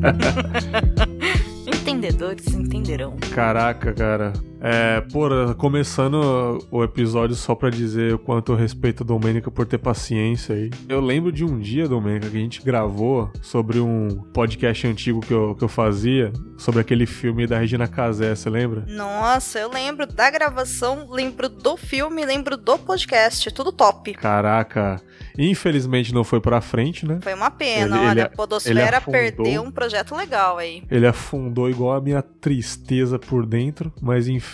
Entendedores 1.66 2.46
entenderão. 2.48 3.16
Caraca, 3.34 3.92
cara. 3.92 4.32
É, 4.62 5.00
porra, 5.12 5.54
começando 5.54 6.58
o 6.70 6.84
episódio 6.84 7.34
só 7.34 7.54
pra 7.54 7.70
dizer 7.70 8.14
o 8.14 8.18
quanto 8.18 8.52
eu 8.52 8.56
respeito 8.56 9.02
a 9.02 9.06
Domênica 9.06 9.50
por 9.50 9.64
ter 9.66 9.78
paciência 9.78 10.54
aí. 10.54 10.70
Eu 10.86 11.00
lembro 11.00 11.32
de 11.32 11.44
um 11.44 11.58
dia, 11.58 11.88
Domênica, 11.88 12.28
que 12.28 12.36
a 12.36 12.40
gente 12.40 12.62
gravou 12.62 13.30
sobre 13.40 13.80
um 13.80 14.08
podcast 14.34 14.86
antigo 14.86 15.20
que 15.20 15.32
eu, 15.32 15.54
que 15.54 15.64
eu 15.64 15.68
fazia, 15.68 16.30
sobre 16.58 16.80
aquele 16.80 17.06
filme 17.06 17.46
da 17.46 17.58
Regina 17.58 17.88
Casé, 17.88 18.34
você 18.34 18.50
lembra? 18.50 18.84
Nossa, 18.86 19.58
eu 19.58 19.70
lembro 19.70 20.06
da 20.06 20.30
gravação, 20.30 21.06
lembro 21.10 21.48
do 21.48 21.76
filme, 21.78 22.22
lembro 22.26 22.58
do 22.58 22.76
podcast, 22.78 23.50
tudo 23.52 23.72
top. 23.72 24.12
Caraca, 24.12 25.00
infelizmente 25.38 26.12
não 26.12 26.22
foi 26.22 26.38
pra 26.40 26.60
frente, 26.60 27.06
né? 27.06 27.18
Foi 27.22 27.32
uma 27.32 27.50
pena, 27.50 27.96
Ele- 27.96 28.06
olha, 28.06 28.10
ele- 28.12 28.20
a 28.22 28.28
Podosfera 28.28 28.98
afundou. 28.98 29.20
perdeu 29.20 29.62
um 29.62 29.70
projeto 29.70 30.14
legal 30.14 30.58
aí. 30.58 30.82
Ele 30.90 31.06
afundou 31.06 31.70
igual 31.70 31.94
a 31.96 32.00
minha 32.00 32.20
tristeza 32.20 33.18
por 33.18 33.46
dentro, 33.46 33.90
mas 34.02 34.28
enfim. 34.28 34.49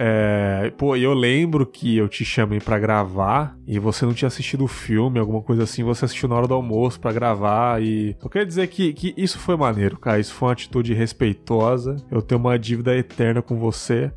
É, 0.00 0.72
pô, 0.78 0.94
eu 0.94 1.12
lembro 1.12 1.66
que 1.66 1.96
eu 1.96 2.08
te 2.08 2.24
chamei 2.24 2.60
pra 2.60 2.78
gravar 2.78 3.56
e 3.66 3.80
você 3.80 4.06
não 4.06 4.14
tinha 4.14 4.28
assistido 4.28 4.62
o 4.62 4.68
filme, 4.68 5.18
alguma 5.18 5.42
coisa 5.42 5.64
assim, 5.64 5.82
você 5.82 6.04
assistiu 6.04 6.28
na 6.28 6.36
hora 6.36 6.46
do 6.46 6.54
almoço 6.54 7.00
pra 7.00 7.12
gravar 7.12 7.82
e. 7.82 8.16
Eu 8.22 8.30
quero 8.30 8.46
dizer 8.46 8.68
que, 8.68 8.92
que 8.92 9.12
isso 9.16 9.40
foi 9.40 9.56
maneiro, 9.56 9.98
cara. 9.98 10.20
Isso 10.20 10.32
foi 10.32 10.48
uma 10.48 10.52
atitude 10.52 10.94
respeitosa. 10.94 11.96
Eu 12.08 12.22
tenho 12.22 12.40
uma 12.40 12.56
dívida 12.56 12.96
eterna 12.96 13.42
com 13.42 13.56
você. 13.56 14.12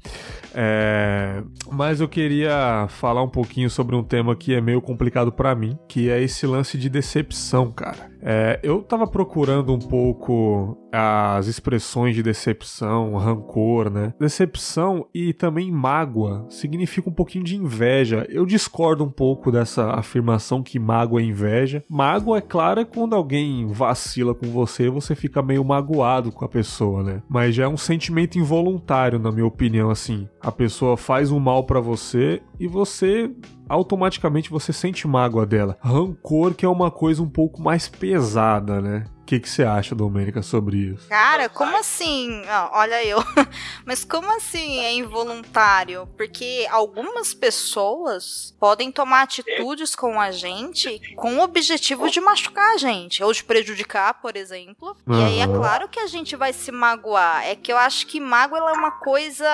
É, 0.54 1.42
mas 1.72 2.00
eu 2.00 2.08
queria 2.08 2.86
falar 2.88 3.24
um 3.24 3.30
pouquinho 3.30 3.70
sobre 3.70 3.96
um 3.96 4.04
tema 4.04 4.36
que 4.36 4.54
é 4.54 4.62
meio 4.62 4.82
complicado 4.82 5.32
pra 5.32 5.56
mim, 5.56 5.76
que 5.88 6.12
é 6.12 6.22
esse 6.22 6.46
lance 6.46 6.78
de 6.78 6.90
decepção, 6.90 7.72
cara. 7.72 8.11
É, 8.22 8.60
eu 8.64 8.82
tava 8.82 9.08
procurando 9.08 9.74
um 9.74 9.80
pouco 9.80 10.78
as 10.92 11.48
expressões 11.48 12.16
de 12.16 12.22
decepção, 12.22 13.16
rancor, 13.16 13.90
né? 13.90 14.14
Decepção 14.20 15.08
e 15.14 15.34
também 15.34 15.72
mágoa 15.72 16.46
significa 16.50 17.10
um 17.10 17.14
pouquinho 17.14 17.44
de 17.44 17.56
inveja. 17.56 18.26
Eu 18.30 18.46
discordo 18.46 19.04
um 19.04 19.10
pouco 19.10 19.52
dessa 19.52 19.92
afirmação 19.92 20.62
que 20.62 20.78
mágoa 20.78 21.22
é 21.22 21.26
inveja. 21.26 21.84
Mágoa, 21.90 22.40
é 22.40 22.42
claro, 22.42 22.82
é 22.82 22.86
quando 22.86 23.16
alguém 23.16 23.68
vacila 23.68 24.36
com 24.36 24.48
você, 24.48 24.90
você 24.90 25.16
fica 25.16 25.42
meio 25.42 25.64
magoado 25.64 26.32
com 26.32 26.44
a 26.44 26.50
pessoa, 26.50 27.04
né? 27.04 27.24
Mas 27.30 27.56
já 27.56 27.64
é 27.64 27.68
um 27.68 27.78
sentimento 27.78 28.38
involuntário, 28.38 29.18
na 29.18 29.32
minha 29.32 29.46
opinião, 29.46 29.90
assim. 29.90 30.28
A 30.42 30.52
pessoa 30.52 30.98
faz 30.98 31.32
um 31.32 31.40
mal 31.40 31.64
pra 31.64 31.80
você 31.80 32.42
e 32.62 32.68
você 32.68 33.32
automaticamente 33.68 34.52
você 34.52 34.72
sente 34.72 35.08
mágoa 35.08 35.48
dela. 35.48 35.80
Rancor 35.82 36.54
que 36.54 36.64
é 36.64 36.70
uma 36.70 36.92
coisa 36.92 37.24
um 37.24 37.28
pouco 37.28 37.60
mais 37.60 37.90
pesada, 37.90 38.80
né? 38.80 39.06
O 39.22 39.26
que 39.32 39.40
você 39.48 39.64
acha, 39.64 39.96
Domênica, 39.96 40.42
sobre 40.42 40.78
isso? 40.78 41.08
Cara, 41.08 41.48
como 41.48 41.78
assim? 41.78 42.44
Ah, 42.48 42.70
olha 42.74 43.04
eu. 43.06 43.20
Mas 43.86 44.04
como 44.04 44.30
assim 44.36 44.80
é 44.80 44.94
involuntário? 44.94 46.08
Porque 46.18 46.68
algumas 46.70 47.34
pessoas 47.34 48.54
podem 48.60 48.92
tomar 48.92 49.22
atitudes 49.22 49.96
com 49.96 50.20
a 50.20 50.32
gente 50.32 51.00
com 51.16 51.38
o 51.38 51.42
objetivo 51.44 52.10
de 52.10 52.20
machucar 52.20 52.74
a 52.74 52.78
gente, 52.78 53.24
ou 53.24 53.32
de 53.32 53.44
prejudicar, 53.44 54.16
por 54.16 54.36
exemplo. 54.36 54.98
E 55.08 55.24
aí 55.24 55.40
é 55.40 55.48
claro 55.48 55.88
que 55.88 56.00
a 56.00 56.08
gente 56.08 56.36
vai 56.36 56.52
se 56.52 56.72
magoar. 56.72 57.46
É 57.48 57.56
que 57.56 57.72
eu 57.72 57.78
acho 57.78 58.08
que 58.08 58.20
mágoa 58.20 58.58
ela 58.58 58.72
é 58.72 58.74
uma 58.74 58.92
coisa. 58.92 59.46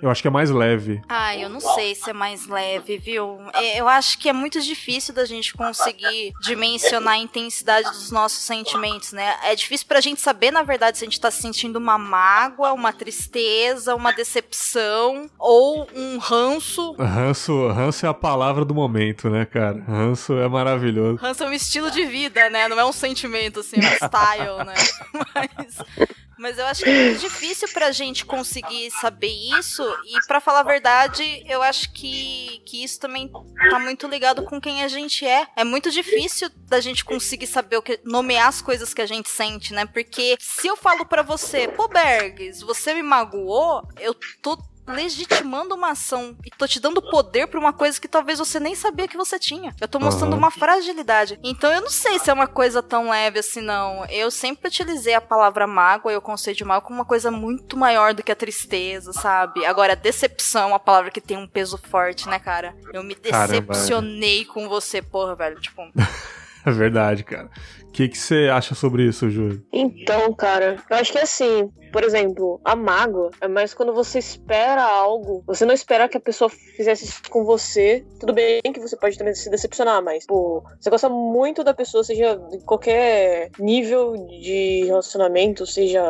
Eu 0.00 0.10
acho 0.10 0.22
que 0.22 0.28
é 0.28 0.30
mais 0.30 0.50
leve. 0.50 1.02
Ai, 1.08 1.42
eu 1.44 1.48
não 1.48 1.60
sei 1.60 1.94
se 1.94 2.10
é 2.10 2.12
mais 2.12 2.46
leve, 2.46 2.98
viu? 2.98 3.40
É, 3.54 3.80
Eu 3.80 3.88
acho 3.88 4.18
que 4.18 4.28
é 4.28 4.32
muito 4.32 4.60
difícil 4.60 5.12
da 5.12 5.24
gente 5.24 5.54
conseguir 5.54 6.32
dimensionar 6.40 7.14
a 7.14 7.18
intensidade 7.18 7.88
dos 7.90 8.10
nossos 8.10 8.38
sentimentos, 8.44 9.12
né? 9.12 9.23
É 9.44 9.54
difícil 9.54 9.86
pra 9.86 10.00
gente 10.00 10.20
saber, 10.20 10.50
na 10.50 10.62
verdade, 10.62 10.98
se 10.98 11.04
a 11.04 11.06
gente 11.06 11.20
tá 11.20 11.30
sentindo 11.30 11.76
uma 11.76 11.98
mágoa, 11.98 12.72
uma 12.72 12.92
tristeza, 12.92 13.94
uma 13.94 14.12
decepção 14.12 15.30
ou 15.38 15.88
um 15.94 16.18
ranço. 16.18 16.92
Ranço, 16.98 17.68
ranço 17.68 18.06
é 18.06 18.08
a 18.08 18.14
palavra 18.14 18.64
do 18.64 18.74
momento, 18.74 19.30
né, 19.30 19.44
cara? 19.44 19.82
Ranço 19.86 20.34
é 20.34 20.48
maravilhoso. 20.48 21.16
Ranço 21.16 21.44
é 21.44 21.48
um 21.48 21.52
estilo 21.52 21.90
de 21.90 22.04
vida, 22.04 22.48
né? 22.50 22.68
Não 22.68 22.78
é 22.78 22.84
um 22.84 22.92
sentimento, 22.92 23.60
assim, 23.60 23.76
é 23.76 23.88
um 23.88 24.06
style, 24.06 24.64
né? 24.64 24.74
Mas. 25.34 26.18
Mas 26.44 26.58
eu 26.58 26.66
acho 26.66 26.84
que 26.84 26.90
é 26.90 27.04
muito 27.06 27.20
difícil 27.20 27.66
pra 27.72 27.90
gente 27.90 28.26
conseguir 28.26 28.90
saber 28.90 29.32
isso. 29.58 29.82
E 30.04 30.26
pra 30.26 30.42
falar 30.42 30.60
a 30.60 30.62
verdade, 30.62 31.42
eu 31.48 31.62
acho 31.62 31.90
que, 31.90 32.60
que 32.66 32.84
isso 32.84 33.00
também 33.00 33.32
tá 33.70 33.78
muito 33.78 34.06
ligado 34.06 34.42
com 34.44 34.60
quem 34.60 34.82
a 34.82 34.88
gente 34.88 35.26
é. 35.26 35.46
É 35.56 35.64
muito 35.64 35.90
difícil 35.90 36.50
da 36.68 36.82
gente 36.82 37.02
conseguir 37.02 37.46
saber 37.46 37.78
o 37.78 37.82
que. 37.82 37.98
nomear 38.04 38.48
as 38.48 38.60
coisas 38.60 38.92
que 38.92 39.00
a 39.00 39.06
gente 39.06 39.30
sente, 39.30 39.72
né? 39.72 39.86
Porque 39.86 40.36
se 40.38 40.66
eu 40.66 40.76
falo 40.76 41.06
pra 41.06 41.22
você, 41.22 41.66
pô, 41.66 41.88
Bergs, 41.88 42.62
você 42.62 42.92
me 42.92 43.02
magoou, 43.02 43.82
eu 43.98 44.14
tô 44.42 44.58
legitimando 44.86 45.74
uma 45.74 45.90
ação 45.90 46.36
e 46.44 46.50
tô 46.50 46.66
te 46.66 46.78
dando 46.80 47.00
poder 47.02 47.46
pra 47.46 47.58
uma 47.58 47.72
coisa 47.72 48.00
que 48.00 48.08
talvez 48.08 48.38
você 48.38 48.60
nem 48.60 48.74
sabia 48.74 49.08
que 49.08 49.16
você 49.16 49.38
tinha. 49.38 49.74
Eu 49.80 49.88
tô 49.88 49.98
mostrando 49.98 50.32
Aham. 50.32 50.38
uma 50.38 50.50
fragilidade. 50.50 51.38
Então 51.42 51.72
eu 51.72 51.80
não 51.80 51.90
sei 51.90 52.18
se 52.18 52.30
é 52.30 52.32
uma 52.32 52.46
coisa 52.46 52.82
tão 52.82 53.10
leve 53.10 53.38
assim, 53.38 53.60
não. 53.60 54.04
Eu 54.06 54.30
sempre 54.30 54.68
utilizei 54.68 55.14
a 55.14 55.20
palavra 55.20 55.66
mágoa 55.66 56.12
e 56.12 56.16
o 56.16 56.20
conceito 56.20 56.58
de 56.58 56.64
mágoa 56.64 56.82
como 56.86 56.98
uma 56.98 57.04
coisa 57.04 57.30
muito 57.30 57.76
maior 57.76 58.14
do 58.14 58.22
que 58.22 58.32
a 58.32 58.36
tristeza, 58.36 59.12
sabe? 59.12 59.64
Agora, 59.64 59.96
decepção 59.96 60.62
é 60.62 60.66
uma 60.66 60.78
palavra 60.78 61.10
que 61.10 61.20
tem 61.20 61.36
um 61.36 61.46
peso 61.48 61.78
forte, 61.78 62.28
né, 62.28 62.38
cara? 62.38 62.76
Eu 62.92 63.02
me 63.02 63.14
Caramba, 63.14 63.60
decepcionei 63.74 64.44
com 64.44 64.68
você, 64.68 65.00
porra, 65.00 65.34
velho. 65.34 65.60
Tipo, 65.60 65.82
É 66.66 66.70
verdade, 66.70 67.24
cara. 67.24 67.50
O 67.82 67.92
que 67.92 68.08
que 68.08 68.18
você 68.18 68.48
acha 68.50 68.74
sobre 68.74 69.04
isso, 69.04 69.30
Júlio? 69.30 69.62
Então, 69.72 70.32
cara, 70.32 70.76
eu 70.90 70.96
acho 70.96 71.12
que 71.12 71.18
é 71.18 71.22
assim, 71.22 71.70
por 71.92 72.02
exemplo, 72.02 72.60
a 72.64 72.74
mágoa 72.74 73.30
é 73.40 73.46
mais 73.46 73.72
quando 73.72 73.92
você 73.94 74.18
espera 74.18 74.82
algo, 74.82 75.44
você 75.46 75.64
não 75.64 75.74
espera 75.74 76.08
que 76.08 76.16
a 76.16 76.20
pessoa 76.20 76.50
fizesse 76.50 77.04
isso 77.04 77.22
com 77.30 77.44
você. 77.44 78.04
Tudo 78.18 78.32
bem 78.32 78.60
que 78.62 78.80
você 78.80 78.96
pode 78.96 79.16
também 79.16 79.34
se 79.34 79.48
decepcionar, 79.48 80.02
mas, 80.02 80.26
pô, 80.26 80.64
você 80.80 80.90
gosta 80.90 81.08
muito 81.08 81.62
da 81.62 81.74
pessoa, 81.74 82.02
seja 82.02 82.34
de 82.50 82.58
qualquer 82.64 83.50
nível 83.58 84.14
de 84.14 84.84
relacionamento, 84.86 85.66
seja 85.66 86.02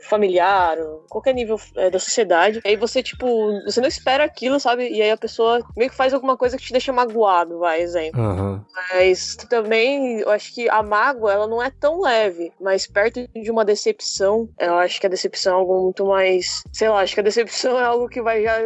familiar, 0.00 0.78
qualquer 1.08 1.34
nível 1.34 1.58
é, 1.76 1.90
da 1.90 1.98
sociedade. 1.98 2.60
Aí 2.64 2.76
você, 2.76 3.02
tipo, 3.02 3.26
você 3.64 3.80
não 3.80 3.88
espera 3.88 4.24
aquilo, 4.24 4.60
sabe? 4.60 4.88
E 4.88 5.02
aí 5.02 5.10
a 5.10 5.16
pessoa 5.16 5.60
meio 5.76 5.90
que 5.90 5.96
faz 5.96 6.14
alguma 6.14 6.36
coisa 6.36 6.56
que 6.56 6.64
te 6.64 6.72
deixa 6.72 6.92
magoado, 6.92 7.58
vai, 7.58 7.80
exemplo. 7.80 8.20
Aham. 8.20 8.64
Mas 8.74 9.36
também, 9.48 10.20
eu 10.20 10.30
acho 10.30 10.54
que 10.54 10.68
a 10.68 10.82
mágoa, 10.82 11.32
ela 11.32 11.46
não 11.46 11.62
é 11.62 11.70
tão 11.70 12.00
leve, 12.00 12.52
mas 12.60 12.86
perto 12.86 13.26
de 13.34 13.50
uma 13.50 13.64
decepção, 13.64 14.48
eu 14.58 14.74
acho 14.74 15.00
que 15.00 15.06
a 15.06 15.10
decepção 15.10 15.52
é 15.52 15.56
algo 15.56 15.82
muito 15.82 16.06
mais, 16.06 16.62
sei 16.72 16.88
lá, 16.88 17.00
acho 17.00 17.14
que 17.14 17.20
a 17.20 17.24
decepção 17.24 17.78
é 17.78 17.82
algo 17.82 18.08
que 18.08 18.22
vai 18.22 18.42
já 18.42 18.56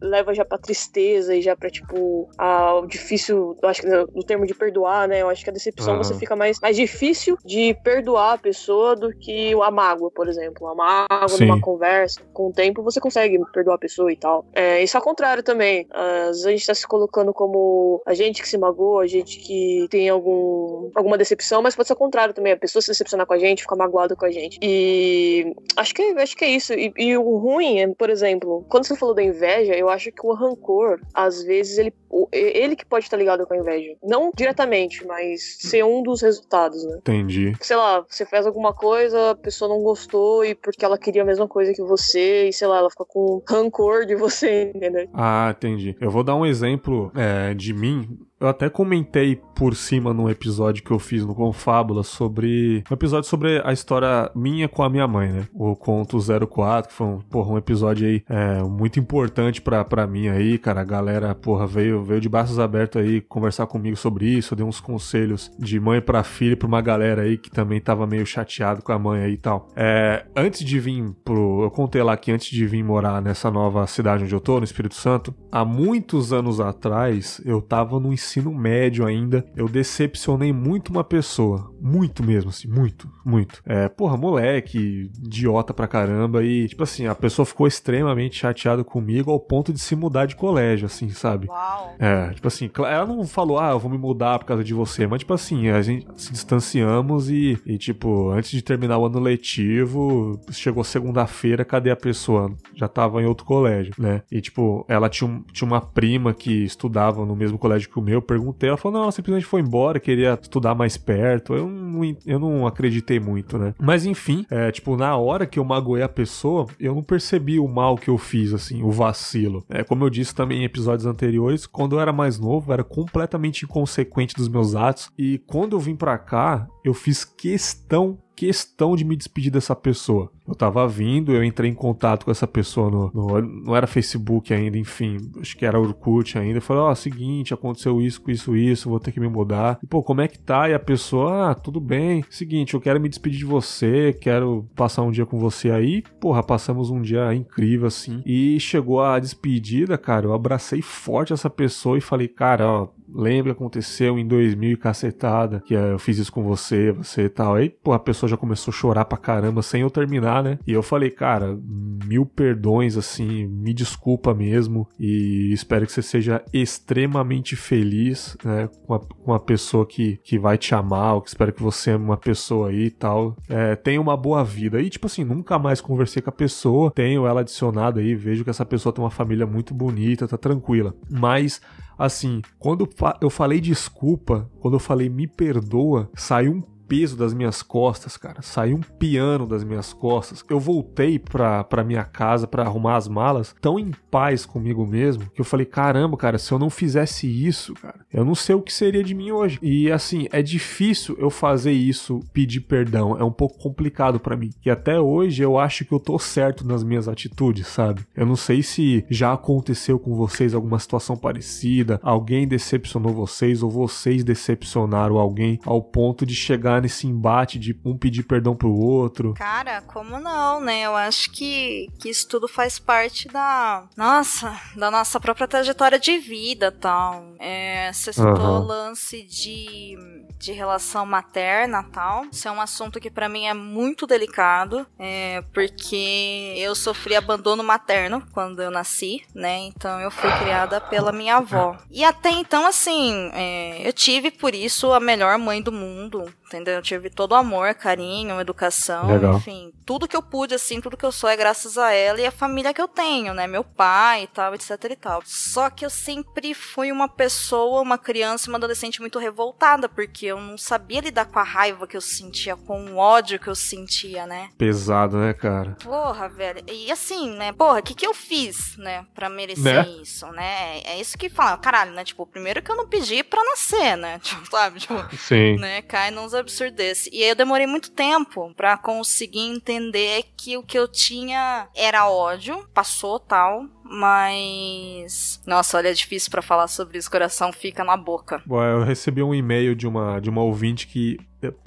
leva 0.00 0.32
já 0.34 0.44
pra 0.44 0.56
tristeza 0.56 1.34
e 1.34 1.42
já 1.42 1.54
pra 1.56 1.68
tipo 1.68 2.28
a 2.38 2.80
difícil, 2.88 3.56
eu 3.62 3.68
acho 3.68 3.82
que 3.82 3.88
no 3.88 4.24
termo 4.24 4.46
de 4.46 4.54
perdoar, 4.54 5.06
né? 5.06 5.20
Eu 5.20 5.28
acho 5.28 5.44
que 5.44 5.50
a 5.50 5.52
decepção 5.52 5.94
Aham. 5.94 6.02
você 6.02 6.14
fica 6.14 6.34
mais 6.34 6.58
mais 6.60 6.76
difícil 6.76 7.36
de 7.44 7.74
perdoar 7.84 8.34
a 8.34 8.38
pessoa 8.38 8.96
do 8.96 9.12
que 9.12 9.52
a 9.62 9.70
mágoa, 9.70 10.10
por 10.10 10.28
exemplo. 10.28 10.68
A 10.70 10.74
mágoa 10.74 11.28
Sim. 11.28 11.46
numa 11.46 11.60
conversa, 11.60 12.20
com 12.32 12.48
o 12.48 12.52
tempo 12.52 12.82
você 12.82 13.00
consegue 13.00 13.38
perdoar 13.52 13.74
a 13.74 13.78
pessoa 13.78 14.12
e 14.12 14.16
tal. 14.16 14.44
É, 14.54 14.82
isso 14.82 14.96
ao 14.96 15.02
contrário 15.02 15.42
também. 15.42 15.86
Às 15.90 16.28
vezes 16.28 16.46
a 16.46 16.50
gente 16.50 16.66
tá 16.66 16.74
se 16.74 16.86
colocando 16.86 17.32
como 17.32 18.02
a 18.06 18.14
gente 18.14 18.42
que 18.42 18.48
se 18.48 18.58
magoa, 18.58 19.02
a 19.02 19.06
gente 19.06 19.38
que 19.38 19.86
tem 19.90 20.08
algum, 20.08 20.90
alguma 20.94 21.18
decepção, 21.18 21.62
mas 21.62 21.74
pode 21.74 21.88
ser 21.88 21.94
o 21.94 21.96
contrário 21.96 22.34
também. 22.34 22.52
A 22.52 22.56
pessoa 22.56 22.82
se 22.82 22.88
decepcionar 22.88 23.26
com 23.26 23.34
a 23.34 23.38
gente, 23.38 23.62
ficar 23.62 23.76
magoada 23.76 24.16
com 24.16 24.24
a 24.24 24.30
gente. 24.30 24.58
E 24.62 25.54
acho 25.76 25.94
que, 25.94 26.02
acho 26.02 26.36
que 26.36 26.44
é 26.44 26.48
isso. 26.48 26.72
E, 26.72 26.92
e 26.96 27.16
o 27.16 27.36
ruim 27.38 27.80
é, 27.80 27.88
por 27.88 28.10
exemplo, 28.10 28.64
quando 28.68 28.86
você 28.86 28.96
falou 28.96 29.14
da 29.14 29.22
inveja, 29.22 29.74
eu 29.74 29.88
acho 29.88 30.10
que 30.12 30.26
o 30.26 30.32
rancor, 30.32 31.00
às 31.14 31.42
vezes, 31.42 31.78
ele, 31.78 31.92
ele 32.32 32.76
que 32.76 32.84
pode 32.84 33.04
estar 33.04 33.16
ligado 33.16 33.46
com 33.46 33.54
a 33.54 33.56
inveja. 33.56 33.94
Não 34.02 34.30
diretamente, 34.34 35.06
mas 35.06 35.58
ser 35.60 35.84
um 35.84 36.02
dos 36.02 36.22
resultados, 36.22 36.84
né? 36.84 36.96
Entendi. 36.98 37.52
sei 37.60 37.76
lá, 37.76 38.04
você 38.08 38.24
fez 38.24 38.46
alguma 38.46 38.72
coisa, 38.72 39.30
a 39.30 39.34
pessoa 39.34 39.68
não 39.68 39.82
gostou 39.82 40.44
e 40.44 40.54
porque 40.62 40.84
ela 40.84 40.98
queria 40.98 41.22
a 41.22 41.24
mesma 41.24 41.48
coisa 41.48 41.72
que 41.72 41.82
você, 41.82 42.48
e 42.48 42.52
sei 42.52 42.68
lá, 42.68 42.78
ela 42.78 42.90
fica 42.90 43.04
com 43.04 43.42
rancor 43.48 44.06
de 44.06 44.14
você, 44.14 44.70
entendeu? 44.74 45.08
Ah, 45.14 45.54
entendi. 45.56 45.96
Eu 46.00 46.10
vou 46.10 46.22
dar 46.22 46.34
um 46.36 46.46
exemplo 46.46 47.10
é, 47.14 47.54
de 47.54 47.72
mim. 47.72 48.18
Eu 48.40 48.48
até 48.48 48.70
comentei 48.70 49.38
por 49.54 49.76
cima 49.76 50.14
num 50.14 50.30
episódio 50.30 50.82
que 50.82 50.90
eu 50.90 50.98
fiz 50.98 51.26
no 51.26 51.34
Confábula 51.34 52.02
sobre. 52.02 52.82
Um 52.90 52.94
episódio 52.94 53.28
sobre 53.28 53.60
a 53.62 53.70
história 53.70 54.30
minha 54.34 54.66
com 54.66 54.82
a 54.82 54.88
minha 54.88 55.06
mãe, 55.06 55.30
né? 55.30 55.46
O 55.52 55.76
Conto 55.76 56.16
04, 56.18 56.88
que 56.88 56.94
foi 56.94 57.06
um, 57.06 57.18
porra, 57.18 57.52
um 57.52 57.58
episódio 57.58 58.08
aí 58.08 58.24
é, 58.26 58.62
muito 58.62 58.98
importante 58.98 59.60
pra, 59.60 59.84
pra 59.84 60.06
mim 60.06 60.28
aí, 60.28 60.56
cara. 60.56 60.80
A 60.80 60.84
galera, 60.84 61.34
porra, 61.34 61.66
veio, 61.66 62.02
veio 62.02 62.18
de 62.18 62.30
braços 62.30 62.58
abertos 62.58 63.02
aí 63.02 63.20
conversar 63.20 63.66
comigo 63.66 63.94
sobre 63.94 64.24
isso. 64.26 64.54
Eu 64.54 64.56
dei 64.56 64.64
uns 64.64 64.80
conselhos 64.80 65.52
de 65.58 65.78
mãe 65.78 66.00
pra 66.00 66.24
filha 66.24 66.56
pra 66.56 66.66
uma 66.66 66.80
galera 66.80 67.20
aí 67.20 67.36
que 67.36 67.50
também 67.50 67.78
tava 67.78 68.06
meio 68.06 68.24
chateado 68.24 68.80
com 68.80 68.92
a 68.92 68.98
mãe 68.98 69.20
aí 69.20 69.32
e 69.34 69.36
tal. 69.36 69.68
É, 69.76 70.24
antes 70.34 70.64
de 70.64 70.80
vir 70.80 71.12
pro. 71.22 71.62
Eu 71.62 71.70
contei 71.70 72.02
lá 72.02 72.16
que 72.16 72.32
antes 72.32 72.48
de 72.48 72.66
vir 72.66 72.82
morar 72.82 73.20
nessa 73.20 73.50
nova 73.50 73.86
cidade 73.86 74.24
onde 74.24 74.34
eu 74.34 74.40
tô, 74.40 74.56
no 74.56 74.64
Espírito 74.64 74.94
Santo, 74.94 75.34
há 75.52 75.62
muitos 75.62 76.32
anos 76.32 76.58
atrás, 76.58 77.38
eu 77.44 77.60
tava 77.60 78.00
num 78.00 78.14
ensino 78.30 78.54
médio 78.54 79.04
ainda, 79.04 79.44
eu 79.56 79.68
decepcionei 79.68 80.52
muito 80.52 80.90
uma 80.90 81.02
pessoa. 81.02 81.70
Muito 81.80 82.22
mesmo, 82.22 82.50
assim, 82.50 82.68
muito, 82.68 83.10
muito. 83.24 83.62
É, 83.66 83.88
porra, 83.88 84.16
moleque, 84.16 85.10
idiota 85.18 85.74
pra 85.74 85.88
caramba. 85.88 86.44
E, 86.44 86.68
tipo 86.68 86.82
assim, 86.82 87.06
a 87.06 87.14
pessoa 87.14 87.46
ficou 87.46 87.66
extremamente 87.66 88.36
chateada 88.36 88.84
comigo 88.84 89.30
ao 89.30 89.40
ponto 89.40 89.72
de 89.72 89.80
se 89.80 89.96
mudar 89.96 90.26
de 90.26 90.36
colégio, 90.36 90.86
assim, 90.86 91.08
sabe? 91.10 91.48
Uau. 91.48 91.96
É, 91.98 92.30
tipo 92.30 92.46
assim, 92.46 92.70
ela 92.78 93.06
não 93.06 93.26
falou, 93.26 93.58
ah, 93.58 93.70
eu 93.70 93.78
vou 93.78 93.90
me 93.90 93.98
mudar 93.98 94.38
por 94.38 94.44
causa 94.44 94.62
de 94.62 94.74
você, 94.74 95.06
mas, 95.06 95.20
tipo 95.20 95.34
assim, 95.34 95.68
a 95.68 95.82
gente 95.82 96.06
se 96.16 96.32
distanciamos 96.32 97.30
e, 97.30 97.58
e 97.66 97.78
tipo, 97.78 98.30
antes 98.30 98.50
de 98.50 98.62
terminar 98.62 98.98
o 98.98 99.06
ano 99.06 99.18
letivo, 99.18 100.38
chegou 100.50 100.84
segunda-feira, 100.84 101.64
cadê 101.64 101.90
a 101.90 101.96
pessoa? 101.96 102.54
Já 102.74 102.86
tava 102.86 103.22
em 103.22 103.26
outro 103.26 103.44
colégio, 103.46 103.94
né? 103.98 104.22
E, 104.30 104.40
tipo, 104.40 104.84
ela 104.88 105.08
tinha, 105.08 105.28
um, 105.28 105.42
tinha 105.52 105.66
uma 105.66 105.80
prima 105.80 106.34
que 106.34 106.64
estudava 106.64 107.24
no 107.24 107.34
mesmo 107.34 107.58
colégio 107.58 107.88
que 107.88 107.98
o 107.98 108.02
meu, 108.02 108.19
perguntei, 108.22 108.68
ela 108.68 108.78
falou, 108.78 108.98
não, 108.98 109.02
ela 109.04 109.12
simplesmente 109.12 109.46
foi 109.46 109.60
embora, 109.60 110.00
queria 110.00 110.38
estudar 110.40 110.74
mais 110.74 110.96
perto. 110.96 111.54
Eu 111.54 111.68
não, 111.68 112.16
eu 112.26 112.38
não 112.38 112.66
acreditei 112.66 113.20
muito, 113.20 113.58
né? 113.58 113.74
Mas 113.78 114.04
enfim, 114.06 114.44
é, 114.50 114.70
tipo, 114.70 114.96
na 114.96 115.16
hora 115.16 115.46
que 115.46 115.58
eu 115.58 115.64
magoei 115.64 116.02
a 116.02 116.08
pessoa, 116.08 116.66
eu 116.78 116.94
não 116.94 117.02
percebi 117.02 117.58
o 117.58 117.68
mal 117.68 117.96
que 117.96 118.08
eu 118.08 118.18
fiz, 118.18 118.52
assim, 118.52 118.82
o 118.82 118.90
vacilo. 118.90 119.64
É, 119.68 119.82
como 119.84 120.04
eu 120.04 120.10
disse 120.10 120.34
também 120.34 120.62
em 120.62 120.64
episódios 120.64 121.06
anteriores, 121.06 121.66
quando 121.66 121.96
eu 121.96 122.00
era 122.00 122.12
mais 122.12 122.38
novo, 122.38 122.70
eu 122.70 122.74
era 122.74 122.84
completamente 122.84 123.64
inconsequente 123.64 124.34
dos 124.34 124.48
meus 124.48 124.74
atos. 124.74 125.10
E 125.18 125.38
quando 125.46 125.76
eu 125.76 125.80
vim 125.80 125.96
pra 125.96 126.18
cá, 126.18 126.66
eu 126.84 126.94
fiz 126.94 127.24
questão 127.24 128.18
questão 128.40 128.96
de 128.96 129.04
me 129.04 129.14
despedir 129.14 129.52
dessa 129.52 129.76
pessoa. 129.76 130.32
Eu 130.48 130.54
tava 130.54 130.88
vindo, 130.88 131.34
eu 131.34 131.44
entrei 131.44 131.70
em 131.70 131.74
contato 131.74 132.24
com 132.24 132.30
essa 132.30 132.46
pessoa 132.46 132.90
no, 132.90 133.10
no 133.12 133.38
não 133.42 133.76
era 133.76 133.86
Facebook 133.86 134.54
ainda, 134.54 134.78
enfim, 134.78 135.18
acho 135.38 135.54
que 135.54 135.66
era 135.66 135.78
Orkut 135.78 136.38
ainda. 136.38 136.56
Eu 136.56 136.62
falei, 136.62 136.82
ó, 136.82 136.90
oh, 136.90 136.94
seguinte, 136.94 137.52
aconteceu 137.52 138.00
isso, 138.00 138.22
isso, 138.28 138.56
isso, 138.56 138.88
vou 138.88 138.98
ter 138.98 139.12
que 139.12 139.20
me 139.20 139.28
mudar. 139.28 139.78
E, 139.82 139.86
pô, 139.86 140.02
como 140.02 140.22
é 140.22 140.26
que 140.26 140.38
tá? 140.38 140.70
E 140.70 140.72
a 140.72 140.78
pessoa, 140.78 141.50
ah, 141.50 141.54
tudo 141.54 141.78
bem. 141.78 142.24
Seguinte, 142.30 142.72
eu 142.72 142.80
quero 142.80 142.98
me 142.98 143.10
despedir 143.10 143.40
de 143.40 143.44
você, 143.44 144.16
quero 144.18 144.66
passar 144.74 145.02
um 145.02 145.10
dia 145.10 145.26
com 145.26 145.38
você 145.38 145.70
aí. 145.70 146.02
Porra, 146.18 146.42
passamos 146.42 146.88
um 146.88 147.02
dia 147.02 147.34
incrível, 147.34 147.88
assim. 147.88 148.22
E 148.24 148.58
chegou 148.58 149.02
a 149.02 149.18
despedida, 149.18 149.98
cara, 149.98 150.24
eu 150.24 150.32
abracei 150.32 150.80
forte 150.80 151.34
essa 151.34 151.50
pessoa 151.50 151.98
e 151.98 152.00
falei, 152.00 152.26
cara, 152.26 152.66
ó, 152.66 152.88
lembra 153.14 153.52
aconteceu 153.52 154.18
em 154.18 154.26
2000 154.26 154.72
e 154.72 154.76
cacetada, 154.76 155.62
que 155.66 155.74
eu 155.74 155.98
fiz 155.98 156.18
isso 156.18 156.32
com 156.32 156.42
você, 156.42 156.92
você 156.92 157.24
e 157.24 157.28
tal. 157.28 157.54
Aí, 157.54 157.70
pô, 157.70 157.92
a 157.92 157.98
pessoa 157.98 158.28
já 158.28 158.36
começou 158.36 158.72
a 158.72 158.74
chorar 158.74 159.04
pra 159.04 159.18
caramba 159.18 159.62
sem 159.62 159.82
eu 159.82 159.90
terminar, 159.90 160.42
né? 160.42 160.58
E 160.66 160.72
eu 160.72 160.82
falei, 160.82 161.10
cara, 161.10 161.58
mil 162.04 162.24
perdões, 162.24 162.96
assim, 162.96 163.46
me 163.46 163.72
desculpa 163.72 164.34
mesmo 164.34 164.88
e 164.98 165.52
espero 165.52 165.86
que 165.86 165.92
você 165.92 166.02
seja 166.02 166.42
extremamente 166.52 167.56
feliz, 167.56 168.36
né, 168.44 168.68
com 168.86 168.94
a, 168.94 169.00
com 169.00 169.32
a 169.32 169.40
pessoa 169.40 169.86
que, 169.86 170.18
que 170.24 170.38
vai 170.38 170.58
te 170.58 170.74
amar, 170.74 171.14
ou 171.14 171.22
que 171.22 171.28
espero 171.28 171.52
que 171.52 171.62
você 171.62 171.92
ame 171.92 172.04
uma 172.04 172.16
pessoa 172.16 172.70
aí 172.70 172.86
e 172.86 172.90
tal. 172.90 173.36
É, 173.48 173.76
tenha 173.76 174.00
uma 174.00 174.16
boa 174.16 174.44
vida. 174.44 174.80
E, 174.80 174.88
tipo 174.88 175.06
assim, 175.06 175.24
nunca 175.24 175.58
mais 175.58 175.80
conversei 175.80 176.22
com 176.22 176.30
a 176.30 176.32
pessoa, 176.32 176.90
tenho 176.90 177.26
ela 177.26 177.40
adicionada 177.40 178.00
aí, 178.00 178.14
vejo 178.14 178.44
que 178.44 178.50
essa 178.50 178.64
pessoa 178.64 178.92
tem 178.92 179.02
uma 179.02 179.10
família 179.10 179.46
muito 179.46 179.74
bonita, 179.74 180.28
tá 180.28 180.36
tranquila. 180.36 180.94
Mas 181.10 181.60
assim, 182.00 182.40
quando 182.58 182.88
eu 183.20 183.28
falei 183.28 183.60
desculpa, 183.60 184.50
quando 184.58 184.74
eu 184.74 184.80
falei 184.80 185.10
me 185.10 185.26
perdoa, 185.26 186.10
saiu 186.14 186.52
um 186.54 186.62
peso 186.90 187.16
das 187.16 187.32
minhas 187.32 187.62
costas, 187.62 188.16
cara. 188.16 188.42
Saiu 188.42 188.76
um 188.76 188.80
piano 188.80 189.46
das 189.46 189.62
minhas 189.62 189.92
costas. 189.92 190.44
Eu 190.50 190.58
voltei 190.58 191.20
pra, 191.20 191.62
pra 191.62 191.84
minha 191.84 192.02
casa 192.02 192.48
para 192.48 192.64
arrumar 192.64 192.96
as 192.96 193.06
malas, 193.06 193.54
tão 193.60 193.78
em 193.78 193.92
paz 194.10 194.44
comigo 194.44 194.84
mesmo, 194.84 195.30
que 195.32 195.40
eu 195.40 195.44
falei: 195.44 195.64
caramba, 195.64 196.16
cara, 196.16 196.36
se 196.36 196.50
eu 196.50 196.58
não 196.58 196.68
fizesse 196.68 197.28
isso, 197.28 197.74
cara, 197.74 198.00
eu 198.12 198.24
não 198.24 198.34
sei 198.34 198.56
o 198.56 198.60
que 198.60 198.72
seria 198.72 199.04
de 199.04 199.14
mim 199.14 199.30
hoje. 199.30 199.60
E 199.62 199.88
assim, 199.92 200.26
é 200.32 200.42
difícil 200.42 201.16
eu 201.20 201.30
fazer 201.30 201.70
isso, 201.70 202.18
pedir 202.32 202.62
perdão. 202.62 203.16
É 203.16 203.22
um 203.22 203.30
pouco 203.30 203.56
complicado 203.58 204.18
para 204.18 204.36
mim. 204.36 204.50
E 204.66 204.68
até 204.68 204.98
hoje 204.98 205.44
eu 205.44 205.56
acho 205.56 205.84
que 205.84 205.92
eu 205.92 206.00
tô 206.00 206.18
certo 206.18 206.66
nas 206.66 206.82
minhas 206.82 207.06
atitudes, 207.06 207.68
sabe? 207.68 208.02
Eu 208.16 208.26
não 208.26 208.36
sei 208.36 208.64
se 208.64 209.04
já 209.08 209.32
aconteceu 209.32 209.96
com 209.96 210.16
vocês 210.16 210.54
alguma 210.54 210.80
situação 210.80 211.16
parecida, 211.16 212.00
alguém 212.02 212.48
decepcionou 212.48 213.14
vocês 213.14 213.62
ou 213.62 213.70
vocês 213.70 214.24
decepcionaram 214.24 215.18
alguém 215.18 215.60
ao 215.64 215.80
ponto 215.80 216.26
de 216.26 216.34
chegar 216.34 216.79
nesse 216.80 217.06
embate 217.06 217.58
de 217.58 217.78
um 217.84 217.96
pedir 217.96 218.22
perdão 218.22 218.54
pro 218.54 218.72
outro. 218.72 219.34
Cara, 219.34 219.82
como 219.82 220.18
não, 220.18 220.60
né? 220.60 220.82
Eu 220.82 220.96
acho 220.96 221.30
que, 221.30 221.88
que 221.98 222.08
isso 222.08 222.28
tudo 222.28 222.48
faz 222.48 222.78
parte 222.78 223.28
da. 223.28 223.84
Nossa, 223.96 224.58
da 224.76 224.90
nossa 224.90 225.18
própria 225.20 225.48
trajetória 225.48 225.98
de 225.98 226.18
vida 226.18 226.72
tal. 226.72 227.34
É, 227.38 227.92
você 227.92 228.12
citou 228.12 228.32
uhum. 228.32 228.60
o 228.60 228.64
lance 228.64 229.22
de, 229.22 229.96
de 230.38 230.52
relação 230.52 231.04
materna 231.06 231.82
tal. 231.82 232.24
Isso 232.30 232.48
é 232.48 232.50
um 232.50 232.60
assunto 232.60 233.00
que 233.00 233.10
para 233.10 233.28
mim 233.28 233.46
é 233.46 233.54
muito 233.54 234.06
delicado. 234.06 234.86
É, 234.98 235.42
porque 235.52 236.54
eu 236.56 236.74
sofri 236.74 237.14
abandono 237.14 237.62
materno 237.62 238.22
quando 238.32 238.62
eu 238.62 238.70
nasci, 238.70 239.22
né? 239.34 239.58
Então 239.58 240.00
eu 240.00 240.10
fui 240.10 240.30
criada 240.38 240.80
pela 240.80 241.12
minha 241.12 241.36
avó. 241.36 241.76
E 241.90 242.04
até 242.04 242.30
então, 242.30 242.66
assim, 242.66 243.30
é, 243.32 243.86
eu 243.86 243.92
tive 243.92 244.30
por 244.30 244.54
isso 244.54 244.92
a 244.92 245.00
melhor 245.00 245.38
mãe 245.38 245.62
do 245.62 245.72
mundo, 245.72 246.32
entendeu? 246.50 246.74
Eu 246.74 246.82
tive 246.82 247.08
todo 247.08 247.32
o 247.32 247.36
amor, 247.36 247.74
carinho, 247.74 248.40
educação, 248.40 249.06
Legal. 249.06 249.36
enfim. 249.36 249.72
Tudo 249.86 250.08
que 250.08 250.16
eu 250.16 250.22
pude, 250.22 250.54
assim, 250.54 250.80
tudo 250.80 250.96
que 250.96 251.06
eu 251.06 251.12
sou 251.12 251.30
é 251.30 251.36
graças 251.36 251.78
a 251.78 251.92
ela 251.92 252.20
e 252.20 252.26
a 252.26 252.32
família 252.32 252.74
que 252.74 252.82
eu 252.82 252.88
tenho, 252.88 253.32
né? 253.32 253.46
Meu 253.46 253.62
pai 253.62 254.24
e 254.24 254.26
tal, 254.26 254.54
etc 254.54 254.70
e 254.90 254.96
tal. 254.96 255.22
Só 255.24 255.70
que 255.70 255.84
eu 255.84 255.90
sempre 255.90 256.52
fui 256.52 256.90
uma 256.90 257.08
pessoa, 257.08 257.80
uma 257.80 257.96
criança, 257.96 258.50
uma 258.50 258.58
adolescente 258.58 259.00
muito 259.00 259.18
revoltada, 259.18 259.88
porque 259.88 260.26
eu 260.26 260.40
não 260.40 260.58
sabia 260.58 261.00
lidar 261.00 261.26
com 261.26 261.38
a 261.38 261.44
raiva 261.44 261.86
que 261.86 261.96
eu 261.96 262.00
sentia, 262.00 262.56
com 262.56 262.84
o 262.84 262.96
ódio 262.96 263.38
que 263.38 263.48
eu 263.48 263.54
sentia, 263.54 264.26
né? 264.26 264.50
Pesado, 264.58 265.18
né, 265.18 265.32
cara? 265.32 265.76
Porra, 265.82 266.28
velho. 266.28 266.64
E 266.68 266.90
assim, 266.90 267.30
né? 267.30 267.52
Porra, 267.52 267.78
o 267.78 267.82
que 267.82 267.94
que 267.94 268.06
eu 268.06 268.14
fiz, 268.14 268.76
né? 268.76 269.06
Pra 269.14 269.28
merecer 269.28 269.86
né? 269.86 269.88
isso, 270.02 270.26
né? 270.28 270.80
É 270.80 271.00
isso 271.00 271.16
que 271.16 271.28
fala, 271.28 271.56
caralho, 271.58 271.92
né? 271.92 272.04
Tipo, 272.04 272.26
primeiro 272.26 272.62
que 272.62 272.70
eu 272.70 272.76
não 272.76 272.88
pedi 272.88 273.22
pra 273.22 273.44
nascer, 273.44 273.96
né? 273.96 274.18
Tipo, 274.30 274.48
sabe? 274.50 274.80
Tipo, 274.80 275.16
Sim. 275.16 275.56
Né? 275.56 275.82
Cai 275.82 276.10
nos 276.10 276.34
desse. 276.70 277.10
E 277.12 277.22
aí 277.22 277.30
eu 277.30 277.34
demorei 277.34 277.66
muito 277.66 277.90
tempo 277.90 278.52
para 278.54 278.76
conseguir 278.76 279.46
entender 279.46 280.24
que 280.36 280.56
o 280.56 280.62
que 280.62 280.78
eu 280.78 280.88
tinha 280.88 281.68
era 281.74 282.08
ódio, 282.08 282.68
passou 282.72 283.18
tal, 283.18 283.64
mas 283.90 285.42
nossa, 285.46 285.76
olha, 285.76 285.88
é 285.88 285.92
difícil 285.92 286.30
para 286.30 286.42
falar 286.42 286.68
sobre 286.68 286.98
isso, 286.98 287.08
o 287.08 287.10
coração 287.10 287.52
fica 287.52 287.82
na 287.82 287.96
boca. 287.96 288.40
Bom, 288.46 288.62
eu 288.62 288.84
recebi 288.84 289.22
um 289.22 289.34
e-mail 289.34 289.74
de 289.74 289.86
uma 289.86 290.20
de 290.20 290.30
uma 290.30 290.42
ouvinte 290.42 290.86
que 290.86 291.18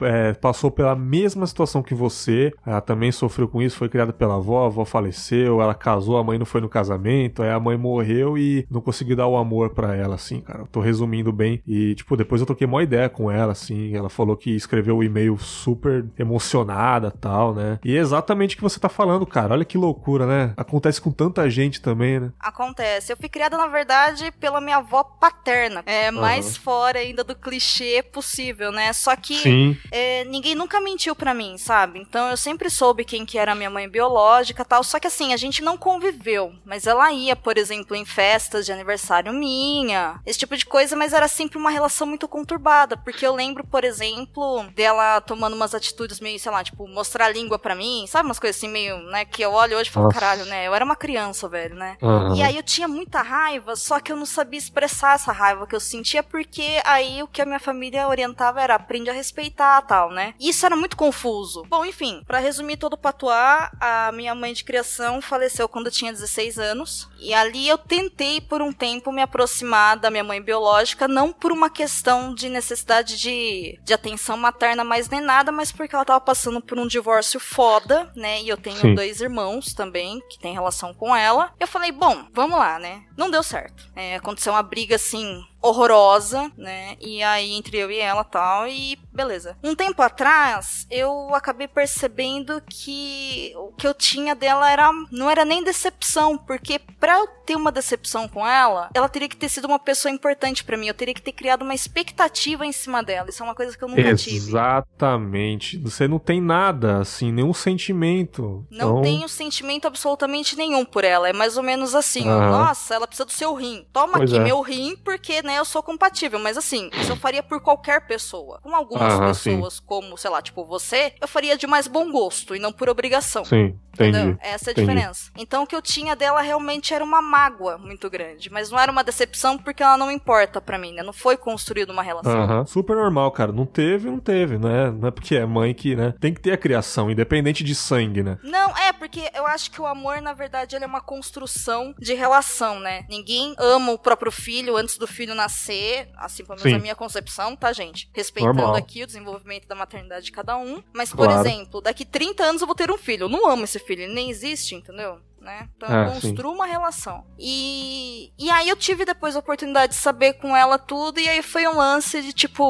é, 0.02 0.34
passou 0.34 0.70
pela 0.70 0.96
mesma 0.96 1.48
situação 1.48 1.82
que 1.82 1.96
você, 1.96 2.54
ela 2.66 2.82
também 2.82 3.12
sofreu 3.12 3.48
com 3.48 3.62
isso, 3.62 3.78
foi 3.78 3.90
criada 3.90 4.14
pela 4.14 4.36
avó, 4.36 4.64
a 4.64 4.68
avó 4.68 4.86
faleceu, 4.86 5.62
ela 5.62 5.74
casou, 5.74 6.18
a 6.18 6.24
mãe 6.24 6.38
não 6.38 6.46
foi 6.46 6.62
no 6.62 6.70
casamento, 6.70 7.42
aí 7.42 7.50
a 7.50 7.60
mãe 7.60 7.78
morreu 7.78 8.38
e 8.38 8.66
não 8.70 8.82
conseguiu 8.82 9.16
dar 9.16 9.28
o 9.28 9.38
amor 9.38 9.72
para 9.72 9.96
ela, 9.96 10.16
assim, 10.16 10.42
cara. 10.42 10.60
Eu 10.60 10.68
tô 10.68 10.80
resumindo 10.80 11.32
bem. 11.32 11.62
E, 11.68 11.96
tipo, 11.96 12.16
depois 12.16 12.42
eu 12.42 12.48
toquei 12.48 12.68
uma 12.68 12.84
ideia 12.84 13.10
com 13.10 13.32
ela, 13.32 13.52
assim, 13.52 13.96
ela 13.96 14.10
falou 14.10 14.36
que 14.36 14.52
escreveu 14.52 14.98
o 14.98 15.04
e-mail 15.04 15.38
super 15.38 16.06
emocionada 16.18 17.12
tal, 17.12 17.54
né? 17.54 17.80
E 17.84 17.96
é 17.96 18.00
exatamente 18.00 18.56
o 18.56 18.58
que 18.58 18.64
você 18.64 18.80
tá 18.80 18.90
falando, 18.90 19.26
cara. 19.26 19.54
Olha 19.54 19.66
que 19.66 19.78
loucura, 19.78 20.26
né? 20.26 20.54
Acontece 20.56 21.02
com 21.02 21.12
tanta 21.12 21.50
gente 21.50 21.82
também, 21.82 22.13
né? 22.20 22.32
Acontece. 22.40 23.12
Eu 23.12 23.18
fui 23.18 23.30
criada, 23.30 23.58
na 23.58 23.68
verdade, 23.68 24.32
pela 24.40 24.62
minha 24.62 24.78
avó 24.78 25.04
paterna. 25.04 25.84
É 25.86 26.10
uhum. 26.10 26.20
mais 26.20 26.58
fora 26.58 27.00
ainda 27.00 27.24
do 27.24 27.36
clichê 27.36 28.04
possível, 28.04 28.72
né? 28.72 28.92
Só 28.94 29.16
que. 29.16 29.78
É, 29.92 30.24
ninguém 30.26 30.56
nunca 30.56 30.80
mentiu 30.80 31.16
para 31.16 31.34
mim, 31.34 31.58
sabe? 31.58 32.00
Então 32.00 32.30
eu 32.30 32.38
sempre 32.38 32.70
soube 32.70 33.06
quem 33.06 33.26
que 33.26 33.38
era 33.38 33.56
minha 33.56 33.70
mãe 33.70 33.88
biológica 33.88 34.66
tal. 34.66 34.84
Só 34.84 35.00
que 35.00 35.08
assim, 35.08 35.34
a 35.34 35.38
gente 35.38 35.62
não 35.62 35.78
conviveu. 35.78 36.54
Mas 36.66 36.88
ela 36.88 37.12
ia, 37.12 37.36
por 37.36 37.58
exemplo, 37.58 37.96
em 37.96 38.06
festas 38.06 38.66
de 38.66 38.72
aniversário 38.72 39.34
minha, 39.34 40.20
esse 40.26 40.40
tipo 40.40 40.56
de 40.56 40.66
coisa, 40.66 40.96
mas 40.96 41.14
era 41.14 41.28
sempre 41.28 41.58
uma 41.58 41.70
relação 41.70 42.08
muito 42.08 42.28
conturbada. 42.28 42.98
Porque 42.98 43.26
eu 43.26 43.36
lembro, 43.36 43.64
por 43.64 43.84
exemplo, 43.84 44.66
dela 44.76 45.22
tomando 45.22 45.56
umas 45.56 45.74
atitudes 45.74 46.20
meio, 46.20 46.40
sei 46.40 46.52
lá, 46.52 46.64
tipo, 46.64 46.88
mostrar 46.88 47.26
a 47.26 47.30
língua 47.30 47.60
para 47.60 47.76
mim, 47.76 48.06
sabe? 48.08 48.26
Umas 48.26 48.40
coisas 48.40 48.58
assim 48.58 48.70
meio, 48.70 48.98
né? 49.10 49.26
Que 49.26 49.44
eu 49.44 49.52
olho 49.52 49.78
hoje 49.78 49.90
e 49.90 49.94
falo, 49.94 50.08
Nossa. 50.08 50.20
caralho, 50.20 50.46
né? 50.46 50.68
Eu 50.68 50.74
era 50.74 50.86
uma 50.86 50.96
criança, 50.96 51.48
velho, 51.48 51.76
né? 51.76 51.98
Uhum. 52.04 52.36
E 52.36 52.44
aí 52.44 52.58
eu 52.58 52.64
tinha 52.64 52.88
muita 52.88 53.22
raiva, 53.22 53.78
só 53.78 54.00
que 54.00 54.12
eu 54.12 54.18
não 54.18 54.26
sabia 54.26 54.60
expressar 54.60 55.16
essa 55.16 55.32
raiva 55.32 55.66
que 55.66 55.74
eu 55.74 55.80
sentia, 55.80 56.22
porque 56.22 56.82
aí 56.84 57.24
o 57.24 57.28
que 57.28 57.42
a 57.42 57.46
minha 57.46 57.60
família 57.60 58.10
orientava 58.10 58.62
era 58.62 58.76
aprende 58.76 59.10
a 59.10 59.14
respeitar 59.14 59.82
tal, 59.84 60.12
né? 60.12 60.34
Isso 60.38 60.66
era 60.66 60.76
muito 60.76 60.98
confuso. 60.98 61.64
Bom, 61.70 61.86
enfim, 61.86 62.22
para 62.28 62.40
resumir 62.40 62.76
todo 62.76 62.94
o 62.94 62.98
patuá, 62.98 63.72
a 63.80 64.12
minha 64.12 64.36
mãe 64.36 64.52
de 64.52 64.66
criação 64.66 65.22
faleceu 65.22 65.70
quando 65.70 65.86
eu 65.86 65.92
tinha 65.92 66.12
16 66.12 66.60
anos. 66.60 67.10
E 67.20 67.34
ali 67.34 67.70
eu 67.70 67.78
tentei 67.78 68.42
por 68.42 68.62
um 68.62 68.74
tempo 68.74 69.12
me 69.12 69.22
aproximar 69.22 69.96
da 69.98 70.12
minha 70.12 70.24
mãe 70.26 70.42
biológica, 70.42 71.08
não 71.08 71.32
por 71.32 71.54
uma 71.54 71.70
questão 71.70 72.34
de 72.34 72.50
necessidade 72.50 73.18
de, 73.18 73.80
de 73.82 73.94
atenção 73.94 74.36
materna 74.36 74.84
mais 74.84 75.08
nem 75.08 75.22
nada, 75.22 75.52
mas 75.52 75.72
porque 75.72 75.96
ela 75.96 76.04
tava 76.04 76.20
passando 76.20 76.60
por 76.60 76.78
um 76.78 76.86
divórcio 76.86 77.40
foda, 77.40 78.12
né? 78.14 78.42
E 78.42 78.50
eu 78.50 78.58
tenho 78.58 78.78
Sim. 78.78 78.96
dois 78.96 79.22
irmãos 79.22 79.74
também 79.74 80.22
que 80.30 80.38
tem 80.38 80.54
relação 80.54 80.94
com 80.94 81.16
ela. 81.16 81.54
Eu 81.58 81.68
falei, 81.68 81.93
bom, 81.94 82.28
vamos 82.34 82.58
lá, 82.58 82.80
né? 82.80 83.04
Não 83.18 83.30
deu 83.30 83.44
certo. 83.44 83.90
É, 83.96 84.16
aconteceu 84.16 84.54
uma 84.54 84.64
briga 84.64 84.96
assim 84.96 85.44
horrorosa, 85.64 86.52
né? 86.58 86.98
E 87.00 87.24
aí 87.24 87.54
entre 87.54 87.78
eu 87.78 87.90
e 87.90 87.98
ela 87.98 88.24
tal, 88.26 88.68
e 88.68 89.00
beleza. 89.12 89.58
Um 89.64 89.74
tempo 89.74 90.02
atrás, 90.02 90.86
eu 90.92 91.34
acabei 91.34 91.68
percebendo 91.68 92.62
que 92.70 93.54
o 93.56 93.72
que 93.72 93.88
eu 93.88 93.94
tinha 93.94 94.36
dela 94.36 94.70
era 94.70 94.92
não 95.10 95.30
era 95.30 95.46
nem 95.46 95.64
decepção, 95.64 96.38
porque 96.38 96.80
pra 97.00 97.20
eu 97.20 97.28
ter 97.46 97.56
uma 97.56 97.72
decepção 97.72 98.28
com 98.28 98.46
ela, 98.46 98.90
ela 98.94 99.08
teria 99.08 99.30
que 99.30 99.38
ter 99.38 99.50
sido 99.50 99.66
uma 99.66 99.80
pessoa 99.80 100.12
importante 100.12 100.64
para 100.64 100.78
mim, 100.78 100.88
eu 100.88 100.94
teria 100.94 101.14
que 101.14 101.22
ter 101.22 101.32
criado 101.32 101.62
uma 101.62 101.74
expectativa 101.74 102.66
em 102.66 102.72
cima 102.72 103.02
dela. 103.02 103.30
Isso 103.30 103.42
é 103.42 103.46
uma 103.46 103.56
coisa 103.56 103.78
que 103.78 103.84
eu 103.84 103.88
nunca 103.88 104.02
Exatamente. 104.02 104.24
tive. 104.24 104.50
Exatamente. 104.50 105.78
Você 105.78 106.08
não 106.08 106.20
tem 106.20 106.42
nada, 106.42 107.00
assim, 107.00 107.32
nenhum 107.32 107.54
sentimento. 107.54 108.66
Não 108.70 109.00
então... 109.00 109.02
tenho 109.02 109.30
sentimento 109.30 109.88
absolutamente 109.88 110.58
nenhum 110.58 110.84
por 110.84 111.04
ela. 111.04 111.30
É 111.30 111.34
mais 111.34 111.56
ou 111.56 111.64
menos 111.64 111.96
assim, 111.96 112.26
nossa, 112.26 112.96
ela 112.96 113.08
precisa 113.08 113.26
do 113.26 113.32
seu 113.32 113.54
rim. 113.54 113.86
Toma 113.94 114.18
Pois 114.18 114.32
aqui 114.32 114.40
é. 114.40 114.44
meu 114.44 114.62
rim, 114.62 114.96
porque, 114.98 115.42
né, 115.42 115.53
eu 115.56 115.66
sou 115.66 115.82
compatível. 115.84 116.40
Mas 116.40 116.58
assim, 116.58 116.90
isso 117.00 117.12
eu 117.12 117.16
faria 117.16 117.44
por 117.44 117.62
qualquer 117.62 118.06
pessoa. 118.08 118.60
Com 118.62 118.76
algumas 118.76 119.14
Aham, 119.14 119.28
pessoas, 119.28 119.80
como, 119.80 120.18
sei 120.18 120.30
lá, 120.30 120.42
tipo 120.42 120.64
você, 120.66 121.14
eu 121.22 121.28
faria 121.28 121.58
de 121.58 121.68
mais 121.68 121.88
bom 121.88 122.12
gosto 122.12 122.56
e 122.56 122.60
não 122.60 122.72
por 122.72 122.90
obrigação. 122.90 123.44
Sim, 123.46 123.78
Entendeu? 123.94 124.22
entendi. 124.22 124.38
Essa 124.42 124.70
é 124.70 124.72
a 124.72 124.74
entendi. 124.74 124.88
diferença. 124.88 125.32
Então 125.38 125.64
o 125.64 125.68
que 125.68 125.76
eu 125.76 125.82
tinha 125.82 126.16
dela 126.16 126.42
realmente 126.42 126.94
era 126.94 127.04
uma 127.04 127.22
mágoa 127.22 127.78
muito 127.78 128.10
grande. 128.10 128.50
Mas 128.52 128.70
não 128.72 128.80
era 128.80 128.92
uma 128.92 129.04
decepção 129.04 129.58
porque 129.58 129.84
ela 129.84 129.98
não 129.98 130.12
importa 130.12 130.60
pra 130.60 130.78
mim, 130.78 130.94
né? 130.94 131.04
Não 131.04 131.14
foi 131.14 131.38
construída 131.38 131.92
uma 131.92 132.04
relação. 132.04 132.66
Super 132.66 132.96
normal, 132.96 133.32
cara. 133.32 133.52
Não 133.52 133.66
teve, 133.66 134.10
não 134.10 134.20
teve, 134.20 134.58
não 134.58 134.70
é, 134.70 134.92
não 134.92 135.08
é 135.08 135.12
porque 135.12 135.36
é 135.36 135.46
mãe 135.46 135.74
que, 135.74 135.96
né? 135.96 136.14
Tem 136.20 136.34
que 136.34 136.42
ter 136.42 136.52
a 136.52 136.58
criação, 136.58 137.10
independente 137.12 137.64
de 137.64 137.76
sangue, 137.76 138.24
né? 138.24 138.38
Não, 138.44 138.76
é, 138.78 138.92
porque 138.94 139.30
eu 139.34 139.46
acho 139.46 139.70
que 139.72 139.82
o 139.82 139.86
amor, 139.86 140.22
na 140.22 140.34
verdade, 140.34 140.76
ele 140.76 140.86
é 140.86 140.88
uma 140.88 141.02
construção 141.02 141.94
de 142.00 142.14
relação, 142.14 142.80
né? 142.80 143.06
Ninguém 143.10 143.54
ama 143.58 143.92
o 143.92 144.00
próprio 144.00 144.32
filho 144.32 144.76
antes 144.78 144.98
do 144.98 145.08
filho 145.08 145.36
nascer, 145.44 146.10
assim 146.16 146.44
pelo 146.44 146.58
menos 146.58 146.72
Sim. 146.72 146.76
a 146.78 146.80
minha 146.82 146.96
concepção, 146.96 147.56
tá, 147.56 147.72
gente? 147.74 148.10
Respeitando 148.14 148.56
Normal. 148.58 148.76
aqui 148.76 149.04
o 149.04 149.06
desenvolvimento 149.08 149.68
da 149.68 149.76
maternidade 149.76 150.26
de 150.26 150.32
cada 150.32 150.58
um. 150.58 150.82
Mas, 150.94 151.10
por 151.12 151.28
Claro. 151.28 151.42
exemplo, 151.48 151.82
daqui 151.82 152.06
30 152.06 152.44
anos 152.44 152.62
eu 152.62 152.68
vou 152.68 152.76
ter 152.76 152.90
um 152.90 152.98
filho. 152.98 153.24
Eu 153.26 153.30
não 153.30 153.50
amo 153.50 153.66
esse 153.66 153.80
filho, 153.80 154.04
ele 154.04 154.14
nem 154.14 154.30
existe, 154.30 154.74
entendeu? 154.76 155.20
Né? 155.42 155.68
Então 155.76 155.90
eu 155.90 155.96
Ah, 156.04 156.16
sim. 156.16 156.22
construo 156.22 156.54
uma 156.54 156.66
relação. 156.66 157.26
E, 157.38 158.32
e 158.40 158.50
aí 158.50 158.70
eu 158.70 158.78
tive 158.78 159.04
depois 159.04 159.36
a 159.36 159.40
oportunidade 159.40 159.92
de 159.94 160.00
saber 160.00 160.34
com 160.34 160.56
ela 160.56 160.80
tudo, 160.80 161.20
e 161.20 161.28
aí 161.28 161.42
foi 161.44 161.68
um 161.68 161.76
lance 161.76 162.22
de 162.22 162.32
tipo. 162.32 162.64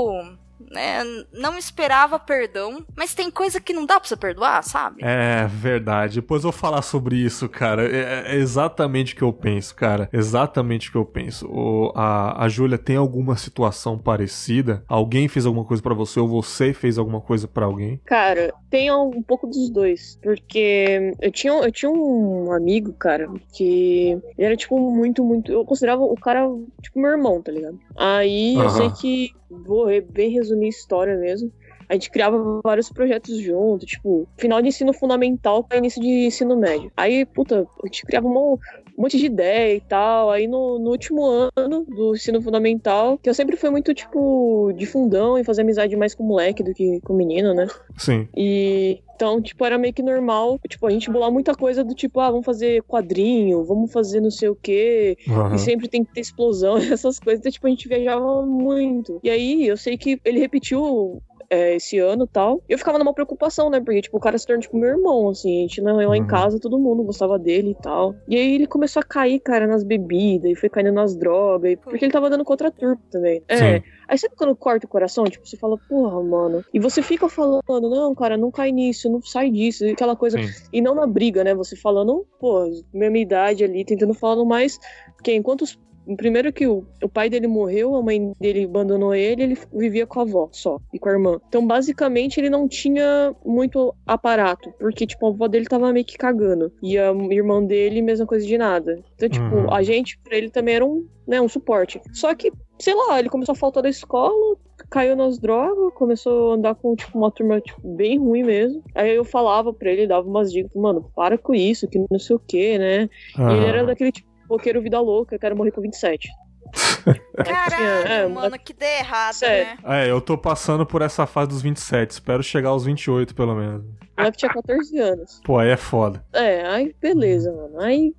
Né, 0.74 1.04
não 1.32 1.58
esperava 1.58 2.18
perdão, 2.18 2.84
mas 2.96 3.14
tem 3.14 3.30
coisa 3.30 3.62
que 3.62 3.74
não 3.74 3.86
dá 3.86 4.00
pra 4.00 4.10
você 4.10 4.16
perdoar, 4.18 4.64
sabe? 4.64 5.04
É 5.04 5.46
verdade. 5.48 6.16
Depois 6.16 6.44
eu 6.44 6.52
vou 6.52 6.60
falar 6.60 6.82
sobre 6.82 7.16
isso, 7.16 7.48
cara. 7.48 7.86
É, 7.86 8.34
é 8.34 8.36
exatamente 8.38 9.14
o 9.14 9.18
que 9.18 9.22
eu 9.22 9.32
penso, 9.32 9.76
cara. 9.76 10.10
Exatamente 10.12 10.90
o 10.90 10.92
que 10.92 10.98
eu 10.98 11.06
penso. 11.06 11.48
O, 11.48 11.92
a, 11.96 12.44
a 12.44 12.50
Júlia 12.50 12.78
tem 12.78 12.96
alguma 12.96 13.38
situação 13.38 13.98
parecida? 13.98 14.84
Alguém 14.88 15.28
fez 15.28 15.46
alguma 15.46 15.66
coisa 15.66 15.84
pra 15.84 15.94
você 15.94 16.20
ou 16.20 16.28
você 16.28 16.74
fez 16.74 16.98
alguma 16.98 17.22
coisa 17.22 17.48
pra 17.48 17.66
alguém? 17.66 18.00
Cara, 18.06 18.54
tem 18.70 18.92
um 18.92 19.22
pouco 19.22 19.46
dos 19.46 19.70
dois. 19.70 20.18
Porque 20.22 21.14
eu 21.22 21.32
tinha, 21.32 21.54
eu 21.54 21.72
tinha 21.72 21.92
um 21.92 22.52
amigo, 22.52 22.94
cara, 22.94 23.30
que 23.54 24.20
ele 24.38 24.48
era, 24.48 24.56
tipo, 24.56 24.80
muito, 24.80 25.24
muito. 25.24 25.52
Eu 25.52 25.66
considerava 25.66 26.02
o 26.02 26.16
cara, 26.16 26.48
tipo, 26.82 27.00
meu 27.00 27.12
irmão, 27.12 27.42
tá 27.42 27.52
ligado? 27.52 27.80
Aí 27.96 28.56
eu 28.56 28.70
sei 28.70 28.90
que. 28.92 29.32
Vou 29.68 29.86
bem 30.10 30.32
resumir 30.32 30.63
a 30.66 30.70
história 30.70 31.18
mesmo. 31.18 31.52
A 31.90 31.94
gente 31.94 32.10
criava 32.10 32.62
vários 32.64 32.90
projetos 32.90 33.38
junto, 33.38 33.86
tipo, 33.86 34.28
final 34.38 34.62
de 34.62 34.70
ensino 34.70 34.94
fundamental 34.94 35.64
para 35.64 35.78
início 35.78 36.02
de 36.02 36.28
ensino 36.28 36.56
médio. 36.56 36.92
Aí, 36.96 37.26
puta, 37.26 37.68
a 37.84 37.88
gente 37.88 38.06
criava 38.06 38.28
um 38.28 38.58
monte 38.98 39.18
de 39.18 39.26
ideia 39.26 39.76
e 39.76 39.82
tal. 39.82 40.30
Aí 40.30 40.48
no, 40.48 40.80
no 40.80 40.92
último 40.92 41.26
ano 41.56 41.86
do 41.86 42.16
ensino 42.16 42.42
fundamental, 42.42 43.18
que 43.18 43.30
eu 43.30 43.34
sempre 43.34 43.58
fui 43.58 43.70
muito, 43.70 43.94
tipo, 43.94 44.72
de 44.76 44.86
fundão 44.86 45.38
e 45.38 45.44
fazer 45.44 45.62
amizade 45.62 45.96
mais 45.96 46.14
com 46.14 46.24
moleque 46.24 46.64
do 46.64 46.74
que 46.74 47.00
com 47.02 47.14
menino, 47.14 47.54
né? 47.54 47.68
Sim. 47.98 48.28
E 48.36 49.00
então, 49.16 49.42
tipo, 49.42 49.64
era 49.64 49.78
meio 49.78 49.94
que 49.94 50.02
normal, 50.02 50.60
tipo, 50.68 50.86
a 50.88 50.90
gente 50.90 51.10
bolar 51.10 51.32
muita 51.32 51.56
coisa 51.56 51.84
do 51.84 51.94
tipo, 51.94 52.20
ah, 52.20 52.32
vamos 52.32 52.46
fazer 52.46 52.82
quadrinho, 52.84 53.64
vamos 53.64 53.92
fazer 53.92 54.20
não 54.20 54.32
sei 54.32 54.50
o 54.50 54.56
quê, 54.56 55.18
Aham. 55.30 55.56
e 55.56 55.60
sempre 55.60 55.88
tem 55.88 56.04
que 56.04 56.12
ter 56.12 56.22
explosão, 56.22 56.76
essas 57.00 57.20
coisas. 57.20 57.40
Então, 57.40 57.52
tipo, 57.52 57.68
a 57.68 57.70
gente 57.70 57.88
viajava 57.88 58.46
muito. 58.46 59.20
E 59.24 59.30
aí, 59.30 59.68
eu 59.68 59.78
sei 59.78 59.98
que 59.98 60.20
ele 60.26 60.40
repetiu 60.40 61.22
é, 61.50 61.76
esse 61.76 62.00
ano 62.00 62.28
tal. 62.28 62.62
E 62.70 62.74
eu 62.74 62.78
ficava 62.78 62.98
numa 63.00 63.14
preocupação, 63.14 63.70
né? 63.70 63.80
Porque, 63.80 64.02
tipo, 64.02 64.18
o 64.18 64.20
cara 64.20 64.38
se 64.38 64.46
tornou, 64.46 64.62
tipo, 64.62 64.78
meu 64.78 64.90
irmão, 64.90 65.30
assim. 65.30 65.60
A 65.60 65.62
gente 65.62 65.82
lá 65.82 65.94
lá 65.94 66.18
em 66.18 66.22
Uhum. 66.22 66.28
casa, 66.28 66.60
todo 66.60 66.80
mundo 66.80 67.04
gostava 67.04 67.38
dele 67.40 67.72
e 67.72 67.76
tal. 67.76 68.16
E 68.28 68.36
aí 68.36 68.56
ele 68.56 68.68
começou 68.68 69.00
a 69.00 69.04
cair, 69.04 69.40
cara, 69.40 69.68
nas 69.68 69.84
bebidas, 69.84 70.52
e 70.52 70.56
foi 70.56 70.70
caindo 70.70 70.92
nas 70.92 71.16
drogas, 71.16 71.72
e- 71.72 71.78
porque 71.78 72.04
ele 72.06 72.12
tava 72.12 72.30
dando 72.30 72.44
contra 72.44 72.68
a 72.68 72.72
turma 72.72 72.98
também. 73.12 73.42
É. 73.48 73.58
Sim. 73.80 73.84
Aí 74.08 74.18
sabe 74.18 74.36
quando 74.36 74.56
corta 74.56 74.86
o 74.86 74.90
coração? 74.90 75.24
Tipo, 75.26 75.48
você 75.48 75.58
fala, 75.58 75.78
porra, 75.90 76.22
mano. 76.24 76.64
E 76.74 76.80
você 76.80 77.02
fica 77.02 77.28
falando, 77.30 77.62
não, 77.68 78.14
cara, 78.14 78.36
não 78.38 78.52
cai 78.52 78.72
nisso, 78.72 79.10
não 79.10 79.22
sai 79.22 79.50
disso, 79.50 79.86
aquela 79.86 80.16
coisa. 80.16 80.38
Sim. 80.38 80.50
E 80.74 80.82
não 80.82 80.94
na 80.94 81.08
briga, 81.08 81.44
né? 81.44 81.54
Você 81.56 81.76
falando, 81.76 82.26
pô, 82.40 82.64
mesma 82.94 83.18
idade 83.18 83.64
ali, 83.64 83.84
tentando 83.86 84.14
falar 84.14 84.44
mais. 84.46 84.78
Porque 85.16 85.34
enquanto 85.34 85.62
os. 85.62 85.78
Primeiro 86.18 86.52
que 86.52 86.68
o, 86.68 86.86
o 87.02 87.10
pai 87.10 87.30
dele 87.30 87.48
morreu, 87.48 87.96
a 87.96 88.02
mãe 88.02 88.32
dele 88.40 88.66
abandonou 88.66 89.16
ele, 89.16 89.44
ele 89.44 89.58
vivia 89.74 90.06
com 90.06 90.20
a 90.20 90.24
avó 90.24 90.50
só, 90.52 90.80
e 90.94 91.00
com 91.00 91.10
a 91.10 91.14
irmã. 91.14 91.40
Então, 91.48 91.66
basicamente, 91.66 92.40
ele 92.40 92.50
não 92.50 92.68
tinha 92.68 93.34
muito 93.46 93.94
aparato, 94.06 94.74
porque, 94.80 95.06
tipo, 95.06 95.26
a 95.26 95.30
avó 95.30 95.48
dele 95.48 95.66
tava 95.66 95.92
meio 95.94 96.06
que 96.06 96.18
cagando. 96.18 96.72
E 96.82 96.98
a 96.98 97.12
irmã 97.32 97.64
dele, 97.64 98.02
mesma 98.02 98.26
coisa 98.26 98.46
de 98.46 98.58
nada. 98.58 99.04
Então, 99.16 99.30
tipo, 99.30 99.56
Uhum. 99.56 99.74
a 99.74 99.82
gente, 99.84 100.18
pra 100.24 100.38
ele 100.38 100.50
também 100.50 100.76
era 100.76 100.86
um, 100.86 101.06
né, 101.28 101.40
um 101.40 101.48
suporte. 101.48 102.02
Só 102.12 102.34
que, 102.36 102.52
sei 102.80 102.94
lá, 102.94 103.20
ele 103.20 103.30
começou 103.30 103.54
a 103.54 103.56
faltar 103.56 103.84
da 103.84 103.90
escola, 103.90 104.58
caiu 104.90 105.16
nas 105.16 105.40
drogas, 105.40 105.94
começou 105.94 106.52
a 106.52 106.56
andar 106.56 106.76
com, 106.76 106.96
tipo, 106.96 107.18
uma 107.18 107.32
turma, 107.32 107.62
tipo, 107.62 107.80
bem 107.96 108.18
ruim 108.20 108.44
mesmo. 108.44 108.84
Aí 108.94 109.16
eu 109.16 109.24
falava 109.24 109.74
pra 109.74 109.92
ele, 109.92 110.08
dava 110.08 110.28
umas 110.28 110.52
dicas, 110.52 110.72
mano, 110.76 111.10
para 111.16 111.38
com 111.38 111.54
isso, 111.54 111.88
que 111.88 112.00
não 112.10 112.20
sei 112.20 112.36
o 112.36 112.40
que, 112.40 112.78
né? 112.78 113.10
E 113.38 113.42
ele 113.54 113.66
era 113.66 113.84
daquele 113.86 114.12
tipo, 114.12 114.28
roqueiro 114.50 114.82
vida 114.82 115.00
louca, 115.00 115.38
quero 115.40 115.56
morrer 115.56 115.72
com 115.72 115.82
27. 115.82 116.30
Caralho, 117.36 118.08
É, 118.08 118.28
mano, 118.28 118.58
que 118.58 118.72
ideia 118.74 119.00
errada, 119.00 119.34
Sério. 119.34 119.66
né? 119.84 120.06
É, 120.06 120.10
eu 120.10 120.20
tô 120.22 120.38
passando 120.38 120.86
por 120.86 121.02
essa 121.02 121.26
fase 121.26 121.50
dos 121.50 121.62
27. 121.62 122.12
Espero 122.12 122.42
chegar 122.42 122.70
aos 122.70 122.86
28, 122.86 123.36
pelo 123.36 123.56
menos. 123.56 123.84
O 123.84 124.22
moleque 124.22 124.38
tinha 124.38 124.54
14 124.54 124.98
anos. 125.00 125.42
Pô, 125.44 125.58
aí 125.58 125.70
é 125.70 125.78
foda. 125.78 126.24
É, 126.34 126.66
aí 126.68 126.96
beleza, 127.02 127.52
mano. 127.52 127.80
Aí 127.82 128.14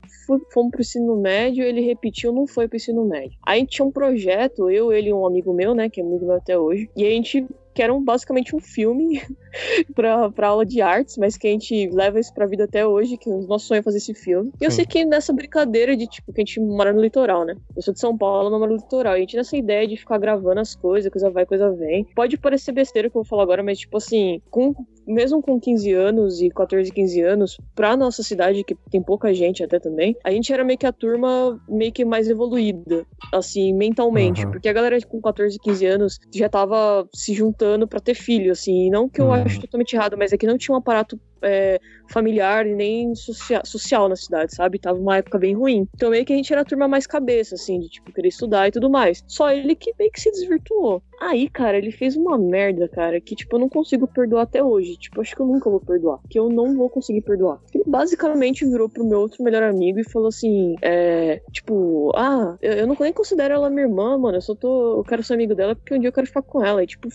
fomos 0.53 0.71
pro 0.71 0.81
ensino 0.81 1.17
médio, 1.17 1.65
ele 1.65 1.81
repetiu, 1.81 2.33
não 2.33 2.47
foi 2.47 2.67
pro 2.69 2.77
ensino 2.77 3.05
médio. 3.05 3.39
Aí 3.47 3.57
a 3.57 3.61
gente 3.61 3.71
tinha 3.71 3.87
um 3.87 3.93
projeto, 3.93 4.69
eu, 4.71 4.93
ele 4.93 5.09
e 5.11 5.15
um 5.15 5.27
amigo 5.27 5.53
meu, 5.55 5.75
né, 5.75 5.89
que 5.89 6.01
é 6.01 6.05
amigo 6.05 6.27
meu 6.27 6.37
até 6.37 6.59
hoje, 6.59 6.91
e 6.97 7.05
a 7.07 7.11
gente 7.11 7.47
que 7.75 7.83
era 7.83 7.93
um, 7.93 8.03
basicamente 8.03 8.55
um 8.55 8.61
filme 8.61 9.21
pra, 9.95 10.31
pra 10.31 10.49
aula 10.49 10.65
de 10.65 10.81
artes, 10.81 11.17
mas 11.19 11.37
que 11.37 11.47
a 11.47 11.51
gente 11.51 11.89
leva 11.91 12.21
isso 12.21 12.33
pra 12.33 12.47
vida 12.47 12.65
até 12.65 12.87
hoje, 12.87 13.17
que 13.17 13.29
o 13.29 13.43
nosso 13.47 13.67
sonho 13.67 13.81
é 13.81 13.83
fazer 13.83 13.99
esse 13.99 14.15
filme. 14.15 14.53
E 14.61 14.65
eu 14.65 14.71
Sim. 14.71 14.77
sei 14.77 14.87
que 14.87 15.05
nessa 15.05 15.33
brincadeira 15.33 15.97
de, 15.97 16.07
tipo, 16.07 16.33
que 16.33 16.41
a 16.41 16.45
gente 16.45 16.61
mora 16.61 16.93
no 16.93 17.01
litoral, 17.01 17.45
né? 17.45 17.57
Eu 17.77 17.83
sou 17.83 17.93
de 17.93 18.01
São 18.01 18.17
Paulo, 18.17 18.49
ela 18.49 18.59
mora 18.59 18.71
no 18.71 18.77
litoral. 18.77 19.15
E 19.15 19.17
a 19.17 19.21
gente 19.21 19.37
nessa 19.37 19.57
ideia 19.57 19.87
de 19.87 19.97
ficar 19.97 20.19
gravando 20.19 20.61
as 20.61 20.75
coisas, 20.75 21.11
coisa 21.11 21.31
vai, 21.31 21.45
coisa 21.45 21.71
vem. 21.73 22.05
Pode 22.15 22.39
parecer 22.39 22.73
besteira 22.73 23.09
o 23.09 23.11
que 23.11 23.17
eu 23.17 23.23
vou 23.23 23.29
falar 23.29 23.43
agora, 23.43 23.63
mas, 23.63 23.79
tipo 23.79 23.97
assim, 23.97 24.41
com, 24.51 24.75
mesmo 25.07 25.43
com 25.43 25.59
15 25.61 25.93
anos 25.93 26.41
e 26.41 26.49
14, 26.51 26.91
15 26.93 27.21
anos, 27.21 27.59
pra 27.75 27.97
nossa 27.97 28.23
cidade, 28.23 28.65
que 28.65 28.75
tem 28.91 29.03
pouca 29.03 29.33
gente 29.35 29.63
até 29.63 29.79
também, 29.79 30.17
a 30.25 30.31
gente 30.31 30.53
era 30.53 30.65
meio 30.65 30.79
que 30.79 30.87
a 30.87 30.93
turma 30.93 31.59
meio 31.69 31.93
que 31.93 32.05
mais 32.05 32.29
evoluída, 32.29 33.05
assim, 33.33 33.73
mentalmente. 33.75 34.45
Uhum. 34.45 34.51
Porque 34.53 34.69
a 34.69 34.73
galera 34.73 34.99
com 35.07 35.21
14, 35.21 35.59
15 35.59 35.87
anos 35.87 36.19
já 36.35 36.49
tava 36.49 37.07
se 37.15 37.35
juntando 37.35 37.87
pra 37.89 38.01
ter 38.01 38.15
filho, 38.15 38.53
assim. 38.53 38.87
e 38.87 38.91
Não 38.91 39.09
que 39.09 39.21
eu 39.21 39.27
Uhum. 39.27 39.33
acho 39.33 39.61
totalmente 39.61 39.95
errado, 39.95 40.17
mas 40.19 40.33
é 40.33 40.37
que 40.37 40.47
não 40.47 40.57
tinha 40.59 40.75
um 40.75 40.79
aparato 40.79 41.19
é, 41.45 41.79
familiar 42.11 42.67
e 42.67 42.75
nem 42.75 43.15
socia- 43.15 43.63
social 43.65 44.09
na 44.09 44.17
cidade, 44.17 44.55
sabe? 44.55 44.79
Tava 44.79 44.99
uma 44.99 45.17
época 45.17 45.39
bem 45.39 45.55
ruim. 45.55 45.87
Então 45.95 46.11
meio 46.11 46.25
que 46.25 46.33
a 46.33 46.37
gente 46.37 46.53
era 46.53 46.63
a 46.63 46.65
turma 46.65 46.89
mais 46.89 47.07
cabeça, 47.07 47.55
assim, 47.55 47.79
de 47.81 47.89
tipo, 47.89 48.13
querer 48.13 48.29
estudar 48.29 48.69
e 48.69 48.73
tudo 48.73 48.91
mais. 48.91 49.23
Só 49.27 49.51
ele 49.51 49.75
que 49.75 49.93
meio 49.99 50.11
que 50.11 50.21
se 50.21 50.31
desvirtuou. 50.31 51.03
Aí, 51.21 51.49
cara, 51.49 51.79
ele 51.79 51.91
fez 51.91 52.17
uma 52.17 52.37
merda, 52.37 52.89
cara, 52.89 53.21
que, 53.21 53.35
tipo, 53.35 53.57
eu 53.57 53.61
não 53.61 53.69
consigo 53.69 54.07
perdoar 54.07 54.43
até 54.43 54.63
hoje. 54.63 54.97
Tipo, 54.97 55.21
acho 55.21 55.35
que 55.35 55.41
eu 55.41 55.47
nunca 55.47 55.71
vou 55.71 55.81
perdoar. 55.81 56.21
Que 56.29 56.39
eu 56.39 56.49
não 56.49 56.77
vou 56.77 56.91
conseguir 56.91 57.23
perdoar. 57.23 57.61
Ele 57.73 57.85
basicamente 57.87 58.65
virou 58.65 58.89
pro 58.89 59.05
meu 59.05 59.21
outro 59.21 59.43
melhor 59.43 59.63
amigo 59.63 59.99
e 59.99 60.05
falou 60.11 60.29
assim: 60.29 60.75
é. 60.83 61.41
Tipo, 61.53 62.13
ah, 62.15 62.57
eu, 62.61 62.73
eu 62.73 62.87
não 62.87 62.97
nem 63.01 63.13
considero 63.13 63.55
ela 63.55 63.71
minha 63.71 63.87
irmã, 63.87 64.19
mano. 64.19 64.37
Eu 64.37 64.43
só 64.43 64.55
tô. 64.55 64.99
Eu 64.99 65.05
quero 65.05 65.23
ser 65.23 65.35
amigo 65.35 65.55
dela 65.55 65.75
porque 65.75 65.95
um 65.95 65.99
dia 65.99 66.09
eu 66.09 66.13
quero 66.13 66.27
ficar 66.27 66.43
com 66.43 66.65
ela. 66.65 66.83
E, 66.83 66.87
tipo, 66.87 67.09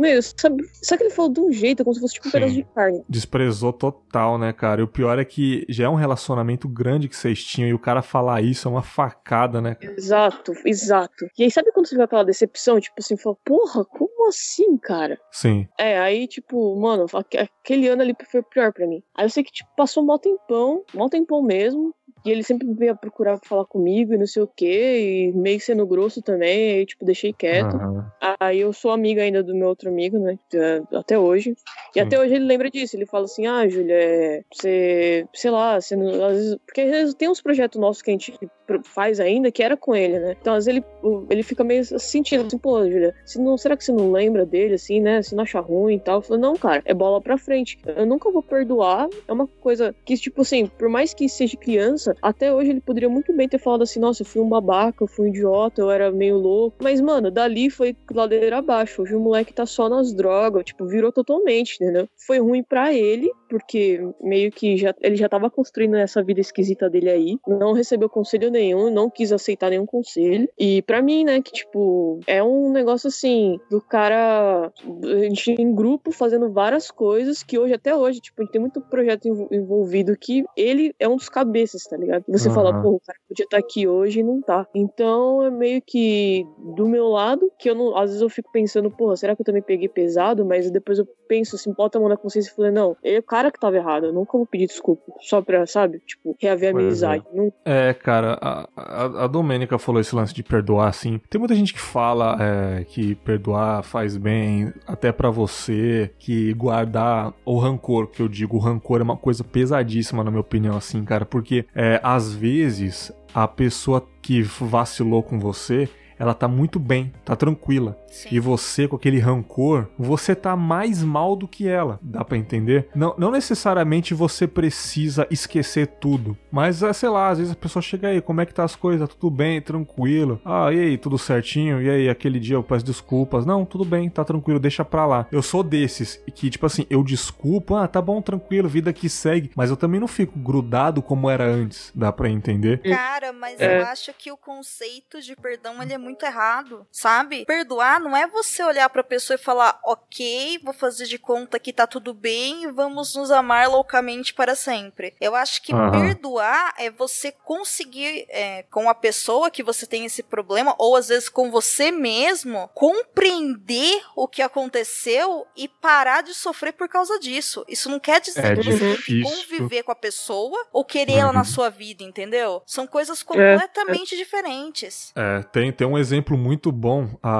meu, 0.00 0.20
sabe, 0.22 0.64
sabe 0.72 0.98
que 0.98 1.04
ele 1.08 1.14
falou 1.14 1.32
de 1.32 1.40
um 1.40 1.52
jeito, 1.52 1.84
como 1.84 1.94
se 1.94 2.00
fosse 2.00 2.14
tipo 2.14 2.28
um 2.28 2.30
Sim. 2.30 2.38
pedaço 2.38 2.54
de 2.54 2.64
carne. 2.74 3.04
Desprezou 3.08 3.72
total, 3.72 4.38
né, 4.38 4.52
cara? 4.52 4.80
E 4.80 4.84
o 4.84 4.88
pior 4.88 5.18
é 5.18 5.24
que 5.24 5.64
já 5.68 5.84
é 5.84 5.88
um 5.88 5.94
relacionamento 5.94 6.68
grande 6.68 7.08
que 7.08 7.16
vocês 7.16 7.44
tinham 7.44 7.68
e 7.68 7.74
o 7.74 7.78
cara 7.78 8.02
falar 8.02 8.40
isso 8.42 8.66
é 8.66 8.70
uma 8.70 8.82
facada, 8.82 9.60
né? 9.60 9.76
Exato, 9.80 10.52
exato. 10.64 11.26
E 11.38 11.44
aí, 11.44 11.50
sabe 11.50 11.70
quando 11.72 11.86
você 11.86 11.96
vê 11.96 12.02
aquela 12.02 12.24
decepção? 12.24 12.80
Tipo 12.80 12.96
assim, 12.98 13.16
fala, 13.16 13.36
porra, 13.44 13.84
como 13.84 14.28
assim, 14.28 14.76
cara? 14.78 15.18
Sim. 15.30 15.66
É, 15.78 15.98
aí, 16.00 16.26
tipo, 16.26 16.74
mano, 16.80 17.06
aque- 17.12 17.38
aquele 17.38 17.88
ano 17.88 18.02
ali 18.02 18.14
foi 18.30 18.42
pior 18.42 18.72
pra 18.72 18.86
mim. 18.86 19.02
Aí 19.16 19.24
eu 19.26 19.30
sei 19.30 19.42
que, 19.44 19.52
tipo, 19.52 19.70
passou 19.76 20.04
mó 20.04 20.18
tempão, 20.18 20.82
mó 20.94 21.08
tempão 21.08 21.42
mesmo. 21.42 21.94
E 22.24 22.30
ele 22.30 22.42
sempre 22.42 22.66
vinha 22.74 22.94
procurar 22.94 23.38
falar 23.44 23.64
comigo 23.64 24.12
e 24.12 24.18
não 24.18 24.26
sei 24.26 24.42
o 24.42 24.46
quê, 24.46 25.30
e 25.30 25.32
meio 25.32 25.60
sendo 25.60 25.86
grosso 25.86 26.20
também, 26.20 26.72
aí, 26.74 26.86
tipo, 26.86 27.04
deixei 27.04 27.32
quieto. 27.32 27.76
Aham. 27.76 28.10
Aí 28.38 28.60
eu 28.60 28.72
sou 28.72 28.90
amiga 28.90 29.22
ainda 29.22 29.42
do 29.42 29.54
meu 29.54 29.68
outro 29.68 29.88
amigo, 29.88 30.18
né? 30.18 30.38
é, 30.54 30.82
Até 30.96 31.18
hoje. 31.18 31.50
E 31.50 31.54
Sim. 31.94 32.00
até 32.00 32.18
hoje 32.18 32.34
ele 32.34 32.44
lembra 32.44 32.70
disso. 32.70 32.96
Ele 32.96 33.06
fala 33.06 33.24
assim: 33.24 33.46
ah, 33.46 33.66
Júlia, 33.68 33.94
é, 33.94 34.42
você, 34.52 35.26
sei 35.34 35.50
lá, 35.50 35.80
você 35.80 35.96
não, 35.96 36.24
às 36.24 36.36
vezes. 36.36 36.56
Porque 36.66 36.80
às 36.82 36.90
vezes 36.90 37.14
tem 37.14 37.28
uns 37.28 37.40
projetos 37.40 37.80
nossos 37.80 38.02
que 38.02 38.10
a 38.10 38.12
gente 38.12 38.38
faz 38.84 39.20
ainda 39.20 39.50
que 39.50 39.62
era 39.62 39.76
com 39.76 39.94
ele, 39.94 40.18
né? 40.18 40.36
Então 40.40 40.54
às 40.54 40.66
vezes 40.66 40.82
ele, 41.02 41.24
ele 41.28 41.42
fica 41.42 41.64
meio 41.64 41.84
sentindo 41.98 42.46
assim: 42.46 42.58
pô, 42.58 42.82
Júlia, 42.88 43.14
você 43.24 43.38
não, 43.40 43.56
será 43.56 43.76
que 43.76 43.84
você 43.84 43.92
não 43.92 44.12
lembra 44.12 44.46
dele, 44.46 44.74
assim, 44.74 45.00
né? 45.00 45.22
Você 45.22 45.34
não 45.34 45.42
acha 45.42 45.60
ruim 45.60 45.94
e 45.94 46.00
tal? 46.00 46.22
Eu 46.28 46.38
não, 46.38 46.54
cara, 46.54 46.82
é 46.84 46.94
bola 46.94 47.20
pra 47.20 47.38
frente. 47.38 47.78
Eu 47.84 48.06
nunca 48.06 48.30
vou 48.30 48.42
perdoar. 48.42 49.08
É 49.26 49.32
uma 49.32 49.46
coisa 49.46 49.94
que, 50.04 50.16
tipo 50.16 50.42
assim, 50.42 50.66
por 50.66 50.88
mais 50.88 51.14
que 51.14 51.28
seja 51.28 51.56
criança, 51.56 52.14
até 52.22 52.52
hoje 52.52 52.70
ele 52.70 52.80
poderia 52.80 53.08
muito 53.08 53.32
bem 53.32 53.48
ter 53.48 53.58
falado 53.58 53.82
assim: 53.82 54.00
nossa, 54.00 54.22
eu 54.22 54.26
fui 54.26 54.40
um 54.40 54.48
babaca, 54.48 55.02
eu 55.02 55.08
fui 55.08 55.26
um 55.26 55.28
idiota, 55.28 55.80
eu 55.80 55.90
era 55.90 56.10
meio 56.10 56.36
louco. 56.36 56.76
Mas, 56.82 57.00
mano, 57.00 57.30
dali 57.30 57.70
foi 57.70 57.96
ladeira 58.12 58.58
abaixo. 58.58 59.02
Hoje 59.02 59.14
o 59.14 59.20
moleque 59.20 59.52
tá 59.52 59.66
só 59.66 59.88
nas 59.88 60.12
drogas, 60.12 60.64
tipo, 60.64 60.86
virou 60.86 61.12
totalmente, 61.12 61.76
entendeu? 61.76 62.08
Foi 62.26 62.38
ruim 62.38 62.62
pra 62.62 62.92
ele, 62.92 63.30
porque 63.50 64.00
meio 64.22 64.50
que 64.52 64.76
já, 64.76 64.94
ele 65.00 65.16
já 65.16 65.28
tava 65.28 65.50
construindo 65.50 65.96
essa 65.96 66.22
vida 66.22 66.40
esquisita 66.40 66.88
dele 66.88 67.10
aí. 67.10 67.38
Não 67.46 67.72
recebeu 67.72 68.08
conselho 68.08 68.50
nenhum, 68.50 68.88
não 68.90 69.10
quis 69.10 69.32
aceitar 69.32 69.70
nenhum 69.70 69.84
conselho. 69.84 70.48
E 70.58 70.80
pra 70.82 71.02
mim, 71.02 71.24
né, 71.24 71.42
que, 71.42 71.50
tipo, 71.50 72.20
é 72.26 72.42
um 72.42 72.70
negócio 72.70 73.08
assim, 73.08 73.58
do 73.68 73.80
cara. 73.80 74.72
A 75.02 75.18
gente 75.24 75.50
em 75.58 75.74
grupo 75.74 76.12
fazendo 76.12 76.50
várias 76.50 76.90
coisas 76.90 77.42
que 77.42 77.58
hoje, 77.58 77.74
até 77.74 77.94
hoje, 77.94 78.20
tipo, 78.20 78.46
tem 78.46 78.60
muito 78.60 78.80
projeto 78.80 79.26
envol- 79.26 79.48
envolvido 79.50 80.16
que 80.16 80.44
ele 80.56 80.94
é 80.98 81.08
um 81.08 81.16
dos 81.16 81.28
cabeças, 81.28 81.82
tá 81.82 81.96
ligado? 81.96 82.24
Você 82.28 82.48
Aham. 82.48 82.54
fala, 82.54 82.80
pô, 82.80 82.90
o 82.90 83.00
cara 83.00 83.18
podia 83.28 83.44
estar 83.44 83.58
aqui 83.58 83.88
hoje 83.88 84.20
e 84.20 84.22
não 84.22 84.40
tá. 84.40 84.66
Então 84.74 85.42
é 85.44 85.50
meio 85.50 85.82
que 85.84 86.46
do 86.76 86.86
meu 86.88 87.08
lado, 87.08 87.50
que 87.58 87.68
eu 87.68 87.74
não. 87.74 87.96
Às 87.96 88.10
vezes 88.10 88.22
eu 88.22 88.28
fico 88.28 88.50
pensando, 88.52 88.90
porra, 88.90 89.16
será 89.16 89.34
que 89.34 89.42
eu 89.42 89.46
também 89.46 89.62
peguei 89.62 89.88
pesado? 89.88 90.44
Mas 90.44 90.70
depois 90.70 90.98
eu 90.98 91.06
penso 91.28 91.56
assim, 91.56 91.72
bota 91.72 91.98
a 91.98 92.00
mão 92.00 92.08
na 92.08 92.16
consciência 92.16 92.50
e 92.50 92.54
falei, 92.54 92.70
não, 92.70 92.96
é 93.02 93.18
o 93.18 93.22
cara 93.40 93.50
que 93.50 93.58
tava 93.58 93.76
errado, 93.76 94.06
eu 94.06 94.12
nunca 94.12 94.36
vou 94.36 94.46
pedir 94.46 94.66
desculpa. 94.66 95.12
Só 95.20 95.40
pra, 95.40 95.66
sabe, 95.66 96.00
tipo, 96.06 96.36
reaver 96.40 96.74
a 96.76 96.78
é. 96.78 96.82
amizade. 96.84 97.24
Não- 97.32 97.52
É, 97.64 97.94
cara, 97.94 98.38
a, 98.40 98.68
a, 98.76 99.24
a 99.24 99.26
Domênica 99.26 99.78
falou 99.78 100.00
esse 100.00 100.14
lance 100.14 100.34
de 100.34 100.42
perdoar, 100.42 100.88
assim. 100.88 101.18
Tem 101.30 101.38
muita 101.38 101.54
gente 101.54 101.72
que 101.72 101.80
fala 101.80 102.36
é, 102.38 102.84
que 102.84 103.14
perdoar 103.16 103.82
faz 103.82 104.16
bem 104.16 104.72
até 104.86 105.10
pra 105.10 105.30
você, 105.30 106.10
que 106.18 106.52
guardar 106.54 107.32
o 107.44 107.58
rancor, 107.58 108.08
que 108.08 108.20
eu 108.20 108.28
digo, 108.28 108.56
o 108.56 108.60
rancor 108.60 109.00
é 109.00 109.04
uma 109.04 109.16
coisa 109.16 109.42
pesadíssima, 109.42 110.22
na 110.22 110.30
minha 110.30 110.40
opinião, 110.40 110.76
assim, 110.76 111.02
cara, 111.04 111.24
porque 111.24 111.64
é, 111.74 111.98
às 112.02 112.32
vezes 112.32 113.12
a 113.34 113.46
pessoa 113.48 114.06
que 114.20 114.42
vacilou 114.42 115.22
com 115.22 115.38
você. 115.38 115.88
Ela 116.20 116.34
tá 116.34 116.46
muito 116.46 116.78
bem, 116.78 117.10
tá 117.24 117.34
tranquila. 117.34 117.96
Sim. 118.08 118.28
E 118.32 118.38
você, 118.38 118.86
com 118.86 118.94
aquele 118.96 119.18
rancor, 119.18 119.86
você 119.98 120.34
tá 120.34 120.54
mais 120.54 121.02
mal 121.02 121.34
do 121.34 121.48
que 121.48 121.66
ela. 121.66 121.98
Dá 122.02 122.22
pra 122.22 122.36
entender? 122.36 122.88
Não, 122.94 123.14
não 123.16 123.30
necessariamente 123.30 124.12
você 124.12 124.46
precisa 124.46 125.26
esquecer 125.30 125.86
tudo. 125.86 126.36
Mas, 126.52 126.82
é, 126.82 126.92
sei 126.92 127.08
lá, 127.08 127.30
às 127.30 127.38
vezes 127.38 127.52
a 127.52 127.56
pessoa 127.56 127.82
chega 127.82 128.08
aí, 128.08 128.20
como 128.20 128.40
é 128.42 128.46
que 128.46 128.52
tá 128.52 128.64
as 128.64 128.76
coisas? 128.76 129.08
Tá 129.08 129.14
tudo 129.18 129.30
bem, 129.34 129.62
tranquilo. 129.62 130.38
Ah, 130.44 130.70
e 130.72 130.78
aí, 130.78 130.98
tudo 130.98 131.16
certinho? 131.16 131.80
E 131.80 131.88
aí, 131.88 132.08
aquele 132.10 132.38
dia 132.38 132.56
eu 132.56 132.62
peço 132.62 132.84
desculpas. 132.84 133.46
Não, 133.46 133.64
tudo 133.64 133.84
bem, 133.84 134.10
tá 134.10 134.22
tranquilo, 134.22 134.60
deixa 134.60 134.84
pra 134.84 135.06
lá. 135.06 135.26
Eu 135.32 135.40
sou 135.40 135.62
desses 135.62 136.22
que, 136.34 136.50
tipo 136.50 136.66
assim, 136.66 136.84
eu 136.90 137.02
desculpo, 137.02 137.76
ah, 137.76 137.88
tá 137.88 138.02
bom, 138.02 138.20
tranquilo, 138.20 138.68
vida 138.68 138.92
que 138.92 139.08
segue. 139.08 139.50
Mas 139.56 139.70
eu 139.70 139.76
também 139.76 139.98
não 140.00 140.08
fico 140.08 140.38
grudado 140.38 141.00
como 141.00 141.30
era 141.30 141.44
antes. 141.46 141.90
Dá 141.94 142.12
pra 142.12 142.28
entender? 142.28 142.82
Cara, 142.82 143.32
mas 143.32 143.58
É. 143.58 143.80
eu 143.80 143.86
acho 143.86 144.12
que 144.18 144.30
o 144.30 144.36
conceito 144.36 145.22
de 145.22 145.34
perdão 145.34 145.80
ele 145.82 145.92
é 145.94 145.98
muito 145.98 146.09
errado, 146.24 146.86
sabe? 146.90 147.44
Perdoar 147.44 148.00
não 148.00 148.16
é 148.16 148.26
você 148.26 148.62
olhar 148.62 148.88
pra 148.90 149.02
pessoa 149.02 149.34
e 149.34 149.38
falar, 149.42 149.78
ok, 149.84 150.58
vou 150.62 150.72
fazer 150.74 151.06
de 151.06 151.18
conta 151.18 151.58
que 151.58 151.72
tá 151.72 151.86
tudo 151.86 152.12
bem 152.14 152.64
e 152.64 152.72
vamos 152.72 153.14
nos 153.14 153.30
amar 153.30 153.68
loucamente 153.68 154.32
para 154.34 154.54
sempre. 154.54 155.14
Eu 155.20 155.34
acho 155.34 155.62
que 155.62 155.72
Aham. 155.72 155.90
perdoar 155.90 156.74
é 156.78 156.90
você 156.90 157.30
conseguir 157.32 158.26
é, 158.28 158.64
com 158.70 158.88
a 158.88 158.94
pessoa 158.94 159.50
que 159.50 159.62
você 159.62 159.86
tem 159.86 160.04
esse 160.04 160.22
problema, 160.22 160.74
ou 160.78 160.96
às 160.96 161.08
vezes 161.08 161.28
com 161.28 161.50
você 161.50 161.90
mesmo, 161.90 162.68
compreender 162.74 164.02
o 164.16 164.26
que 164.28 164.42
aconteceu 164.42 165.46
e 165.56 165.68
parar 165.68 166.22
de 166.22 166.34
sofrer 166.34 166.72
por 166.72 166.88
causa 166.88 167.18
disso. 167.18 167.64
Isso 167.68 167.90
não 167.90 167.98
quer 168.00 168.20
dizer 168.20 168.44
É 168.44 168.54
que 168.56 168.62
você 168.62 168.96
difícil. 168.96 169.22
conviver 169.22 169.82
com 169.82 169.92
a 169.92 169.96
pessoa 169.96 170.66
ou 170.72 170.84
querer 170.84 171.14
ela 171.14 171.28
Uhum. 171.30 171.34
na 171.34 171.44
sua 171.44 171.68
vida, 171.68 172.02
entendeu? 172.02 172.62
São 172.66 172.86
coisas 172.86 173.22
completamente 173.22 174.16
diferentes. 174.16 175.12
É, 175.16 175.42
tem, 175.52 175.72
tem 175.72 175.86
um 175.86 175.98
exemplo 176.00 176.36
muito 176.36 176.72
bom, 176.72 177.08
a, 177.22 177.30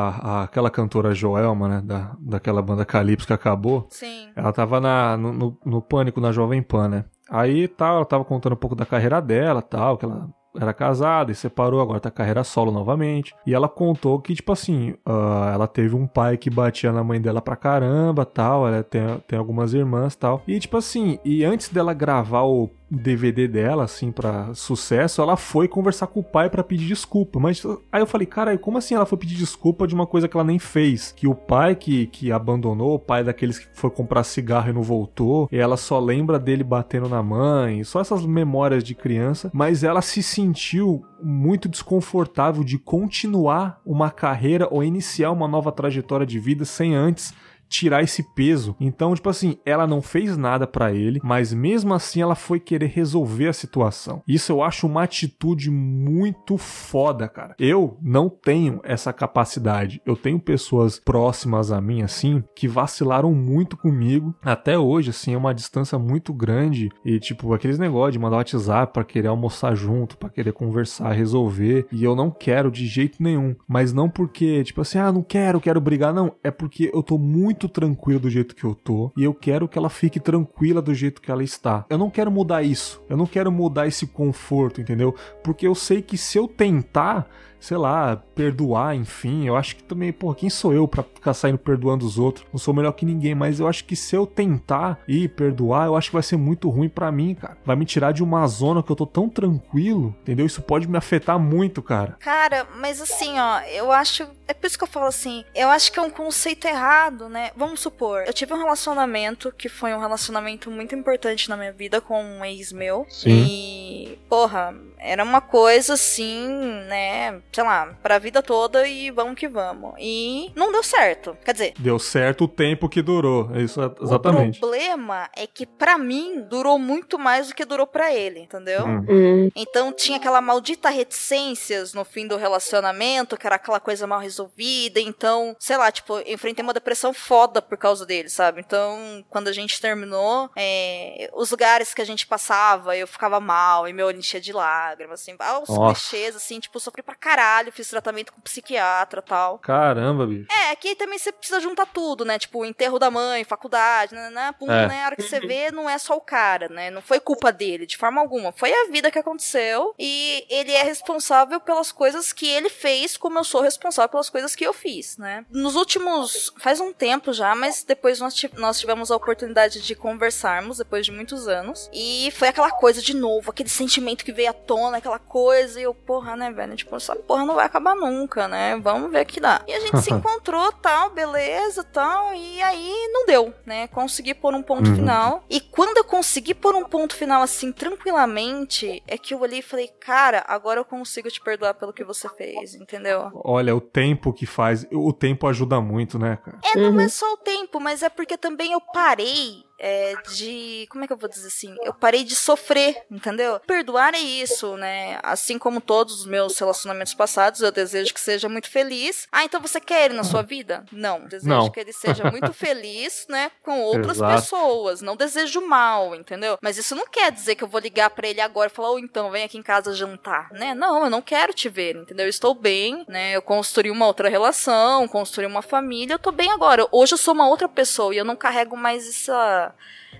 a- 0.40 0.42
aquela 0.44 0.70
cantora 0.70 1.14
Joelma, 1.14 1.68
né, 1.68 1.82
da, 1.84 2.12
daquela 2.20 2.62
banda 2.62 2.84
Calypso 2.84 3.26
que 3.26 3.32
acabou, 3.32 3.86
Sim. 3.90 4.28
ela 4.36 4.52
tava 4.52 4.80
na, 4.80 5.16
no, 5.16 5.32
no- 5.32 5.58
no 5.64 5.82
Pânico 5.82 6.20
na 6.20 6.30
Jovem 6.32 6.62
Pan, 6.62 6.88
né, 6.88 7.04
aí 7.30 7.66
tal, 7.66 7.96
ela 7.96 8.04
tava 8.04 8.24
contando 8.24 8.52
um 8.52 8.56
pouco 8.56 8.76
da 8.76 8.86
carreira 8.86 9.20
dela, 9.20 9.60
tal, 9.62 9.96
que 9.96 10.04
ela 10.04 10.28
era 10.60 10.74
casada 10.74 11.30
e 11.30 11.34
separou, 11.34 11.80
agora 11.80 12.00
tá 12.00 12.10
carreira 12.10 12.42
solo 12.42 12.72
novamente, 12.72 13.32
e 13.46 13.54
ela 13.54 13.68
contou 13.68 14.18
que, 14.20 14.34
tipo 14.34 14.50
assim, 14.50 14.94
ah, 15.06 15.50
ela 15.54 15.68
teve 15.68 15.94
um 15.94 16.08
pai 16.08 16.36
que 16.36 16.50
batia 16.50 16.90
na 16.90 17.04
mãe 17.04 17.20
dela 17.20 17.40
pra 17.40 17.54
caramba, 17.54 18.24
tal, 18.26 18.66
ela 18.66 18.82
tem, 18.82 19.00
tem 19.28 19.38
algumas 19.38 19.72
irmãs, 19.74 20.16
tal, 20.16 20.42
e 20.48 20.58
tipo 20.58 20.76
assim, 20.76 21.20
e 21.24 21.44
antes 21.44 21.68
dela 21.68 21.94
gravar 21.94 22.42
o 22.42 22.68
DVD 22.90 23.46
dela, 23.46 23.84
assim, 23.84 24.10
pra 24.10 24.52
sucesso, 24.54 25.22
ela 25.22 25.36
foi 25.36 25.68
conversar 25.68 26.08
com 26.08 26.20
o 26.20 26.24
pai 26.24 26.50
pra 26.50 26.64
pedir 26.64 26.86
desculpa. 26.86 27.38
Mas 27.38 27.64
aí 27.92 28.02
eu 28.02 28.06
falei, 28.06 28.26
cara, 28.26 28.56
como 28.58 28.78
assim 28.78 28.94
ela 28.94 29.06
foi 29.06 29.16
pedir 29.16 29.36
desculpa 29.36 29.86
de 29.86 29.94
uma 29.94 30.06
coisa 30.06 30.26
que 30.26 30.36
ela 30.36 30.44
nem 30.44 30.58
fez? 30.58 31.12
Que 31.12 31.28
o 31.28 31.34
pai 31.34 31.76
que, 31.76 32.06
que 32.06 32.32
abandonou, 32.32 32.94
o 32.94 32.98
pai 32.98 33.22
daqueles 33.22 33.58
que 33.58 33.68
foi 33.74 33.90
comprar 33.90 34.24
cigarro 34.24 34.70
e 34.70 34.72
não 34.72 34.82
voltou, 34.82 35.48
e 35.52 35.56
ela 35.56 35.76
só 35.76 36.00
lembra 36.00 36.38
dele 36.38 36.64
batendo 36.64 37.08
na 37.08 37.22
mãe, 37.22 37.84
só 37.84 38.00
essas 38.00 38.26
memórias 38.26 38.82
de 38.82 38.94
criança, 38.94 39.50
mas 39.52 39.84
ela 39.84 40.02
se 40.02 40.22
sentiu 40.22 41.04
muito 41.22 41.68
desconfortável 41.68 42.64
de 42.64 42.78
continuar 42.78 43.80
uma 43.84 44.10
carreira 44.10 44.66
ou 44.70 44.82
iniciar 44.82 45.30
uma 45.30 45.46
nova 45.46 45.70
trajetória 45.70 46.26
de 46.26 46.38
vida 46.38 46.64
sem 46.64 46.94
antes 46.94 47.34
tirar 47.70 48.02
esse 48.02 48.22
peso. 48.34 48.76
Então, 48.80 49.14
tipo 49.14 49.28
assim, 49.30 49.56
ela 49.64 49.86
não 49.86 50.02
fez 50.02 50.36
nada 50.36 50.66
pra 50.66 50.92
ele, 50.92 51.20
mas 51.22 51.54
mesmo 51.54 51.94
assim 51.94 52.20
ela 52.20 52.34
foi 52.34 52.58
querer 52.60 52.88
resolver 52.88 53.48
a 53.48 53.52
situação. 53.52 54.22
Isso 54.26 54.52
eu 54.52 54.62
acho 54.62 54.86
uma 54.86 55.04
atitude 55.04 55.70
muito 55.70 56.58
foda, 56.58 57.28
cara. 57.28 57.54
Eu 57.58 57.96
não 58.02 58.28
tenho 58.28 58.80
essa 58.82 59.12
capacidade. 59.12 60.02
Eu 60.04 60.16
tenho 60.16 60.40
pessoas 60.40 60.98
próximas 60.98 61.70
a 61.70 61.80
mim 61.80 62.02
assim 62.02 62.42
que 62.56 62.66
vacilaram 62.66 63.32
muito 63.32 63.76
comigo. 63.76 64.34
Até 64.42 64.78
hoje, 64.78 65.10
assim, 65.10 65.34
é 65.34 65.38
uma 65.38 65.54
distância 65.54 65.98
muito 65.98 66.34
grande 66.34 66.90
e 67.04 67.20
tipo 67.20 67.54
aqueles 67.54 67.78
negócios 67.78 68.12
de 68.12 68.18
mandar 68.18 68.38
WhatsApp 68.38 68.92
pra 68.92 69.04
querer 69.04 69.28
almoçar 69.28 69.74
junto, 69.74 70.18
pra 70.18 70.28
querer 70.28 70.52
conversar, 70.52 71.12
resolver, 71.12 71.86
e 71.92 72.02
eu 72.02 72.16
não 72.16 72.30
quero 72.30 72.70
de 72.70 72.86
jeito 72.86 73.22
nenhum, 73.22 73.54
mas 73.68 73.92
não 73.92 74.08
porque, 74.08 74.64
tipo 74.64 74.80
assim, 74.80 74.98
ah, 74.98 75.12
não 75.12 75.22
quero, 75.22 75.60
quero 75.60 75.80
brigar, 75.80 76.12
não, 76.12 76.32
é 76.42 76.50
porque 76.50 76.90
eu 76.92 77.02
tô 77.02 77.18
muito 77.18 77.59
tranquilo 77.68 78.20
do 78.20 78.30
jeito 78.30 78.54
que 78.54 78.64
eu 78.64 78.74
tô 78.74 79.12
e 79.16 79.24
eu 79.24 79.34
quero 79.34 79.68
que 79.68 79.78
ela 79.78 79.88
fique 79.88 80.20
tranquila 80.20 80.80
do 80.80 80.94
jeito 80.94 81.20
que 81.20 81.30
ela 81.30 81.42
está. 81.42 81.84
Eu 81.88 81.98
não 81.98 82.10
quero 82.10 82.30
mudar 82.30 82.62
isso. 82.62 83.02
Eu 83.08 83.16
não 83.16 83.26
quero 83.26 83.50
mudar 83.50 83.86
esse 83.86 84.06
conforto, 84.06 84.80
entendeu? 84.80 85.14
Porque 85.42 85.66
eu 85.66 85.74
sei 85.74 86.02
que 86.02 86.16
se 86.16 86.38
eu 86.38 86.46
tentar, 86.46 87.28
sei 87.60 87.76
lá, 87.76 88.16
perdoar, 88.34 88.96
enfim, 88.96 89.46
eu 89.46 89.56
acho 89.56 89.76
que 89.76 89.82
também, 89.82 90.12
pô, 90.12 90.34
quem 90.34 90.48
sou 90.48 90.72
eu 90.72 90.88
pra 90.88 91.02
ficar 91.02 91.34
saindo 91.34 91.58
perdoando 91.58 92.06
os 92.06 92.18
outros? 92.18 92.46
Não 92.52 92.58
sou 92.58 92.74
melhor 92.74 92.92
que 92.92 93.04
ninguém, 93.04 93.34
mas 93.34 93.60
eu 93.60 93.68
acho 93.68 93.84
que 93.84 93.94
se 93.94 94.16
eu 94.16 94.26
tentar 94.26 94.98
ir 95.06 95.28
perdoar, 95.28 95.86
eu 95.86 95.96
acho 95.96 96.08
que 96.08 96.14
vai 96.14 96.22
ser 96.22 96.36
muito 96.36 96.68
ruim 96.70 96.88
pra 96.88 97.12
mim, 97.12 97.34
cara. 97.34 97.58
Vai 97.64 97.76
me 97.76 97.84
tirar 97.84 98.12
de 98.12 98.22
uma 98.22 98.46
zona 98.46 98.82
que 98.82 98.90
eu 98.90 98.96
tô 98.96 99.06
tão 99.06 99.28
tranquilo, 99.28 100.14
entendeu? 100.22 100.46
Isso 100.46 100.62
pode 100.62 100.88
me 100.88 100.96
afetar 100.96 101.38
muito, 101.38 101.82
cara. 101.82 102.16
Cara, 102.20 102.66
mas 102.76 103.00
assim, 103.00 103.38
ó, 103.38 103.60
eu 103.60 103.92
acho. 103.92 104.26
É 104.48 104.54
por 104.54 104.66
isso 104.66 104.78
que 104.78 104.84
eu 104.84 104.88
falo 104.88 105.06
assim, 105.06 105.44
eu 105.54 105.68
acho 105.68 105.92
que 105.92 105.98
é 105.98 106.02
um 106.02 106.10
conceito 106.10 106.66
errado, 106.66 107.28
né? 107.28 107.50
Vamos 107.56 107.80
supor, 107.80 108.24
eu 108.26 108.32
tive 108.32 108.52
um 108.52 108.58
relacionamento 108.58 109.52
que 109.56 109.68
foi 109.68 109.94
um 109.94 110.00
relacionamento 110.00 110.70
muito 110.70 110.94
importante 110.94 111.48
na 111.48 111.56
minha 111.56 111.72
vida 111.72 112.00
com 112.00 112.22
um 112.22 112.44
ex 112.44 112.72
meu. 112.72 113.06
Sim. 113.08 113.30
E, 113.30 114.18
porra, 114.28 114.74
Era 115.02 115.24
uma 115.24 115.40
coisa 115.40 115.94
assim, 115.94 116.46
né? 116.86 117.40
Sei 117.52 117.64
lá, 117.64 117.96
pra 118.02 118.18
vida 118.18 118.42
toda 118.42 118.86
e 118.86 119.10
vamos 119.10 119.34
que 119.34 119.48
vamos. 119.48 119.94
E 119.98 120.52
não 120.54 120.70
deu 120.70 120.82
certo. 120.82 121.36
Quer 121.44 121.52
dizer. 121.52 121.74
Deu 121.78 121.98
certo 121.98 122.44
o 122.44 122.48
tempo 122.48 122.88
que 122.88 123.00
durou. 123.00 123.50
É 123.54 123.62
isso 123.62 123.80
exatamente. 124.00 124.58
O 124.58 124.60
problema 124.60 125.28
é 125.34 125.46
que 125.46 125.64
para 125.64 125.96
mim 125.96 126.42
durou 126.48 126.78
muito 126.78 127.18
mais 127.18 127.48
do 127.48 127.54
que 127.54 127.64
durou 127.64 127.86
para 127.86 128.14
ele, 128.14 128.40
entendeu? 128.40 128.84
Hum. 128.84 129.06
hum. 129.08 129.50
Então 129.56 129.92
tinha 129.92 130.18
aquela 130.18 130.40
maldita 130.40 130.90
reticências 130.90 131.94
no 131.94 132.04
fim 132.04 132.26
do 132.26 132.36
relacionamento, 132.36 133.36
que 133.36 133.46
era 133.46 133.56
aquela 133.56 133.80
coisa 133.80 134.06
mal 134.06 134.20
resolvida. 134.20 135.00
Então, 135.00 135.56
sei 135.58 135.76
lá, 135.76 135.90
tipo, 135.90 136.20
enfrentei 136.26 136.62
uma 136.62 136.74
depressão 136.74 137.12
foda 137.12 137.62
por 137.62 137.78
causa 137.78 138.04
dele, 138.04 138.28
sabe? 138.28 138.60
Então, 138.60 139.24
quando 139.28 139.48
a 139.48 139.52
gente 139.52 139.80
terminou, 139.80 140.50
é, 140.56 141.30
os 141.34 141.50
lugares 141.50 141.94
que 141.94 142.02
a 142.02 142.06
gente 142.06 142.26
passava, 142.26 142.96
eu 142.96 143.06
ficava 143.06 143.40
mal 143.40 143.88
e 143.88 143.92
meu 143.92 144.06
olho 144.06 144.18
enchia 144.18 144.40
de 144.40 144.52
lágrimas, 144.90 145.20
assim, 145.20 145.34
os 145.62 145.68
Nossa. 145.68 146.00
clichês, 146.00 146.36
assim, 146.36 146.60
tipo, 146.60 146.78
sofri 146.80 147.02
pra 147.02 147.14
caralho, 147.14 147.72
fiz 147.72 147.88
tratamento 147.88 148.32
com 148.32 148.40
psiquiatra 148.40 149.22
tal. 149.22 149.58
Caramba, 149.58 150.26
bicho. 150.26 150.48
É, 150.50 150.70
aqui 150.70 150.94
também 150.94 151.18
você 151.18 151.32
precisa 151.32 151.60
juntar 151.60 151.86
tudo, 151.86 152.24
né? 152.24 152.38
Tipo, 152.38 152.64
enterro 152.64 152.98
da 152.98 153.10
mãe, 153.10 153.44
faculdade, 153.44 154.14
né? 154.14 154.30
né? 154.30 154.54
Pum, 154.58 154.70
é. 154.70 154.88
né? 154.88 155.02
A 155.02 155.06
hora 155.06 155.16
que 155.16 155.22
você 155.22 155.40
vê, 155.40 155.70
não 155.70 155.88
é 155.88 155.98
só 155.98 156.16
o 156.16 156.20
cara, 156.20 156.68
né? 156.68 156.90
Não 156.90 157.02
foi 157.02 157.20
culpa 157.20 157.52
dele, 157.52 157.86
de 157.86 157.96
forma 157.96 158.20
alguma. 158.20 158.52
Foi 158.52 158.72
a 158.72 158.90
vida 158.90 159.10
que 159.10 159.18
aconteceu 159.18 159.94
e 159.98 160.46
ele 160.48 160.72
é 160.72 160.82
responsável 160.82 161.60
pelas 161.60 161.92
coisas 161.92 162.32
que 162.32 162.46
ele 162.46 162.68
fez, 162.68 163.16
como 163.16 163.38
eu 163.38 163.44
sou 163.44 163.60
responsável 163.60 164.10
pelas 164.10 164.30
coisas 164.30 164.54
que 164.54 164.64
eu 164.64 164.72
fiz, 164.72 165.16
né? 165.16 165.44
Nos 165.50 165.76
últimos. 165.76 166.52
faz 166.58 166.80
um 166.80 166.92
tempo 166.92 167.32
já, 167.32 167.54
mas 167.54 167.84
depois 167.84 168.20
nós, 168.20 168.34
nós 168.56 168.78
tivemos 168.78 169.10
a 169.10 169.16
oportunidade 169.16 169.80
de 169.80 169.94
conversarmos, 169.94 170.78
depois 170.78 171.04
de 171.04 171.12
muitos 171.12 171.48
anos. 171.48 171.88
E 171.92 172.30
foi 172.32 172.48
aquela 172.48 172.70
coisa 172.70 173.00
de 173.00 173.14
novo, 173.14 173.50
aquele 173.50 173.68
sentimento 173.68 174.24
que 174.24 174.32
veio 174.32 174.50
à 174.50 174.52
tona, 174.52 174.79
aquela 174.86 175.18
coisa, 175.18 175.80
e 175.80 175.84
eu, 175.84 175.94
porra, 175.94 176.36
né, 176.36 176.50
velho? 176.50 176.76
Tipo, 176.76 176.96
essa 176.96 177.14
porra 177.16 177.44
não 177.44 177.54
vai 177.54 177.66
acabar 177.66 177.94
nunca, 177.94 178.48
né? 178.48 178.78
Vamos 178.78 179.10
ver 179.10 179.22
o 179.22 179.26
que 179.26 179.40
dá. 179.40 179.62
E 179.66 179.72
a 179.72 179.80
gente 179.80 180.00
se 180.00 180.12
encontrou, 180.12 180.72
tal, 180.72 181.10
beleza, 181.10 181.84
tal, 181.84 182.34
e 182.34 182.62
aí 182.62 183.08
não 183.12 183.26
deu, 183.26 183.54
né? 183.66 183.86
Consegui 183.88 184.34
pôr 184.34 184.54
um 184.54 184.62
ponto 184.62 184.90
uhum. 184.90 184.96
final. 184.96 185.44
E 185.48 185.60
quando 185.60 185.98
eu 185.98 186.04
consegui 186.04 186.54
pôr 186.54 186.74
um 186.74 186.84
ponto 186.84 187.14
final 187.14 187.42
assim, 187.42 187.72
tranquilamente, 187.72 189.02
é 189.06 189.16
que 189.16 189.34
eu 189.34 189.40
olhei 189.40 189.60
e 189.60 189.62
falei, 189.62 189.88
cara, 189.88 190.44
agora 190.46 190.80
eu 190.80 190.84
consigo 190.84 191.30
te 191.30 191.40
perdoar 191.40 191.74
pelo 191.74 191.92
que 191.92 192.04
você 192.04 192.28
fez, 192.28 192.74
entendeu? 192.74 193.30
Olha, 193.34 193.74
o 193.74 193.80
tempo 193.80 194.32
que 194.32 194.46
faz, 194.46 194.86
o 194.92 195.12
tempo 195.12 195.46
ajuda 195.46 195.80
muito, 195.80 196.18
né, 196.18 196.38
cara? 196.44 196.58
É, 196.64 196.78
não 196.78 196.92
uhum. 196.92 197.00
é 197.00 197.08
só 197.08 197.32
o 197.32 197.36
tempo, 197.36 197.80
mas 197.80 198.02
é 198.02 198.08
porque 198.08 198.36
também 198.36 198.72
eu 198.72 198.80
parei 198.80 199.64
é, 199.80 200.14
de. 200.34 200.86
Como 200.90 201.02
é 201.02 201.06
que 201.06 201.12
eu 201.12 201.16
vou 201.16 201.28
dizer 201.28 201.48
assim? 201.48 201.74
Eu 201.82 201.94
parei 201.94 202.22
de 202.22 202.36
sofrer, 202.36 203.02
entendeu? 203.10 203.58
Perdoar 203.60 204.14
é 204.14 204.18
isso, 204.18 204.76
né? 204.76 205.18
Assim 205.22 205.58
como 205.58 205.80
todos 205.80 206.20
os 206.20 206.26
meus 206.26 206.58
relacionamentos 206.58 207.14
passados, 207.14 207.62
eu 207.62 207.72
desejo 207.72 208.12
que 208.12 208.20
seja 208.20 208.48
muito 208.48 208.70
feliz. 208.70 209.26
Ah, 209.32 209.44
então 209.44 209.60
você 209.60 209.80
quer 209.80 210.04
ele 210.04 210.14
na 210.14 210.22
sua 210.22 210.42
vida? 210.42 210.84
Não. 210.92 211.26
Desejo 211.26 211.48
não. 211.48 211.70
que 211.70 211.80
ele 211.80 211.92
seja 211.92 212.30
muito 212.30 212.52
feliz, 212.52 213.26
né? 213.28 213.50
Com 213.62 213.80
outras 213.82 214.18
Exato. 214.18 214.34
pessoas. 214.34 215.00
Não 215.00 215.16
desejo 215.16 215.62
mal, 215.62 216.14
entendeu? 216.14 216.58
Mas 216.60 216.76
isso 216.76 216.94
não 216.94 217.06
quer 217.06 217.32
dizer 217.32 217.54
que 217.54 217.64
eu 217.64 217.68
vou 217.68 217.80
ligar 217.80 218.10
para 218.10 218.28
ele 218.28 218.40
agora 218.40 218.70
e 218.70 218.74
falar, 218.74 218.90
ou 218.90 218.96
oh, 218.96 218.98
então, 218.98 219.30
vem 219.30 219.44
aqui 219.44 219.56
em 219.56 219.62
casa 219.62 219.94
jantar, 219.94 220.50
né? 220.52 220.74
Não, 220.74 221.04
eu 221.04 221.10
não 221.10 221.22
quero 221.22 221.54
te 221.54 221.68
ver, 221.70 221.96
entendeu? 221.96 222.26
Eu 222.26 222.30
estou 222.30 222.54
bem, 222.54 223.04
né? 223.08 223.32
Eu 223.34 223.40
construí 223.40 223.90
uma 223.90 224.06
outra 224.06 224.28
relação, 224.28 225.08
construí 225.08 225.46
uma 225.46 225.62
família, 225.62 226.14
eu 226.14 226.18
tô 226.18 226.30
bem 226.30 226.50
agora. 226.50 226.86
Hoje 226.92 227.14
eu 227.14 227.18
sou 227.18 227.32
uma 227.32 227.48
outra 227.48 227.68
pessoa 227.68 228.14
e 228.14 228.18
eu 228.18 228.24
não 228.24 228.36
carrego 228.36 228.76
mais 228.76 229.08
essa 229.08 229.69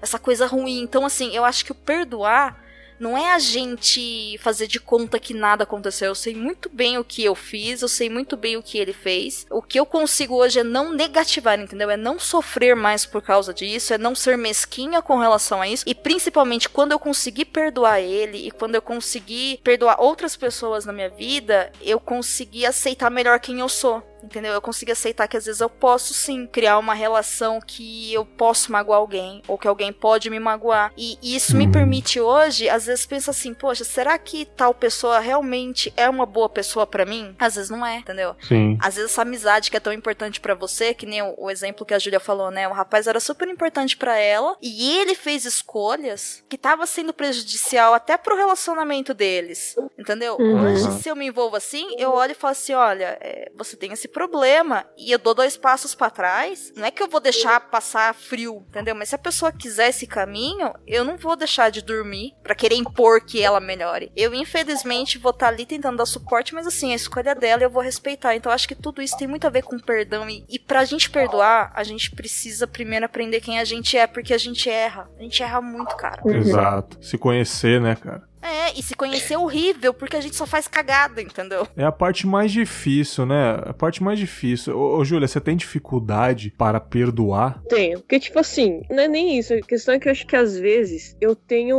essa 0.00 0.18
coisa 0.18 0.46
ruim. 0.46 0.80
Então, 0.80 1.04
assim, 1.04 1.34
eu 1.34 1.44
acho 1.44 1.64
que 1.64 1.72
o 1.72 1.74
perdoar 1.74 2.58
não 3.00 3.16
é 3.16 3.32
a 3.32 3.38
gente 3.38 4.36
fazer 4.42 4.66
de 4.66 4.78
conta 4.78 5.18
que 5.18 5.32
nada 5.32 5.64
aconteceu. 5.64 6.08
Eu 6.08 6.14
sei 6.14 6.34
muito 6.34 6.68
bem 6.68 6.98
o 6.98 7.04
que 7.04 7.24
eu 7.24 7.34
fiz, 7.34 7.80
eu 7.80 7.88
sei 7.88 8.10
muito 8.10 8.36
bem 8.36 8.58
o 8.58 8.62
que 8.62 8.76
ele 8.76 8.92
fez. 8.92 9.46
O 9.50 9.62
que 9.62 9.80
eu 9.80 9.86
consigo 9.86 10.36
hoje 10.36 10.60
é 10.60 10.64
não 10.64 10.92
negativar, 10.92 11.58
entendeu? 11.58 11.88
É 11.88 11.96
não 11.96 12.18
sofrer 12.18 12.76
mais 12.76 13.06
por 13.06 13.22
causa 13.22 13.54
disso, 13.54 13.94
é 13.94 13.98
não 13.98 14.14
ser 14.14 14.36
mesquinha 14.36 15.00
com 15.00 15.16
relação 15.16 15.62
a 15.62 15.66
isso. 15.66 15.84
E 15.86 15.94
principalmente 15.94 16.68
quando 16.68 16.92
eu 16.92 16.98
conseguir 16.98 17.46
perdoar 17.46 18.00
ele 18.00 18.46
e 18.46 18.50
quando 18.50 18.74
eu 18.74 18.82
conseguir 18.82 19.58
perdoar 19.64 19.98
outras 19.98 20.36
pessoas 20.36 20.84
na 20.84 20.92
minha 20.92 21.08
vida, 21.08 21.72
eu 21.80 21.98
consegui 21.98 22.66
aceitar 22.66 23.08
melhor 23.08 23.40
quem 23.40 23.60
eu 23.60 23.68
sou 23.68 24.10
entendeu? 24.22 24.52
Eu 24.52 24.61
consigo 24.61 24.92
aceitar 24.92 25.28
que 25.28 25.37
às 25.37 25.46
vezes 25.46 25.61
eu 25.61 25.70
posso 25.70 26.14
sim 26.14 26.46
criar 26.46 26.78
uma 26.78 26.94
relação 26.94 27.61
que 27.61 28.12
eu 28.12 28.24
posso 28.24 28.72
magoar 28.72 28.98
alguém 28.98 29.42
ou 29.46 29.59
que 29.59 29.68
alguém 29.68 29.92
pode 29.92 30.30
me 30.30 30.38
magoar. 30.38 30.92
E 30.96 31.18
isso 31.22 31.56
me 31.56 31.66
uhum. 31.66 31.72
permite 31.72 32.20
hoje, 32.20 32.68
às 32.68 32.87
vezes 32.87 33.06
pensar 33.06 33.30
assim, 33.30 33.54
poxa, 33.54 33.85
será 33.85 34.18
que 34.18 34.44
tal 34.44 34.74
pessoa 34.74 35.18
realmente 35.18 35.92
é 35.96 36.09
uma 36.09 36.26
boa 36.26 36.48
pessoa 36.48 36.87
para 36.87 37.04
mim? 37.04 37.35
Às 37.38 37.54
vezes 37.56 37.70
não 37.70 37.85
é, 37.85 37.98
entendeu? 37.98 38.37
Sim. 38.40 38.78
Às 38.80 38.96
vezes 38.96 39.11
essa 39.11 39.22
amizade 39.22 39.70
que 39.70 39.76
é 39.76 39.80
tão 39.80 39.92
importante 39.92 40.40
para 40.40 40.54
você, 40.54 40.94
que 40.94 41.06
nem 41.06 41.22
o, 41.22 41.35
o, 41.37 41.50
exemplo 41.50 41.87
que 41.87 41.94
a 41.94 41.98
Julia 41.98 42.20
falou, 42.20 42.50
né? 42.50 42.68
O 42.68 42.72
rapaz 42.72 43.06
era 43.06 43.20
super 43.20 43.48
importante 43.48 43.96
para 43.96 44.16
ela 44.18 44.56
e 44.62 44.98
ele 44.98 45.14
fez 45.14 45.44
escolhas 45.44 46.42
que 46.48 46.59
tava 46.59 46.87
sendo 46.87 47.12
prejudicial 47.12 47.94
até 47.94 48.16
pro 48.16 48.37
relacionamento 48.37 49.12
deles, 49.14 49.76
entendeu? 49.98 50.37
Uhum. 50.38 50.64
Hoje, 50.64 51.02
se 51.02 51.09
eu 51.09 51.16
me 51.16 51.26
envolvo 51.26 51.56
assim, 51.56 51.94
eu 51.98 52.12
olho 52.12 52.33
e 52.33 52.35
falo 52.35 52.52
assim, 52.52 52.72
olha, 52.72 53.18
é, 53.20 53.50
você 53.56 53.76
tem 53.76 53.92
esse 53.92 54.09
problema 54.11 54.85
e 54.96 55.11
eu 55.11 55.18
dou 55.18 55.35
dois 55.35 55.57
passos 55.57 55.94
para 55.94 56.11
trás, 56.11 56.73
não 56.77 56.85
é 56.85 56.90
que 56.90 57.03
eu 57.03 57.09
vou 57.09 57.20
deixar 57.20 57.61
passar 57.61 58.14
frio, 58.14 58.64
entendeu? 58.68 58.94
Mas 58.94 59.11
se 59.11 59.14
a 59.14 59.18
pessoa 59.18 59.53
quiser 59.53 59.88
esse 59.88 60.07
caminho, 60.07 60.73
eu 60.87 61.05
não 61.05 61.16
vou 61.16 61.37
deixar 61.37 61.70
de 61.70 61.83
dormir 61.83 62.35
para 62.42 62.55
querer 62.55 62.77
impor 62.77 63.20
que 63.20 63.42
ela 63.42 63.61
melhore. 63.61 64.12
Eu, 64.16 64.35
infelizmente, 64.35 65.18
vou 65.18 65.31
estar 65.31 65.46
tá 65.46 65.53
ali 65.53 65.66
tentando 65.66 65.99
dar 65.99 66.07
suporte, 66.07 66.55
mas 66.55 66.66
assim, 66.66 66.92
a 66.92 66.96
escolha 66.96 67.35
dela 67.35 67.62
eu 67.62 67.70
vou 67.70 67.83
respeitar. 67.83 68.35
Então, 68.35 68.53
acho 68.53 68.68
que 68.68 68.75
tudo 68.75 69.01
isso 69.03 69.16
tem 69.16 69.29
muito 69.29 69.46
a 69.46 69.51
ver 69.51 69.62
com 69.62 69.79
perdão. 69.79 70.29
E, 70.29 70.44
e 70.49 70.59
pra 70.59 70.85
gente 70.85 71.11
perdoar, 71.11 71.73
a 71.75 71.83
gente 71.83 72.11
precisa 72.11 72.66
primeiro 72.66 73.07
aprender 73.07 73.40
quem 73.40 73.59
a 73.59 73.64
gente 73.64 73.96
é, 73.96 74.07
porque 74.07 74.35
a 74.35 74.38
gente 74.38 74.68
erra. 74.68 75.09
A 75.18 75.23
gente 75.23 75.42
erra 75.42 75.61
muito, 75.61 75.96
cara. 75.96 76.20
Exato. 76.27 76.99
Se 77.05 77.16
conhecer, 77.16 77.81
né, 77.81 77.96
cara? 77.96 78.30
É, 78.42 78.79
e 78.79 78.83
se 78.83 78.94
conhecer 78.94 79.35
é 79.35 79.38
horrível, 79.38 79.92
porque 79.92 80.16
a 80.16 80.20
gente 80.20 80.37
só 80.37 80.46
faz 80.46 80.66
cagada, 80.66 81.20
entendeu? 81.20 81.66
É 81.76 81.85
a 81.85 81.92
parte 81.92 82.26
mais 82.26 82.50
difícil, 82.50 83.26
né? 83.26 83.61
A 83.64 83.74
parte 83.74 84.03
mais 84.03 84.18
difícil. 84.18 84.76
Ô, 84.76 84.98
ô 84.98 85.05
Júlia, 85.05 85.29
você 85.29 85.40
tem 85.40 85.57
dificuldade 85.57 86.53
para 86.57 86.81
perdoar? 86.81 87.62
Tenho. 87.68 88.00
Porque, 88.00 88.18
tipo 88.18 88.38
assim, 88.38 88.83
não 88.90 89.03
é 89.03 89.09
nem 89.09 89.38
isso. 89.38 89.53
A 89.55 89.61
questão 89.61 89.94
é 89.94 89.98
que 89.98 90.09
eu 90.09 90.12
acho 90.12 90.26
que 90.26 90.37
às 90.37 90.59
vezes 90.59 91.16
eu 91.20 91.35
tenho. 91.35 91.76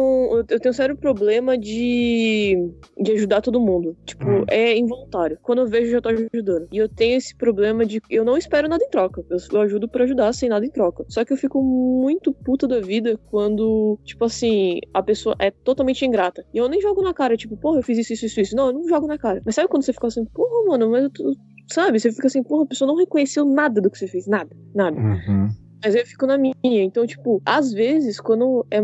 Eu 0.50 0.60
tenho 0.60 0.72
um 0.72 0.74
sério 0.74 0.96
problema 0.96 1.58
de. 1.58 2.56
de 2.98 3.12
ajudar 3.14 3.42
todo 3.42 3.60
mundo. 3.60 3.98
Tipo, 4.06 4.30
hum. 4.30 4.46
é 4.48 4.78
involuntário. 4.78 5.38
Quando 5.42 5.60
eu 5.60 5.68
vejo, 5.68 5.88
eu 5.88 5.92
já 5.94 6.02
tô 6.02 6.10
ajudando. 6.10 6.68
E 6.72 6.78
eu 6.78 6.88
tenho 6.88 7.18
esse 7.18 7.36
problema 7.36 7.86
de. 7.86 8.02
Eu 8.10 8.24
não 8.24 8.38
espero 8.38 8.70
nada 8.70 8.84
em 8.84 8.90
troca. 8.90 9.24
Eu, 9.30 9.38
eu 9.52 9.62
ajudo 9.62 9.88
para 9.88 10.04
ajudar 10.04 10.34
sem 10.34 10.50
nada 10.50 10.66
em 10.66 10.70
troca. 10.70 11.06
Só 11.10 11.26
que 11.26 11.34
eu 11.34 11.38
fico 11.38 11.62
muito 11.62 12.32
puta 12.32 12.68
da 12.68 12.80
vida 12.80 13.20
quando, 13.30 13.98
tipo 14.04 14.26
assim, 14.26 14.80
a 14.94 15.02
pessoa 15.02 15.36
é 15.40 15.50
totalmente 15.52 16.06
ingrata. 16.06 16.46
E 16.54 16.58
eu 16.58 16.68
nem 16.68 16.82
jogo 16.82 17.02
na 17.02 17.14
cara, 17.14 17.38
tipo, 17.38 17.56
porra, 17.58 17.80
eu 17.80 17.84
fiz 17.84 17.98
isso, 17.98 18.14
isso, 18.14 18.26
isso, 18.26 18.42
isso. 18.42 18.56
Não, 18.56 18.68
eu 18.68 18.74
não 18.74 18.88
jogo 18.88 19.08
na 19.08 19.18
cara. 19.18 19.42
Mas 19.46 19.56
sabe 19.56 19.68
quando 19.68 19.84
você 19.84 19.94
fica 19.94 20.08
assim, 20.08 20.26
porra, 20.26 20.66
mano, 20.68 20.90
mas 20.90 21.04
eu 21.04 21.10
tô... 21.10 21.36
Sabe? 21.72 22.00
Você 22.00 22.12
fica 22.12 22.28
assim, 22.28 22.44
porra, 22.44 22.64
a 22.64 22.68
pessoa 22.68 22.88
não 22.88 22.98
reconheceu 22.98 23.46
nada 23.46 23.80
do 23.80 23.90
que 23.90 23.98
você 23.98 24.08
fez. 24.08 24.28
Nada, 24.28 24.56
nada. 24.76 24.98
Uhum. 24.98 25.50
Mas 25.84 25.96
eu 25.96 26.06
fico 26.06 26.28
na 26.28 26.38
minha. 26.38 26.54
Então, 26.64 27.08
tipo, 27.08 27.42
às 27.46 27.74
vezes, 27.74 28.20
quando 28.20 28.66
é, 28.70 28.80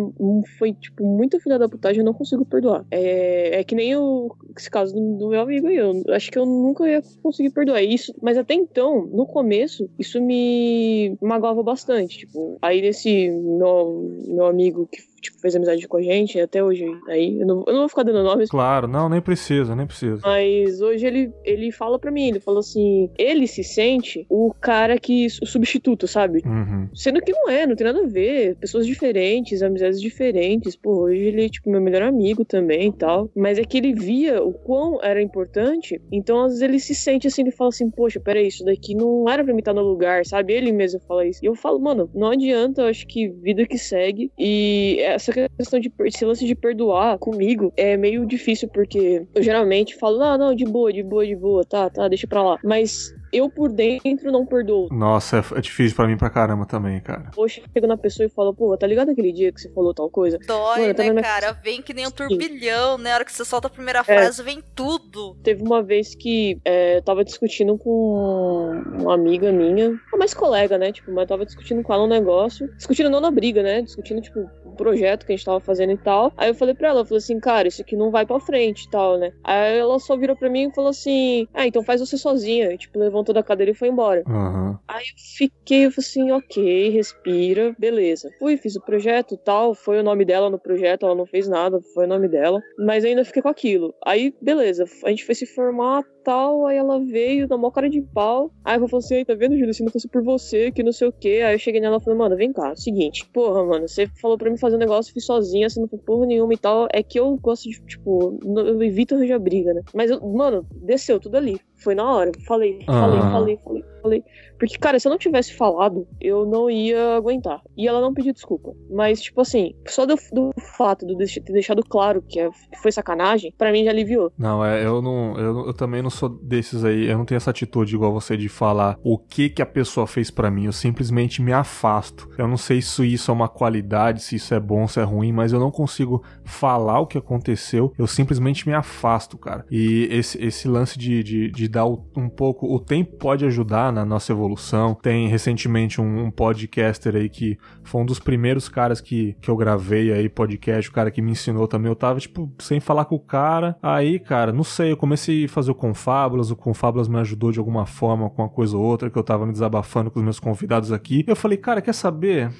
foi, 0.57 0.73
tipo, 0.73 1.05
muita 1.05 1.39
filha 1.39 1.59
da 1.59 1.69
putagem, 1.69 1.99
eu 1.99 2.05
não 2.05 2.13
consigo 2.13 2.43
perdoar. 2.43 2.85
É, 2.89 3.59
é 3.59 3.63
que 3.63 3.75
nem 3.75 3.95
o, 3.95 4.35
esse 4.57 4.69
caso 4.69 4.95
do, 4.95 5.17
do 5.17 5.29
meu 5.29 5.41
amigo 5.41 5.67
aí. 5.67 5.75
Eu 5.75 6.03
acho 6.09 6.31
que 6.31 6.39
eu 6.39 6.45
nunca 6.45 6.87
ia 6.87 7.01
conseguir 7.21 7.51
perdoar 7.51 7.83
isso. 7.83 8.13
Mas 8.21 8.37
até 8.37 8.55
então, 8.55 9.05
no 9.05 9.27
começo, 9.27 9.87
isso 9.99 10.19
me 10.19 11.15
magoava 11.21 11.61
bastante. 11.61 12.19
Tipo, 12.19 12.57
aí 12.61 12.81
desse 12.81 13.29
meu, 13.29 14.23
meu 14.27 14.45
amigo 14.47 14.87
que 14.91 14.99
tipo, 15.21 15.39
fez 15.39 15.55
amizade 15.55 15.87
com 15.87 15.97
a 15.97 16.01
gente 16.01 16.39
até 16.39 16.63
hoje. 16.63 16.85
Aí, 17.07 17.39
eu 17.39 17.47
não, 17.47 17.63
eu 17.67 17.73
não 17.73 17.79
vou 17.81 17.89
ficar 17.89 18.03
dando 18.03 18.23
nomes. 18.23 18.49
Claro, 18.49 18.87
não, 18.87 19.09
nem 19.09 19.21
precisa, 19.21 19.75
nem 19.75 19.85
precisa. 19.85 20.21
Mas 20.23 20.81
hoje 20.81 21.05
ele, 21.05 21.31
ele 21.43 21.71
fala 21.71 21.99
pra 21.99 22.11
mim, 22.11 22.27
ele 22.27 22.39
falou 22.39 22.59
assim, 22.59 23.09
ele 23.17 23.47
se 23.47 23.63
sente 23.63 24.25
o 24.29 24.53
cara 24.59 24.97
que, 24.99 25.27
o 25.41 25.45
substituto, 25.45 26.07
sabe? 26.07 26.43
Uhum. 26.45 26.89
Sendo 26.93 27.21
que 27.21 27.31
não 27.31 27.49
é, 27.49 27.65
não 27.65 27.75
tem 27.75 27.85
nada 27.85 28.03
a 28.03 28.07
ver. 28.07 28.55
Pessoas 28.55 28.85
diferentes, 28.85 29.61
amizades 29.61 30.01
diferentes. 30.01 30.75
Pô, 30.75 31.03
hoje 31.03 31.21
ele 31.21 31.45
é, 31.45 31.49
tipo, 31.49 31.69
meu 31.69 31.81
melhor 31.81 32.03
amigo 32.03 32.45
também 32.45 32.89
e 32.89 32.93
tal. 32.93 33.29
Mas 33.35 33.57
é 33.57 33.63
que 33.63 33.77
ele 33.77 33.93
via 33.93 34.41
o 34.43 34.53
quão 34.53 34.99
era 35.03 35.21
importante, 35.21 36.01
então 36.11 36.43
às 36.43 36.53
vezes 36.53 36.61
ele 36.61 36.79
se 36.79 36.95
sente 36.95 37.27
assim, 37.27 37.41
ele 37.41 37.51
fala 37.51 37.69
assim, 37.69 37.89
poxa, 37.89 38.19
peraí, 38.19 38.47
isso 38.47 38.63
daqui 38.63 38.95
não 38.95 39.29
era 39.29 39.43
pra 39.43 39.53
mim 39.53 39.59
estar 39.59 39.73
no 39.73 39.81
lugar, 39.81 40.25
sabe? 40.25 40.53
Ele 40.53 40.71
mesmo 40.71 40.99
fala 41.01 41.25
isso. 41.25 41.43
E 41.43 41.47
eu 41.47 41.55
falo, 41.55 41.79
mano, 41.79 42.09
não 42.13 42.31
adianta, 42.31 42.81
eu 42.81 42.87
acho 42.87 43.07
que 43.07 43.27
vida 43.29 43.65
que 43.65 43.77
segue. 43.77 44.31
E 44.37 44.99
essa 45.13 45.31
questão 45.31 45.79
de 45.79 45.91
esse 46.05 46.25
lance 46.25 46.45
de 46.45 46.55
perdoar 46.55 47.17
comigo 47.17 47.71
é 47.75 47.97
meio 47.97 48.25
difícil, 48.25 48.67
porque 48.67 49.25
eu 49.33 49.43
geralmente 49.43 49.95
falo, 49.95 50.19
não, 50.19 50.37
não, 50.37 50.55
de 50.55 50.65
boa, 50.65 50.91
de 50.91 51.03
boa, 51.03 51.25
de 51.25 51.35
boa, 51.35 51.63
tá, 51.63 51.89
tá, 51.89 52.07
deixa 52.07 52.27
pra 52.27 52.43
lá. 52.43 52.59
Mas 52.63 53.13
eu 53.37 53.49
por 53.49 53.69
dentro 53.69 54.31
não 54.31 54.45
perdoo. 54.45 54.89
Nossa, 54.91 55.37
é, 55.37 55.57
é 55.57 55.61
difícil 55.61 55.95
para 55.95 56.07
mim 56.07 56.17
pra 56.17 56.29
caramba 56.29 56.65
também, 56.65 56.99
cara. 56.99 57.31
Poxa, 57.33 57.61
chega 57.73 57.87
na 57.87 57.97
pessoa 57.97 58.25
e 58.25 58.29
fala, 58.29 58.53
pô, 58.53 58.75
tá 58.77 58.87
ligado 58.87 59.11
aquele 59.11 59.31
dia 59.31 59.51
que 59.51 59.61
você 59.61 59.69
falou 59.69 59.93
tal 59.93 60.09
coisa? 60.09 60.37
Dói, 60.45 60.93
Mano, 60.93 61.13
né, 61.13 61.21
cara? 61.21 61.53
Vem 61.63 61.81
que 61.81 61.93
nem 61.93 62.07
um 62.07 62.11
turbilhão, 62.11 62.97
né? 62.97 63.11
A 63.11 63.15
hora 63.15 63.25
que 63.25 63.31
você 63.31 63.45
solta 63.45 63.67
a 63.67 63.71
primeira 63.71 63.99
é. 63.99 64.03
frase, 64.03 64.41
é. 64.41 64.43
vem 64.43 64.63
tudo. 64.75 65.35
Teve 65.43 65.63
uma 65.63 65.81
vez 65.81 66.15
que 66.15 66.59
é, 66.65 66.97
eu 66.97 67.01
tava 67.01 67.23
discutindo 67.23 67.77
com 67.77 68.71
uma 68.99 69.13
amiga 69.13 69.51
minha, 69.51 69.99
mais 70.17 70.33
colega, 70.33 70.77
né? 70.77 70.91
Tipo, 70.91 71.11
mas 71.11 71.27
tava 71.27 71.45
discutindo 71.45 71.83
com 71.83 71.93
ela 71.93 72.03
um 72.03 72.07
negócio. 72.07 72.67
Discutindo 72.75 73.09
não 73.09 73.21
na 73.21 73.31
briga, 73.31 73.61
né? 73.61 73.81
Discutindo, 73.81 74.21
tipo, 74.21 74.39
um 74.65 74.75
projeto 74.75 75.25
que 75.25 75.33
a 75.33 75.35
gente 75.35 75.45
tava 75.45 75.59
fazendo 75.59 75.91
e 75.91 75.97
tal. 75.97 76.31
Aí 76.35 76.49
eu 76.49 76.55
falei 76.55 76.73
pra 76.73 76.89
ela, 76.89 77.01
eu 77.01 77.05
falei 77.05 77.19
assim, 77.19 77.39
cara, 77.39 77.67
isso 77.67 77.81
aqui 77.81 77.95
não 77.95 78.11
vai 78.11 78.25
pra 78.25 78.39
frente 78.39 78.85
e 78.85 78.89
tal, 78.89 79.17
né? 79.17 79.31
Aí 79.43 79.77
ela 79.77 79.99
só 79.99 80.17
virou 80.17 80.35
pra 80.35 80.49
mim 80.49 80.69
e 80.69 80.73
falou 80.73 80.89
assim: 80.89 81.47
Ah, 81.53 81.67
então 81.67 81.83
faz 81.83 81.99
você 81.99 82.17
sozinha. 82.17 82.73
E, 82.73 82.77
tipo, 82.77 82.99
levantou 82.99 83.26
da 83.33 83.43
cadeira 83.43 83.71
e 83.71 83.75
foi 83.75 83.89
embora. 83.89 84.23
Uhum. 84.27 84.77
Aí 84.87 85.03
eu 85.03 85.15
fiquei, 85.37 85.85
eu 85.85 85.91
falei 85.91 86.07
assim, 86.07 86.31
ok, 86.31 86.89
respira, 86.89 87.75
beleza. 87.77 88.29
Fui, 88.39 88.57
fiz 88.57 88.75
o 88.75 88.81
projeto 88.81 89.37
tal. 89.37 89.73
Foi 89.73 89.99
o 89.99 90.03
nome 90.03 90.25
dela 90.25 90.49
no 90.49 90.59
projeto, 90.59 91.05
ela 91.05 91.15
não 91.15 91.25
fez 91.25 91.47
nada, 91.47 91.79
foi 91.93 92.05
o 92.05 92.07
nome 92.07 92.27
dela. 92.27 92.61
Mas 92.77 93.05
ainda 93.05 93.25
fiquei 93.25 93.41
com 93.41 93.49
aquilo. 93.49 93.93
Aí, 94.05 94.33
beleza, 94.41 94.85
a 95.03 95.09
gente 95.09 95.25
foi 95.25 95.35
se 95.35 95.45
formar 95.45 96.03
tal. 96.27 96.67
Aí 96.67 96.75
ela 96.75 96.99
veio, 96.99 97.47
dá 97.47 97.57
mó 97.57 97.71
cara 97.71 97.89
de 97.89 98.01
pau. 98.01 98.51
Aí 98.65 98.77
eu 98.77 98.87
falei 98.87 99.05
assim: 99.05 99.25
tá 99.25 99.33
vendo, 99.33 99.57
Júlia? 99.57 99.73
Se 99.73 99.83
não 99.83 99.91
fosse 99.91 100.09
por 100.09 100.21
você, 100.21 100.71
que 100.71 100.83
não 100.83 100.91
sei 100.91 101.07
o 101.07 101.13
quê. 101.13 101.41
Aí 101.45 101.55
eu 101.55 101.59
cheguei 101.59 101.79
nela 101.79 101.97
e 101.97 102.03
falei, 102.03 102.19
mano, 102.19 102.35
vem 102.35 102.51
cá, 102.51 102.75
seguinte, 102.75 103.25
porra, 103.33 103.63
mano, 103.63 103.87
você 103.87 104.07
falou 104.21 104.37
pra 104.37 104.49
mim 104.49 104.57
fazer 104.57 104.75
um 104.75 104.79
negócio, 104.79 105.13
fiz 105.13 105.25
sozinha, 105.25 105.69
você 105.69 105.79
não 105.79 105.87
fez 105.87 106.01
porra 106.01 106.25
nenhuma 106.25 106.53
e 106.53 106.57
tal. 106.57 106.87
É 106.91 107.01
que 107.01 107.17
eu 107.19 107.37
gosto 107.37 107.69
de, 107.69 107.79
tipo, 107.85 108.37
eu 108.43 108.83
evito 108.83 109.15
arranjar 109.15 109.39
briga, 109.39 109.73
né? 109.73 109.81
Mas, 109.93 110.11
eu, 110.11 110.19
mano, 110.21 110.65
desceu 110.83 111.19
tudo 111.19 111.37
ali. 111.37 111.57
Foi 111.77 111.95
na 111.95 112.11
hora. 112.11 112.31
Falei, 112.45 112.83
falei, 112.85 113.19
uhum. 113.19 113.31
falei, 113.31 113.57
falei, 113.63 113.85
falei. 114.07 114.23
Porque, 114.57 114.77
cara, 114.77 114.99
se 114.99 115.07
eu 115.07 115.11
não 115.11 115.17
tivesse 115.17 115.53
falado, 115.53 116.07
eu 116.19 116.45
não 116.45 116.69
ia 116.69 117.15
aguentar. 117.15 117.61
E 117.75 117.87
ela 117.87 118.01
não 118.01 118.13
pediu 118.13 118.33
desculpa. 118.33 118.73
Mas, 118.89 119.21
tipo 119.21 119.41
assim, 119.41 119.75
só 119.87 120.05
do, 120.05 120.15
do 120.33 120.51
fato 120.75 121.05
de 121.05 121.41
ter 121.41 121.53
deixado 121.53 121.83
claro 121.83 122.21
que, 122.21 122.39
é, 122.39 122.49
foi 122.81 122.91
sacanagem, 122.91 123.53
para 123.55 123.71
mim 123.71 123.83
já 123.83 123.91
aliviou. 123.91 124.31
Não, 124.37 124.65
é, 124.65 124.83
eu 124.83 125.01
não. 125.01 125.37
Eu, 125.37 125.67
eu, 125.67 125.73
também 125.73 126.01
não 126.01 126.09
sou 126.09 126.29
desses 126.29 126.83
aí. 126.83 127.07
Eu 127.07 127.17
não 127.17 127.25
tenho 127.25 127.37
essa 127.37 127.51
atitude 127.51 127.93
igual 127.93 128.11
você 128.11 128.35
de 128.35 128.49
falar 128.49 128.97
o 129.03 129.17
que 129.17 129.49
que 129.49 129.61
a 129.61 129.65
pessoa 129.65 130.07
fez 130.07 130.31
para 130.31 130.49
mim. 130.49 130.65
Eu 130.65 130.73
simplesmente 130.73 131.41
me 131.41 131.53
afasto. 131.53 132.29
Eu 132.37 132.47
não 132.47 132.57
sei 132.57 132.81
se 132.81 133.05
isso 133.05 133.29
é 133.29 133.33
uma 133.33 133.47
qualidade, 133.47 134.23
se 134.23 134.35
isso 134.35 134.53
é 134.53 134.59
bom, 134.59 134.87
se 134.87 134.99
é 134.99 135.03
ruim, 135.03 135.31
mas 135.31 135.53
eu 135.53 135.59
não 135.59 135.69
consigo 135.69 136.23
falar 136.43 136.99
o 136.99 137.07
que 137.07 137.17
aconteceu. 137.17 137.93
Eu 137.97 138.07
simplesmente 138.07 138.67
me 138.67 138.73
afasto, 138.73 139.37
cara. 139.37 139.65
E 139.69 140.07
esse, 140.11 140.43
esse 140.43 140.67
lance 140.67 140.97
de, 140.97 141.21
de, 141.23 141.51
de 141.51 141.67
dar 141.67 141.85
um 141.85 142.29
pouco. 142.29 142.73
O 142.73 142.79
tempo 142.79 143.17
pode 143.17 143.45
ajudar 143.45 143.91
na 143.97 144.05
nossa 144.05 144.31
evolução. 144.31 144.93
Tem 144.93 145.27
recentemente 145.27 145.99
um, 145.99 146.25
um, 146.25 146.31
podcaster 146.31 147.15
aí 147.15 147.29
que 147.29 147.57
foi 147.83 148.01
um 148.01 148.05
dos 148.05 148.19
primeiros 148.19 148.69
caras 148.69 149.01
que, 149.01 149.35
que 149.41 149.49
eu 149.49 149.55
gravei 149.55 150.11
aí, 150.11 150.29
podcast, 150.29 150.89
o 150.89 150.93
cara 150.93 151.09
que 151.09 151.21
me 151.21 151.31
ensinou 151.31 151.67
também. 151.67 151.89
Eu 151.89 151.95
tava, 151.95 152.19
tipo, 152.19 152.51
sem 152.59 152.79
falar 152.79 153.05
com 153.05 153.15
o 153.15 153.19
cara. 153.19 153.75
Aí, 153.81 154.19
cara, 154.19 154.51
não 154.51 154.63
sei, 154.63 154.91
eu 154.91 154.97
comecei 154.97 155.45
a 155.45 155.49
fazer 155.49 155.71
o 155.71 155.75
Confábulas, 155.75 156.51
o 156.51 156.55
Confábulas 156.55 157.07
me 157.07 157.17
ajudou 157.19 157.51
de 157.51 157.59
alguma 157.59 157.85
forma 157.85 158.29
com 158.29 158.41
uma 158.41 158.49
coisa 158.49 158.77
ou 158.77 158.83
outra, 158.83 159.09
que 159.09 159.17
eu 159.17 159.23
tava 159.23 159.45
me 159.45 159.51
desabafando 159.51 160.11
com 160.11 160.19
os 160.19 160.23
meus 160.23 160.39
convidados 160.39 160.91
aqui. 160.91 161.23
Eu 161.27 161.35
falei, 161.35 161.57
cara, 161.57 161.81
quer 161.81 161.93
saber? 161.93 162.51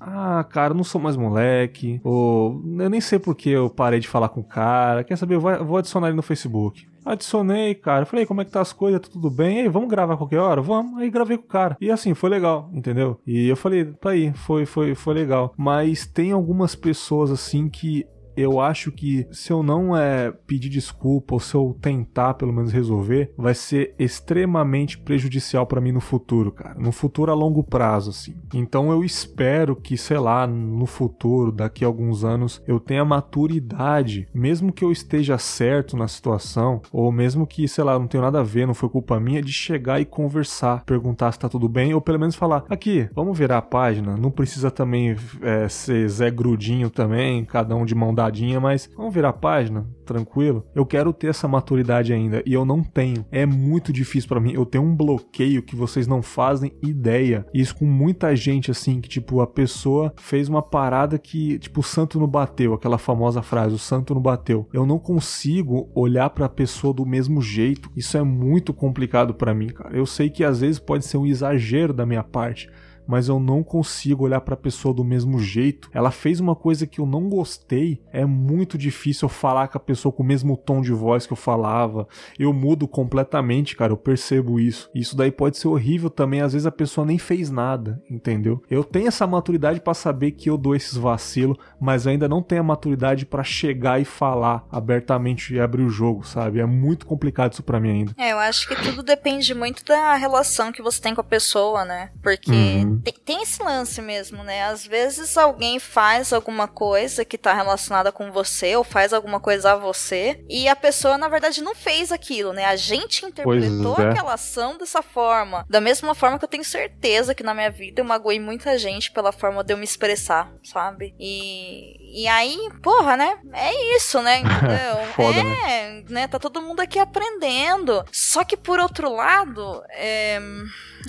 Ah, 0.00 0.44
cara, 0.48 0.72
não 0.72 0.84
sou 0.84 1.00
mais 1.00 1.16
moleque. 1.16 2.00
Ou 2.02 2.62
eu 2.78 2.88
nem 2.88 3.00
sei 3.00 3.18
porque 3.18 3.50
eu 3.50 3.68
parei 3.68 4.00
de 4.00 4.08
falar 4.08 4.28
com 4.28 4.40
o 4.40 4.44
cara. 4.44 5.04
Quer 5.04 5.16
saber? 5.16 5.34
Eu 5.34 5.40
vou, 5.40 5.64
vou 5.64 5.76
adicionar 5.76 6.08
ele 6.08 6.16
no 6.16 6.22
Facebook. 6.22 6.86
Adicionei, 7.04 7.74
cara. 7.74 8.06
Falei, 8.06 8.24
como 8.24 8.40
é 8.40 8.44
que 8.44 8.50
tá 8.50 8.60
as 8.60 8.72
coisas? 8.72 9.00
Tá 9.00 9.08
tudo 9.12 9.30
bem? 9.30 9.60
Aí, 9.60 9.68
vamos 9.68 9.88
gravar 9.88 10.16
qualquer 10.16 10.38
hora? 10.38 10.62
Vamos. 10.62 11.00
Aí 11.00 11.10
gravei 11.10 11.36
com 11.36 11.44
o 11.44 11.48
cara. 11.48 11.76
E 11.80 11.90
assim, 11.90 12.14
foi 12.14 12.30
legal, 12.30 12.70
entendeu? 12.72 13.20
E 13.26 13.48
eu 13.48 13.56
falei, 13.56 13.84
tá 13.84 14.10
aí, 14.10 14.32
foi, 14.32 14.64
foi, 14.64 14.94
foi 14.94 15.14
legal. 15.14 15.52
Mas 15.56 16.06
tem 16.06 16.32
algumas 16.32 16.74
pessoas 16.74 17.30
assim 17.30 17.68
que 17.68 18.06
eu 18.36 18.60
acho 18.60 18.90
que 18.90 19.26
se 19.30 19.52
eu 19.52 19.62
não 19.62 19.96
é 19.96 20.32
pedir 20.46 20.68
desculpa 20.68 21.34
ou 21.34 21.40
se 21.40 21.54
eu 21.54 21.76
tentar 21.80 22.34
pelo 22.34 22.52
menos 22.52 22.72
resolver, 22.72 23.32
vai 23.36 23.54
ser 23.54 23.94
extremamente 23.98 24.98
prejudicial 24.98 25.66
para 25.66 25.80
mim 25.80 25.92
no 25.92 26.00
futuro, 26.00 26.50
cara. 26.50 26.74
No 26.74 26.92
futuro 26.92 27.30
a 27.30 27.34
longo 27.34 27.62
prazo, 27.62 28.10
assim. 28.10 28.34
Então 28.52 28.90
eu 28.90 29.04
espero 29.04 29.76
que, 29.76 29.96
sei 29.96 30.18
lá, 30.18 30.46
no 30.46 30.86
futuro, 30.86 31.52
daqui 31.52 31.84
a 31.84 31.86
alguns 31.86 32.24
anos, 32.24 32.62
eu 32.66 32.80
tenha 32.80 33.04
maturidade, 33.04 34.28
mesmo 34.34 34.72
que 34.72 34.84
eu 34.84 34.90
esteja 34.90 35.38
certo 35.38 35.96
na 35.96 36.08
situação, 36.08 36.82
ou 36.92 37.10
mesmo 37.12 37.46
que, 37.46 37.68
sei 37.68 37.84
lá, 37.84 37.98
não 37.98 38.06
tenha 38.06 38.22
nada 38.22 38.40
a 38.40 38.44
ver, 38.44 38.66
não 38.66 38.74
foi 38.74 38.88
culpa 38.88 39.20
minha, 39.20 39.42
de 39.42 39.52
chegar 39.52 40.00
e 40.00 40.04
conversar, 40.04 40.84
perguntar 40.84 41.32
se 41.32 41.38
tá 41.38 41.48
tudo 41.48 41.68
bem, 41.68 41.94
ou 41.94 42.00
pelo 42.00 42.18
menos 42.18 42.34
falar, 42.34 42.64
aqui, 42.68 43.08
vamos 43.14 43.38
virar 43.38 43.58
a 43.58 43.62
página, 43.62 44.16
não 44.16 44.30
precisa 44.30 44.70
também 44.70 45.16
é, 45.40 45.68
ser 45.68 46.08
Zé 46.08 46.30
Grudinho 46.30 46.90
também, 46.90 47.44
cada 47.44 47.76
um 47.76 47.84
de 47.84 47.94
mão 47.94 48.14
dada 48.14 48.23
mas 48.60 48.90
vamos 48.96 49.14
virar 49.14 49.30
a 49.30 49.32
página, 49.32 49.86
tranquilo. 50.04 50.64
Eu 50.74 50.86
quero 50.86 51.12
ter 51.12 51.28
essa 51.28 51.48
maturidade 51.48 52.12
ainda 52.12 52.42
e 52.46 52.52
eu 52.52 52.64
não 52.64 52.82
tenho. 52.82 53.24
É 53.30 53.44
muito 53.46 53.92
difícil 53.92 54.28
para 54.28 54.40
mim. 54.40 54.52
Eu 54.52 54.66
tenho 54.66 54.84
um 54.84 54.94
bloqueio 54.94 55.62
que 55.62 55.76
vocês 55.76 56.06
não 56.06 56.22
fazem 56.22 56.72
ideia. 56.82 57.46
Isso 57.52 57.76
com 57.76 57.86
muita 57.86 58.34
gente 58.36 58.70
assim, 58.70 59.00
que 59.00 59.08
tipo, 59.08 59.40
a 59.40 59.46
pessoa 59.46 60.12
fez 60.16 60.48
uma 60.48 60.62
parada 60.62 61.18
que, 61.18 61.58
tipo, 61.58 61.80
o 61.80 61.82
santo 61.82 62.18
não 62.18 62.26
bateu, 62.26 62.74
aquela 62.74 62.98
famosa 62.98 63.42
frase, 63.42 63.74
o 63.74 63.78
santo 63.78 64.14
não 64.14 64.22
bateu. 64.22 64.68
Eu 64.72 64.86
não 64.86 64.98
consigo 64.98 65.90
olhar 65.94 66.30
para 66.30 66.46
a 66.46 66.48
pessoa 66.48 66.92
do 66.92 67.06
mesmo 67.06 67.40
jeito. 67.40 67.90
Isso 67.96 68.16
é 68.16 68.22
muito 68.22 68.72
complicado 68.72 69.34
para 69.34 69.54
mim, 69.54 69.68
cara. 69.68 69.96
Eu 69.96 70.06
sei 70.06 70.30
que 70.30 70.44
às 70.44 70.60
vezes 70.60 70.78
pode 70.78 71.04
ser 71.04 71.16
um 71.16 71.26
exagero 71.26 71.92
da 71.92 72.06
minha 72.06 72.22
parte, 72.22 72.70
mas 73.06 73.28
eu 73.28 73.38
não 73.38 73.62
consigo 73.62 74.24
olhar 74.24 74.40
para 74.40 74.54
a 74.54 74.58
pessoa 74.58 74.94
do 74.94 75.04
mesmo 75.04 75.38
jeito. 75.38 75.90
Ela 75.92 76.10
fez 76.10 76.40
uma 76.40 76.54
coisa 76.54 76.86
que 76.86 77.00
eu 77.00 77.06
não 77.06 77.28
gostei, 77.28 78.00
é 78.12 78.24
muito 78.24 78.78
difícil 78.78 79.26
eu 79.26 79.30
falar 79.30 79.68
com 79.68 79.78
a 79.78 79.80
pessoa 79.80 80.12
com 80.12 80.22
o 80.22 80.26
mesmo 80.26 80.56
tom 80.56 80.80
de 80.80 80.92
voz 80.92 81.26
que 81.26 81.32
eu 81.32 81.36
falava. 81.36 82.06
Eu 82.38 82.52
mudo 82.52 82.86
completamente, 82.88 83.76
cara, 83.76 83.92
eu 83.92 83.96
percebo 83.96 84.58
isso. 84.58 84.90
Isso 84.94 85.16
daí 85.16 85.30
pode 85.30 85.58
ser 85.58 85.68
horrível 85.68 86.10
também, 86.10 86.40
às 86.40 86.52
vezes 86.52 86.66
a 86.66 86.72
pessoa 86.72 87.06
nem 87.06 87.18
fez 87.18 87.50
nada, 87.50 88.02
entendeu? 88.10 88.62
Eu 88.70 88.84
tenho 88.84 89.08
essa 89.08 89.26
maturidade 89.26 89.80
para 89.80 89.94
saber 89.94 90.32
que 90.32 90.48
eu 90.48 90.56
dou 90.56 90.74
esses 90.74 90.96
vacilos, 90.96 91.56
mas 91.84 92.06
ainda 92.06 92.28
não 92.28 92.42
tenho 92.42 92.62
a 92.62 92.64
maturidade 92.64 93.26
para 93.26 93.44
chegar 93.44 94.00
e 94.00 94.04
falar 94.04 94.64
abertamente 94.70 95.54
e 95.54 95.60
abrir 95.60 95.82
o 95.82 95.90
jogo, 95.90 96.26
sabe? 96.26 96.60
É 96.60 96.66
muito 96.66 97.06
complicado 97.06 97.52
isso 97.52 97.62
para 97.62 97.78
mim 97.78 97.90
ainda. 97.90 98.14
É, 98.16 98.32
eu 98.32 98.38
acho 98.38 98.66
que 98.66 98.76
tudo 98.76 99.02
depende 99.02 99.54
muito 99.54 99.84
da 99.84 100.14
relação 100.14 100.72
que 100.72 100.82
você 100.82 101.00
tem 101.00 101.14
com 101.14 101.20
a 101.20 101.24
pessoa, 101.24 101.84
né? 101.84 102.10
Porque 102.22 102.50
uhum 102.50 102.94
tem, 103.02 103.14
tem, 103.24 103.42
esse 103.42 103.62
lance 103.62 104.00
mesmo, 104.00 104.42
né? 104.42 104.64
Às 104.64 104.86
vezes 104.86 105.36
alguém 105.36 105.78
faz 105.78 106.32
alguma 106.32 106.66
coisa 106.66 107.24
que 107.24 107.38
tá 107.38 107.52
relacionada 107.52 108.12
com 108.12 108.30
você, 108.30 108.76
ou 108.76 108.84
faz 108.84 109.12
alguma 109.12 109.40
coisa 109.40 109.72
a 109.72 109.76
você, 109.76 110.44
e 110.48 110.68
a 110.68 110.76
pessoa, 110.76 111.18
na 111.18 111.28
verdade, 111.28 111.62
não 111.62 111.74
fez 111.74 112.12
aquilo, 112.12 112.52
né? 112.52 112.64
A 112.64 112.76
gente 112.76 113.24
interpretou 113.24 113.96
é. 113.98 114.10
aquela 114.10 114.34
ação 114.34 114.76
dessa 114.76 115.02
forma. 115.02 115.64
Da 115.68 115.80
mesma 115.80 116.14
forma 116.14 116.38
que 116.38 116.44
eu 116.44 116.48
tenho 116.48 116.64
certeza 116.64 117.34
que 117.34 117.42
na 117.42 117.54
minha 117.54 117.70
vida 117.70 118.00
eu 118.00 118.04
magoei 118.04 118.40
muita 118.40 118.78
gente 118.78 119.10
pela 119.10 119.32
forma 119.32 119.62
de 119.62 119.72
eu 119.72 119.76
me 119.76 119.84
expressar, 119.84 120.52
sabe? 120.62 121.14
E, 121.18 121.73
Bye. 121.74 122.03
E 122.14 122.28
aí, 122.28 122.56
porra, 122.80 123.16
né? 123.16 123.36
É 123.52 123.96
isso, 123.96 124.22
né? 124.22 124.38
Entendeu? 124.38 125.04
Foda, 125.16 125.40
é, 125.40 125.42
né? 125.42 126.04
né? 126.08 126.28
Tá 126.28 126.38
todo 126.38 126.62
mundo 126.62 126.78
aqui 126.78 126.96
aprendendo. 126.96 128.04
Só 128.12 128.44
que 128.44 128.56
por 128.56 128.78
outro 128.78 129.12
lado, 129.12 129.82
é 129.90 130.38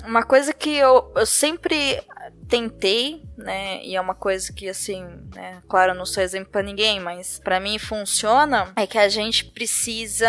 uma 0.04 0.24
coisa 0.24 0.52
que 0.52 0.76
eu, 0.76 1.12
eu 1.14 1.24
sempre 1.24 2.02
tentei, 2.48 3.22
né? 3.36 3.84
E 3.84 3.96
é 3.96 4.00
uma 4.00 4.14
coisa 4.14 4.52
que, 4.52 4.68
assim, 4.68 5.04
né? 5.34 5.62
Claro, 5.68 5.92
eu 5.92 5.96
não 5.96 6.06
sou 6.06 6.22
exemplo 6.22 6.50
para 6.50 6.62
ninguém, 6.62 7.00
mas 7.00 7.38
para 7.38 7.60
mim 7.60 7.78
funciona. 7.78 8.72
É 8.76 8.86
que 8.86 8.98
a 8.98 9.08
gente 9.08 9.44
precisa 9.44 10.28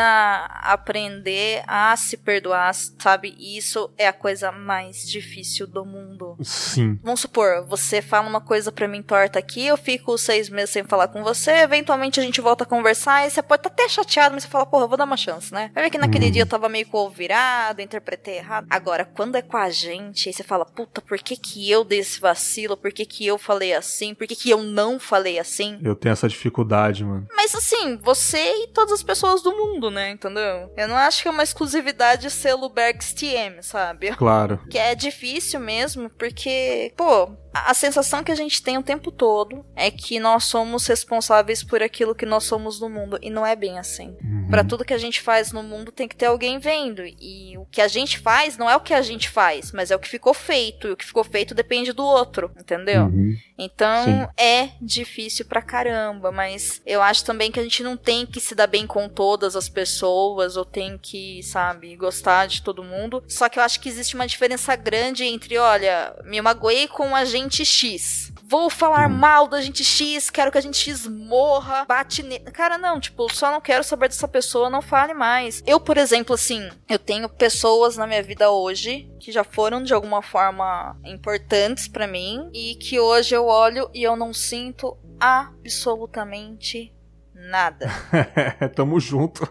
aprender 0.62 1.64
a 1.68 1.96
se 1.96 2.18
perdoar, 2.18 2.74
sabe? 2.74 3.36
E 3.38 3.58
isso 3.58 3.92
é 3.98 4.08
a 4.08 4.14
coisa 4.14 4.52
mais 4.52 5.08
difícil 5.08 5.68
do 5.68 5.86
mundo. 5.86 6.38
Sim. 6.44 7.00
Vamos 7.04 7.22
supor, 7.22 7.66
você 7.66 8.02
fala 8.02 8.28
uma 8.28 8.42
coisa 8.42 8.72
para 8.72 8.88
mim 8.88 9.02
torta 9.02 9.40
aqui, 9.40 9.66
eu 9.66 9.78
fico 9.78 10.18
seis 10.18 10.50
meses 10.50 10.67
sem 10.68 10.84
falar 10.84 11.08
com 11.08 11.24
você, 11.24 11.52
eventualmente 11.52 12.20
a 12.20 12.24
gente 12.24 12.42
volta 12.42 12.64
a 12.64 12.68
conversar 12.68 13.26
e 13.26 13.30
você 13.30 13.42
pode 13.42 13.62
estar 13.62 13.70
tá 13.70 13.84
até 13.84 13.90
chateado, 13.90 14.34
mas 14.34 14.44
você 14.44 14.50
fala, 14.50 14.66
porra, 14.66 14.88
vou 14.88 14.98
dar 14.98 15.06
uma 15.06 15.18
chance, 15.18 15.54
né? 15.54 15.72
Vai 15.74 15.86
ver 15.86 15.90
que 15.90 15.98
naquele 15.98 16.28
hum. 16.28 16.32
dia 16.32 16.42
eu 16.44 16.48
tava 16.48 16.70
meio 16.70 16.86
com 16.88 17.06
o 17.06 17.10
virado, 17.10 17.82
interpretei 17.82 18.38
errado. 18.38 18.68
Agora, 18.70 19.06
quando 19.06 19.36
é 19.36 19.42
com 19.42 19.58
a 19.58 19.70
gente, 19.70 20.30
aí 20.30 20.34
você 20.34 20.44
fala, 20.44 20.66
puta, 20.66 21.02
por 21.02 21.18
que 21.18 21.36
que 21.36 21.70
eu 21.70 21.84
dei 21.84 22.00
esse 22.00 22.20
vacilo? 22.20 22.78
Por 22.78 22.92
que, 22.92 23.06
que 23.06 23.26
eu 23.26 23.38
falei 23.38 23.74
assim? 23.74 24.14
Por 24.14 24.28
que, 24.28 24.36
que 24.36 24.50
eu 24.50 24.62
não 24.62 25.00
falei 25.00 25.40
assim? 25.40 25.80
Eu 25.84 25.96
tenho 25.96 26.14
essa 26.14 26.28
dificuldade, 26.28 27.04
mano. 27.04 27.28
Mas 27.36 27.56
assim, 27.56 27.98
você 27.98 28.64
e 28.64 28.68
todas 28.68 28.94
as 28.94 29.04
pessoas 29.04 29.42
do 29.42 29.52
mundo, 29.52 29.90
né? 29.90 30.12
Entendeu? 30.12 30.72
Eu 30.76 30.88
não 30.88 30.96
acho 30.96 31.22
que 31.22 31.28
é 31.28 31.32
uma 31.32 31.44
exclusividade 31.44 32.30
selo 32.30 32.70
Bergs 32.70 33.14
TM, 33.14 33.62
sabe? 33.62 34.16
Claro. 34.16 34.60
Que 34.70 34.78
é 34.78 34.96
difícil 34.96 35.60
mesmo, 35.60 36.10
porque, 36.10 36.94
pô, 36.96 37.32
a 37.66 37.74
sensação 37.74 38.24
que 38.24 38.32
a 38.32 38.36
gente 38.36 38.62
tem 38.62 38.78
o 38.78 38.84
tempo 38.84 39.12
todo 39.12 39.66
é 39.76 39.90
que 39.90 40.20
nós 40.20 40.44
somos 40.46 40.86
responsáveis 40.88 41.64
por 41.64 41.82
aquilo 41.82 42.16
que 42.16 42.26
nós 42.26 42.44
somos 42.44 42.80
no 42.80 42.90
mundo. 42.90 43.18
E 43.22 43.30
não 43.30 43.46
é 43.46 43.56
bem 43.56 43.80
assim. 43.80 44.16
Uhum. 44.24 44.48
Para 44.50 44.64
tudo 44.64 44.86
que 44.86 44.94
a 44.94 44.98
gente 44.98 45.22
faz 45.22 45.52
no 45.52 45.64
mundo 45.64 45.92
tem 45.92 46.08
que 46.08 46.16
ter 46.16 46.28
alguém 46.28 46.60
vendo. 46.60 47.04
E 47.06 47.58
o 47.58 47.66
que 47.66 47.82
a 47.82 47.88
gente 47.88 48.20
faz 48.20 48.58
não 48.58 48.70
é 48.70 48.76
o 48.76 48.82
que 48.82 48.94
a 48.94 49.02
gente 49.02 49.30
faz, 49.30 49.72
mas 49.72 49.92
é 49.92 49.96
o 49.96 50.00
que 50.00 50.08
ficou 50.08 50.34
feito. 50.34 50.88
E 50.88 50.92
o 50.92 50.98
que 50.98 51.06
ficou 51.06 51.24
feito 51.24 51.56
depende 51.56 51.92
do 51.92 52.06
outro, 52.06 52.52
entendeu? 52.58 53.04
Uhum. 53.04 53.36
Então 53.58 54.06
Sim. 54.06 54.28
é 54.38 54.70
difícil 54.82 55.46
pra 55.46 55.62
caramba, 55.62 56.32
mas 56.32 56.82
eu 56.86 57.02
acho 57.02 57.26
também 57.26 57.52
que 57.52 57.60
a 57.60 57.64
gente 57.64 57.82
não 57.82 57.98
tem 57.98 58.26
que 58.26 58.40
se 58.40 58.54
dar 58.54 58.68
bem 58.68 58.86
com 58.86 59.10
todas 59.10 59.56
as 59.56 59.68
pessoas, 59.68 60.56
ou 60.56 60.64
tem 60.64 60.98
que, 60.98 61.42
sabe, 61.44 61.96
gostar 61.96 62.48
de 62.48 62.62
todo 62.62 62.84
mundo. 62.84 63.24
Só 63.28 63.50
que 63.50 63.58
eu 63.58 63.64
acho 63.64 63.80
que 63.80 63.90
existe 63.90 64.16
uma 64.16 64.28
diferença 64.28 64.76
grande 64.76 65.24
entre, 65.24 65.58
olha, 65.58 66.16
me 66.24 66.40
magoei 66.42 66.88
com 66.88 67.10
o 67.10 67.16
agente 67.48 67.66
X. 67.66 68.32
Vou 68.50 68.70
falar 68.70 69.10
Hum. 69.10 69.14
mal 69.14 69.48
do 69.48 69.56
agente 69.56 69.84
X, 69.84 70.30
quero 70.30 70.52
que 70.52 70.58
a 70.58 70.62
gente 70.62 70.78
X 70.78 71.06
morra, 71.08 71.86
bate 71.86 72.24
nele. 72.24 72.46
Cara, 72.52 72.78
não, 72.78 73.00
tipo, 73.00 73.32
só 73.34 73.52
não 73.52 73.60
quero 73.60 73.84
saber 73.84 74.08
dessa 74.08 74.28
pessoa, 74.28 74.70
não 74.70 74.82
fale 74.82 75.14
mais. 75.14 75.62
Eu, 75.66 75.80
por 75.80 75.98
exemplo, 75.98 76.34
assim, 76.34 76.70
eu 76.88 76.98
tenho 77.00 77.28
pessoas 77.28 77.98
na 77.98 78.08
minha 78.08 78.24
vida 78.24 78.50
hoje 78.52 79.10
que 79.20 79.32
já 79.32 79.44
foram 79.44 79.84
de 79.84 79.94
alguma 79.94 80.22
forma 80.22 80.98
importantes 81.04 81.88
pra 81.88 82.08
mim 82.08 82.50
e 82.54 82.76
que 82.76 83.00
hoje 83.00 83.36
eu 83.36 83.46
olho 83.48 83.90
e 83.94 84.04
eu 84.04 84.16
não 84.16 84.34
sinto 84.34 84.98
absolutamente 85.20 86.94
nada. 87.38 87.88
Tamo 88.76 89.00
junto. 89.00 89.48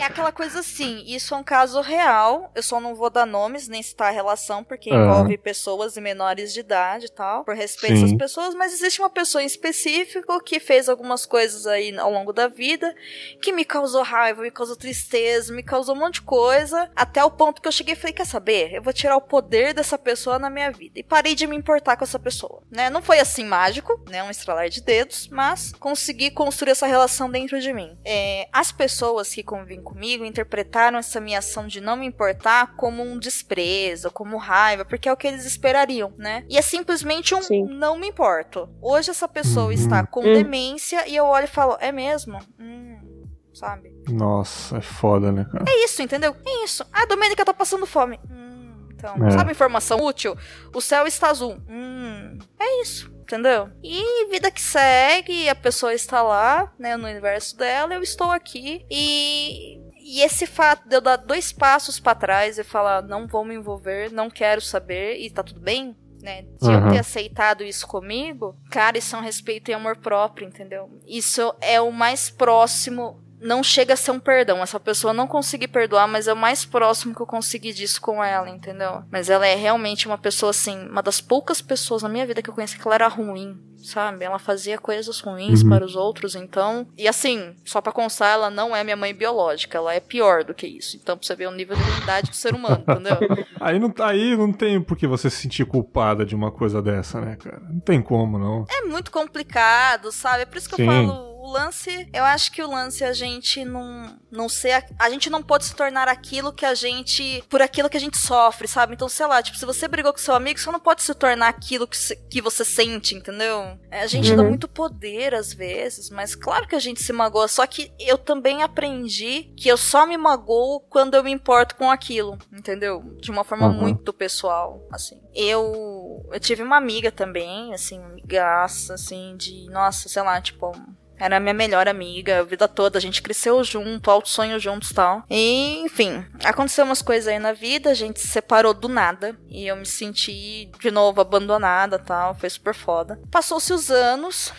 É 0.00 0.04
aquela 0.04 0.30
coisa 0.30 0.60
assim, 0.60 1.02
isso 1.06 1.34
é 1.34 1.36
um 1.38 1.42
caso 1.42 1.80
real, 1.80 2.52
eu 2.54 2.62
só 2.62 2.78
não 2.78 2.94
vou 2.94 3.08
dar 3.08 3.24
nomes 3.26 3.68
nem 3.68 3.82
citar 3.82 4.08
a 4.08 4.14
relação, 4.14 4.62
porque 4.62 4.90
Aham. 4.90 5.04
envolve 5.04 5.38
pessoas 5.38 5.96
e 5.96 6.00
menores 6.00 6.52
de 6.52 6.60
idade 6.60 7.06
e 7.06 7.10
tal, 7.10 7.44
por 7.44 7.54
respeito 7.54 7.98
Sim. 7.98 8.04
às 8.04 8.12
pessoas, 8.12 8.54
mas 8.54 8.72
existe 8.72 9.00
uma 9.00 9.08
pessoa 9.08 9.42
em 9.42 9.46
específico 9.46 10.42
que 10.42 10.60
fez 10.60 10.88
algumas 10.88 11.24
coisas 11.24 11.66
aí 11.66 11.96
ao 11.98 12.12
longo 12.12 12.32
da 12.32 12.48
vida 12.48 12.94
que 13.40 13.52
me 13.52 13.64
causou 13.64 14.02
raiva, 14.02 14.42
me 14.42 14.50
causou 14.50 14.76
tristeza, 14.76 15.54
me 15.54 15.62
causou 15.62 15.94
um 15.94 15.98
monte 15.98 16.14
de 16.14 16.22
coisa, 16.22 16.90
até 16.94 17.24
o 17.24 17.30
ponto 17.30 17.62
que 17.62 17.68
eu 17.68 17.72
cheguei 17.72 17.94
e 17.94 17.96
falei, 17.96 18.12
quer 18.12 18.26
saber? 18.26 18.74
Eu 18.74 18.82
vou 18.82 18.92
tirar 18.92 19.16
o 19.16 19.20
poder 19.20 19.72
dessa 19.72 19.98
pessoa 19.98 20.38
na 20.38 20.50
minha 20.50 20.70
vida. 20.70 20.98
E 20.98 21.02
parei 21.02 21.34
de 21.34 21.46
me 21.46 21.56
importar 21.56 21.96
com 21.96 22.04
essa 22.04 22.18
pessoa, 22.18 22.62
né? 22.70 22.90
Não 22.90 23.00
foi 23.00 23.18
assim 23.20 23.44
mágico, 23.44 23.98
né? 24.10 24.22
Um 24.22 24.30
estralar 24.30 24.68
de 24.68 24.82
dedos, 24.82 25.28
mas 25.28 25.72
consegui 25.72 26.30
construir 26.30 26.72
essa 26.72 26.86
relação 26.86 27.05
dentro 27.30 27.60
de 27.60 27.72
mim. 27.72 27.96
É, 28.04 28.48
as 28.52 28.72
pessoas 28.72 29.32
que 29.34 29.42
convivem 29.42 29.82
comigo 29.82 30.24
interpretaram 30.24 30.98
essa 30.98 31.20
minha 31.20 31.38
ação 31.38 31.66
de 31.66 31.80
não 31.80 31.96
me 31.96 32.06
importar 32.06 32.74
como 32.76 33.02
um 33.02 33.18
desprezo, 33.18 34.10
como 34.10 34.36
raiva, 34.36 34.84
porque 34.84 35.08
é 35.08 35.12
o 35.12 35.16
que 35.16 35.26
eles 35.26 35.44
esperariam, 35.44 36.12
né? 36.18 36.44
E 36.48 36.56
é 36.58 36.62
simplesmente 36.62 37.34
um 37.34 37.42
Sim. 37.42 37.64
não 37.68 37.98
me 37.98 38.08
importo. 38.08 38.68
Hoje 38.82 39.10
essa 39.10 39.28
pessoa 39.28 39.66
Uhum. 39.66 39.72
está 39.72 40.06
com 40.06 40.20
Hum. 40.20 40.32
demência 40.32 41.08
e 41.08 41.16
eu 41.16 41.24
olho 41.24 41.44
e 41.44 41.48
falo, 41.48 41.76
é 41.80 41.90
mesmo? 41.92 42.38
Hum, 42.58 43.24
sabe? 43.54 43.90
Nossa, 44.08 44.78
é 44.78 44.80
foda, 44.80 45.32
né, 45.32 45.46
cara? 45.50 45.64
É 45.68 45.84
isso, 45.84 46.02
entendeu? 46.02 46.34
É 46.44 46.64
isso. 46.64 46.84
Ah, 46.92 47.02
a 47.02 47.06
Domênica 47.06 47.44
tá 47.44 47.52
passando 47.54 47.86
fome. 47.86 48.20
Hum, 48.30 48.88
então, 48.94 49.14
É. 49.26 49.30
sabe 49.30 49.50
informação 49.52 49.98
útil? 50.04 50.36
O 50.74 50.80
céu 50.80 51.06
está 51.06 51.30
azul. 51.30 51.56
Hum, 51.68 52.38
é 52.58 52.82
isso. 52.82 53.10
Entendeu? 53.26 53.68
E 53.82 54.30
vida 54.30 54.52
que 54.52 54.60
segue, 54.62 55.48
a 55.48 55.54
pessoa 55.56 55.92
está 55.92 56.22
lá, 56.22 56.72
né, 56.78 56.96
no 56.96 57.08
universo 57.08 57.56
dela, 57.56 57.92
eu 57.92 58.00
estou 58.02 58.30
aqui. 58.30 58.86
E, 58.88 59.80
e 59.98 60.20
esse 60.22 60.46
fato 60.46 60.88
de 60.88 60.94
eu 60.94 61.00
dar 61.00 61.16
dois 61.16 61.50
passos 61.52 61.98
pra 61.98 62.14
trás 62.14 62.56
e 62.56 62.62
falar, 62.62 63.02
não 63.02 63.26
vou 63.26 63.44
me 63.44 63.56
envolver, 63.56 64.12
não 64.12 64.30
quero 64.30 64.60
saber, 64.60 65.18
e 65.18 65.28
tá 65.28 65.42
tudo 65.42 65.58
bem, 65.60 65.96
né? 66.22 66.42
De 66.42 66.70
eu 66.72 66.78
Uhum. 66.78 66.90
ter 66.92 66.98
aceitado 67.00 67.64
isso 67.64 67.84
comigo, 67.88 68.56
cara, 68.70 68.96
isso 68.96 69.16
é 69.16 69.18
um 69.18 69.22
respeito 69.22 69.72
e 69.72 69.74
amor 69.74 69.96
próprio, 69.96 70.46
entendeu? 70.46 70.88
Isso 71.04 71.52
é 71.60 71.80
o 71.80 71.90
mais 71.90 72.30
próximo. 72.30 73.20
Não 73.40 73.62
chega 73.62 73.94
a 73.94 73.96
ser 73.96 74.10
um 74.12 74.18
perdão. 74.20 74.62
Essa 74.62 74.80
pessoa 74.80 75.12
não 75.12 75.26
consegui 75.26 75.68
perdoar, 75.68 76.06
mas 76.08 76.26
é 76.28 76.32
o 76.32 76.36
mais 76.36 76.64
próximo 76.64 77.14
que 77.14 77.20
eu 77.20 77.26
consegui 77.26 77.72
disso 77.72 78.00
com 78.00 78.22
ela, 78.22 78.48
entendeu? 78.48 79.02
Mas 79.10 79.28
ela 79.30 79.46
é 79.46 79.54
realmente 79.54 80.06
uma 80.06 80.18
pessoa, 80.18 80.50
assim, 80.50 80.88
uma 80.88 81.02
das 81.02 81.20
poucas 81.20 81.60
pessoas 81.60 82.02
na 82.02 82.08
minha 82.08 82.26
vida 82.26 82.40
que 82.42 82.48
eu 82.50 82.54
conheci 82.54 82.78
que 82.78 82.86
ela 82.86 82.94
era 82.94 83.08
ruim, 83.08 83.56
sabe? 83.76 84.24
Ela 84.24 84.38
fazia 84.38 84.78
coisas 84.78 85.20
ruins 85.20 85.62
Uhum. 85.62 85.68
para 85.68 85.84
os 85.84 85.94
outros, 85.94 86.34
então. 86.34 86.86
E 86.96 87.06
assim, 87.06 87.54
só 87.64 87.80
pra 87.80 87.92
constar, 87.92 88.32
ela 88.32 88.48
não 88.50 88.74
é 88.74 88.82
minha 88.82 88.96
mãe 88.96 89.14
biológica, 89.14 89.76
ela 89.78 89.92
é 89.94 90.00
pior 90.00 90.42
do 90.42 90.54
que 90.54 90.66
isso. 90.66 90.96
Então, 90.96 91.16
pra 91.16 91.26
você 91.26 91.34
ver 91.36 91.46
o 91.46 91.52
nível 91.52 91.76
de 91.76 91.82
ruindade 91.82 92.30
do 92.30 92.36
ser 92.36 92.54
humano, 92.54 92.82
entendeu? 92.88 93.16
Aí 93.60 93.78
não, 93.78 93.92
aí 94.00 94.36
não 94.36 94.52
tem 94.52 94.80
por 94.80 94.96
que 94.96 95.06
você 95.06 95.28
se 95.30 95.38
sentir 95.42 95.64
culpada 95.66 96.24
de 96.24 96.34
uma 96.34 96.50
coisa 96.52 96.80
dessa, 96.82 97.20
né, 97.20 97.36
cara? 97.36 97.60
Não 97.68 97.80
tem 97.80 98.00
como, 98.02 98.38
não. 98.38 98.64
é 98.68 98.82
muito 98.82 99.10
complicado, 99.10 100.10
sabe? 100.12 100.42
É 100.42 100.46
por 100.46 100.56
isso 100.58 100.68
que 100.68 100.76
Sim. 100.76 100.82
eu 100.84 101.06
falo, 101.08 101.35
o 101.46 101.50
lance, 101.52 102.08
eu 102.12 102.24
acho 102.24 102.50
que 102.52 102.62
o 102.62 102.70
lance 102.70 103.02
é 103.04 103.08
a 103.08 103.12
gente 103.12 103.64
não 103.64 104.16
não 104.30 104.48
ser, 104.50 104.72
a, 104.72 104.84
a 105.06 105.10
gente 105.10 105.30
não 105.30 105.42
pode 105.42 105.64
se 105.64 105.74
tornar 105.74 106.08
aquilo 106.08 106.52
que 106.52 106.66
a 106.66 106.74
gente, 106.74 107.42
por 107.48 107.62
aquilo 107.62 107.88
que 107.88 107.96
a 107.96 108.00
gente 108.00 108.18
sofre, 108.18 108.68
sabe? 108.68 108.92
Então, 108.94 109.08
sei 109.08 109.24
lá, 109.26 109.42
tipo, 109.42 109.56
se 109.56 109.64
você 109.64 109.88
brigou 109.88 110.12
com 110.12 110.18
seu 110.18 110.34
amigo, 110.34 110.58
você 110.60 110.70
não 110.70 110.80
pode 110.80 111.02
se 111.02 111.14
tornar 111.14 111.48
aquilo 111.48 111.86
que, 111.86 111.96
se- 111.96 112.16
que 112.30 112.42
você 112.42 112.64
sente, 112.64 113.14
entendeu? 113.14 113.78
É, 113.90 114.02
A 114.02 114.06
gente 114.06 114.34
dá 114.34 114.42
Uhum. 114.42 114.48
muito 114.50 114.68
poder 114.68 115.34
às 115.34 115.54
vezes, 115.54 116.10
mas 116.10 116.34
claro 116.34 116.66
que 116.68 116.74
a 116.74 116.78
gente 116.78 117.02
se 117.02 117.12
magoa, 117.12 117.48
só 117.48 117.66
que 117.66 117.90
eu 117.98 118.18
também 118.18 118.62
aprendi 118.62 119.54
que 119.56 119.68
eu 119.68 119.76
só 119.78 120.04
me 120.06 120.16
magoo 120.18 120.80
quando 120.90 121.14
eu 121.14 121.24
me 121.24 121.30
importo 121.30 121.74
com 121.76 121.90
aquilo, 121.90 122.36
entendeu? 122.52 123.02
De 123.20 123.30
uma 123.30 123.42
forma 123.44 123.68
Uhum. 123.68 123.72
muito 123.80 124.12
pessoal, 124.12 124.86
assim. 124.92 125.18
Eu 125.34 126.26
eu 126.32 126.40
tive 126.40 126.62
uma 126.62 126.76
amiga 126.76 127.10
também, 127.12 127.72
assim, 127.72 128.02
amigaça, 128.02 128.94
assim, 128.94 129.34
de, 129.36 129.66
nossa, 129.70 130.08
sei 130.08 130.22
lá, 130.22 130.40
tipo, 130.40 130.72
era 131.18 131.40
minha 131.40 131.54
melhor 131.54 131.88
amiga, 131.88 132.40
a 132.40 132.42
vida 132.42 132.68
toda, 132.68 132.98
a 132.98 133.00
gente 133.00 133.22
cresceu 133.22 133.62
junto, 133.64 134.10
alto 134.10 134.28
sonho 134.28 134.58
juntos 134.58 134.92
tal. 134.92 135.24
E, 135.30 135.80
enfim, 135.80 136.24
aconteceu 136.44 136.84
umas 136.84 137.02
coisas 137.02 137.28
aí 137.28 137.38
na 137.38 137.52
vida, 137.52 137.90
a 137.90 137.94
gente 137.94 138.20
se 138.20 138.28
separou 138.28 138.74
do 138.74 138.88
nada. 138.88 139.36
E 139.48 139.66
eu 139.66 139.76
me 139.76 139.86
senti, 139.86 140.70
de 140.80 140.90
novo, 140.90 141.20
abandonada 141.20 141.98
tal, 141.98 142.34
foi 142.34 142.50
super 142.50 142.74
foda. 142.74 143.18
Passou-se 143.30 143.72
os 143.72 143.90
anos. 143.90 144.52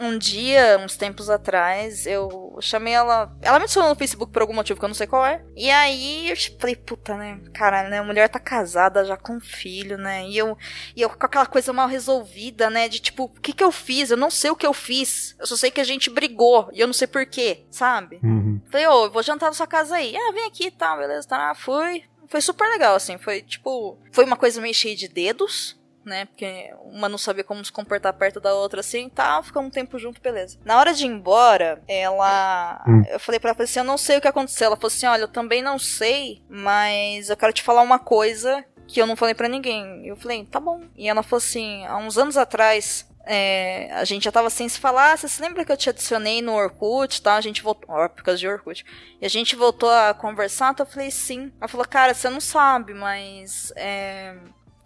Um 0.00 0.18
dia, 0.18 0.78
uns 0.78 0.96
tempos 0.96 1.30
atrás, 1.30 2.06
eu 2.06 2.56
chamei 2.60 2.94
ela. 2.94 3.34
Ela 3.40 3.58
me 3.58 3.64
adicionou 3.64 3.90
no 3.90 3.96
Facebook 3.96 4.32
por 4.32 4.42
algum 4.42 4.54
motivo 4.54 4.78
que 4.78 4.84
eu 4.84 4.88
não 4.88 4.94
sei 4.94 5.06
qual 5.06 5.24
é. 5.24 5.42
E 5.54 5.70
aí 5.70 6.30
eu 6.30 6.36
falei, 6.58 6.76
puta, 6.76 7.16
né? 7.16 7.40
Cara, 7.52 7.88
né? 7.88 7.98
A 7.98 8.04
mulher 8.04 8.28
tá 8.28 8.38
casada 8.38 9.04
já 9.04 9.16
com 9.16 9.34
um 9.34 9.40
filho, 9.40 9.96
né? 9.96 10.26
E 10.26 10.36
eu, 10.36 10.56
e 10.94 11.02
eu 11.02 11.10
com 11.10 11.26
aquela 11.26 11.46
coisa 11.46 11.72
mal 11.72 11.88
resolvida, 11.88 12.68
né? 12.70 12.88
De 12.88 13.00
tipo, 13.00 13.24
o 13.24 13.40
que 13.40 13.52
que 13.52 13.64
eu 13.64 13.72
fiz? 13.72 14.10
Eu 14.10 14.16
não 14.16 14.30
sei 14.30 14.50
o 14.50 14.56
que 14.56 14.66
eu 14.66 14.74
fiz. 14.74 15.34
Eu 15.38 15.46
só 15.46 15.56
sei 15.56 15.70
que 15.70 15.80
a 15.80 15.84
gente 15.84 16.10
brigou 16.10 16.68
e 16.72 16.80
eu 16.80 16.86
não 16.86 16.94
sei 16.94 17.06
porquê, 17.06 17.66
sabe? 17.70 18.20
Uhum. 18.22 18.60
Falei, 18.70 18.86
ô, 18.86 19.04
eu 19.04 19.10
vou 19.10 19.22
jantar 19.22 19.46
na 19.46 19.52
sua 19.52 19.66
casa 19.66 19.96
aí. 19.96 20.16
Ah, 20.16 20.32
vem 20.32 20.44
aqui 20.46 20.66
e 20.66 20.70
tal, 20.70 20.98
beleza, 20.98 21.28
tá? 21.28 21.54
Fui. 21.54 22.04
Foi 22.28 22.40
super 22.40 22.68
legal, 22.68 22.96
assim. 22.96 23.18
Foi 23.18 23.40
tipo. 23.42 23.98
Foi 24.12 24.24
uma 24.24 24.36
coisa 24.36 24.60
meio 24.60 24.74
cheia 24.74 24.96
de 24.96 25.08
dedos, 25.08 25.75
né? 26.06 26.24
Porque 26.26 26.72
uma 26.82 27.08
não 27.08 27.18
sabia 27.18 27.44
como 27.44 27.64
se 27.64 27.72
comportar 27.72 28.12
perto 28.14 28.40
da 28.40 28.54
outra 28.54 28.80
assim 28.80 29.08
tal. 29.08 29.42
Ficamos 29.42 29.68
um 29.68 29.70
tempo 29.70 29.98
junto, 29.98 30.20
beleza. 30.20 30.58
Na 30.64 30.78
hora 30.78 30.94
de 30.94 31.04
ir 31.04 31.08
embora, 31.08 31.82
ela. 31.88 32.82
Hum. 32.86 33.02
Eu 33.08 33.20
falei 33.20 33.38
pra 33.40 33.50
ela 33.50 33.62
assim: 33.62 33.80
eu 33.80 33.84
não 33.84 33.98
sei 33.98 34.18
o 34.18 34.20
que 34.20 34.28
aconteceu. 34.28 34.66
Ela 34.66 34.76
falou 34.76 34.88
assim: 34.88 35.06
olha, 35.06 35.22
eu 35.22 35.28
também 35.28 35.60
não 35.62 35.78
sei, 35.78 36.42
mas 36.48 37.28
eu 37.28 37.36
quero 37.36 37.52
te 37.52 37.62
falar 37.62 37.82
uma 37.82 37.98
coisa 37.98 38.64
que 38.86 39.00
eu 39.00 39.06
não 39.06 39.16
falei 39.16 39.34
pra 39.34 39.48
ninguém. 39.48 40.06
Eu 40.06 40.16
falei, 40.16 40.44
tá 40.44 40.60
bom. 40.60 40.82
E 40.96 41.08
ela 41.08 41.22
falou 41.22 41.38
assim: 41.38 41.84
há 41.86 41.96
uns 41.96 42.16
anos 42.16 42.36
atrás. 42.36 43.06
é, 43.28 43.90
a 43.92 44.04
gente 44.04 44.22
já 44.24 44.30
tava 44.30 44.48
sem 44.48 44.68
se 44.68 44.78
falar. 44.78 45.18
Você 45.18 45.28
se 45.28 45.42
lembra 45.42 45.64
que 45.64 45.72
eu 45.72 45.76
te 45.76 45.90
adicionei 45.90 46.40
no 46.40 46.54
Orkut 46.54 47.20
tal? 47.20 47.36
A 47.36 47.40
gente 47.40 47.62
voltou. 47.62 47.88
Ó, 47.92 48.08
por 48.08 48.22
causa 48.22 48.38
de 48.38 48.46
Orkut. 48.48 48.84
E 49.20 49.26
a 49.26 49.28
gente 49.28 49.56
voltou 49.56 49.90
a 49.90 50.14
conversar. 50.14 50.70
Então 50.72 50.86
eu 50.86 50.90
falei, 50.90 51.10
sim. 51.10 51.52
Ela 51.60 51.66
falou, 51.68 51.86
cara, 51.86 52.14
você 52.14 52.30
não 52.30 52.40
sabe, 52.40 52.94
mas. 52.94 53.72
é, 53.74 54.36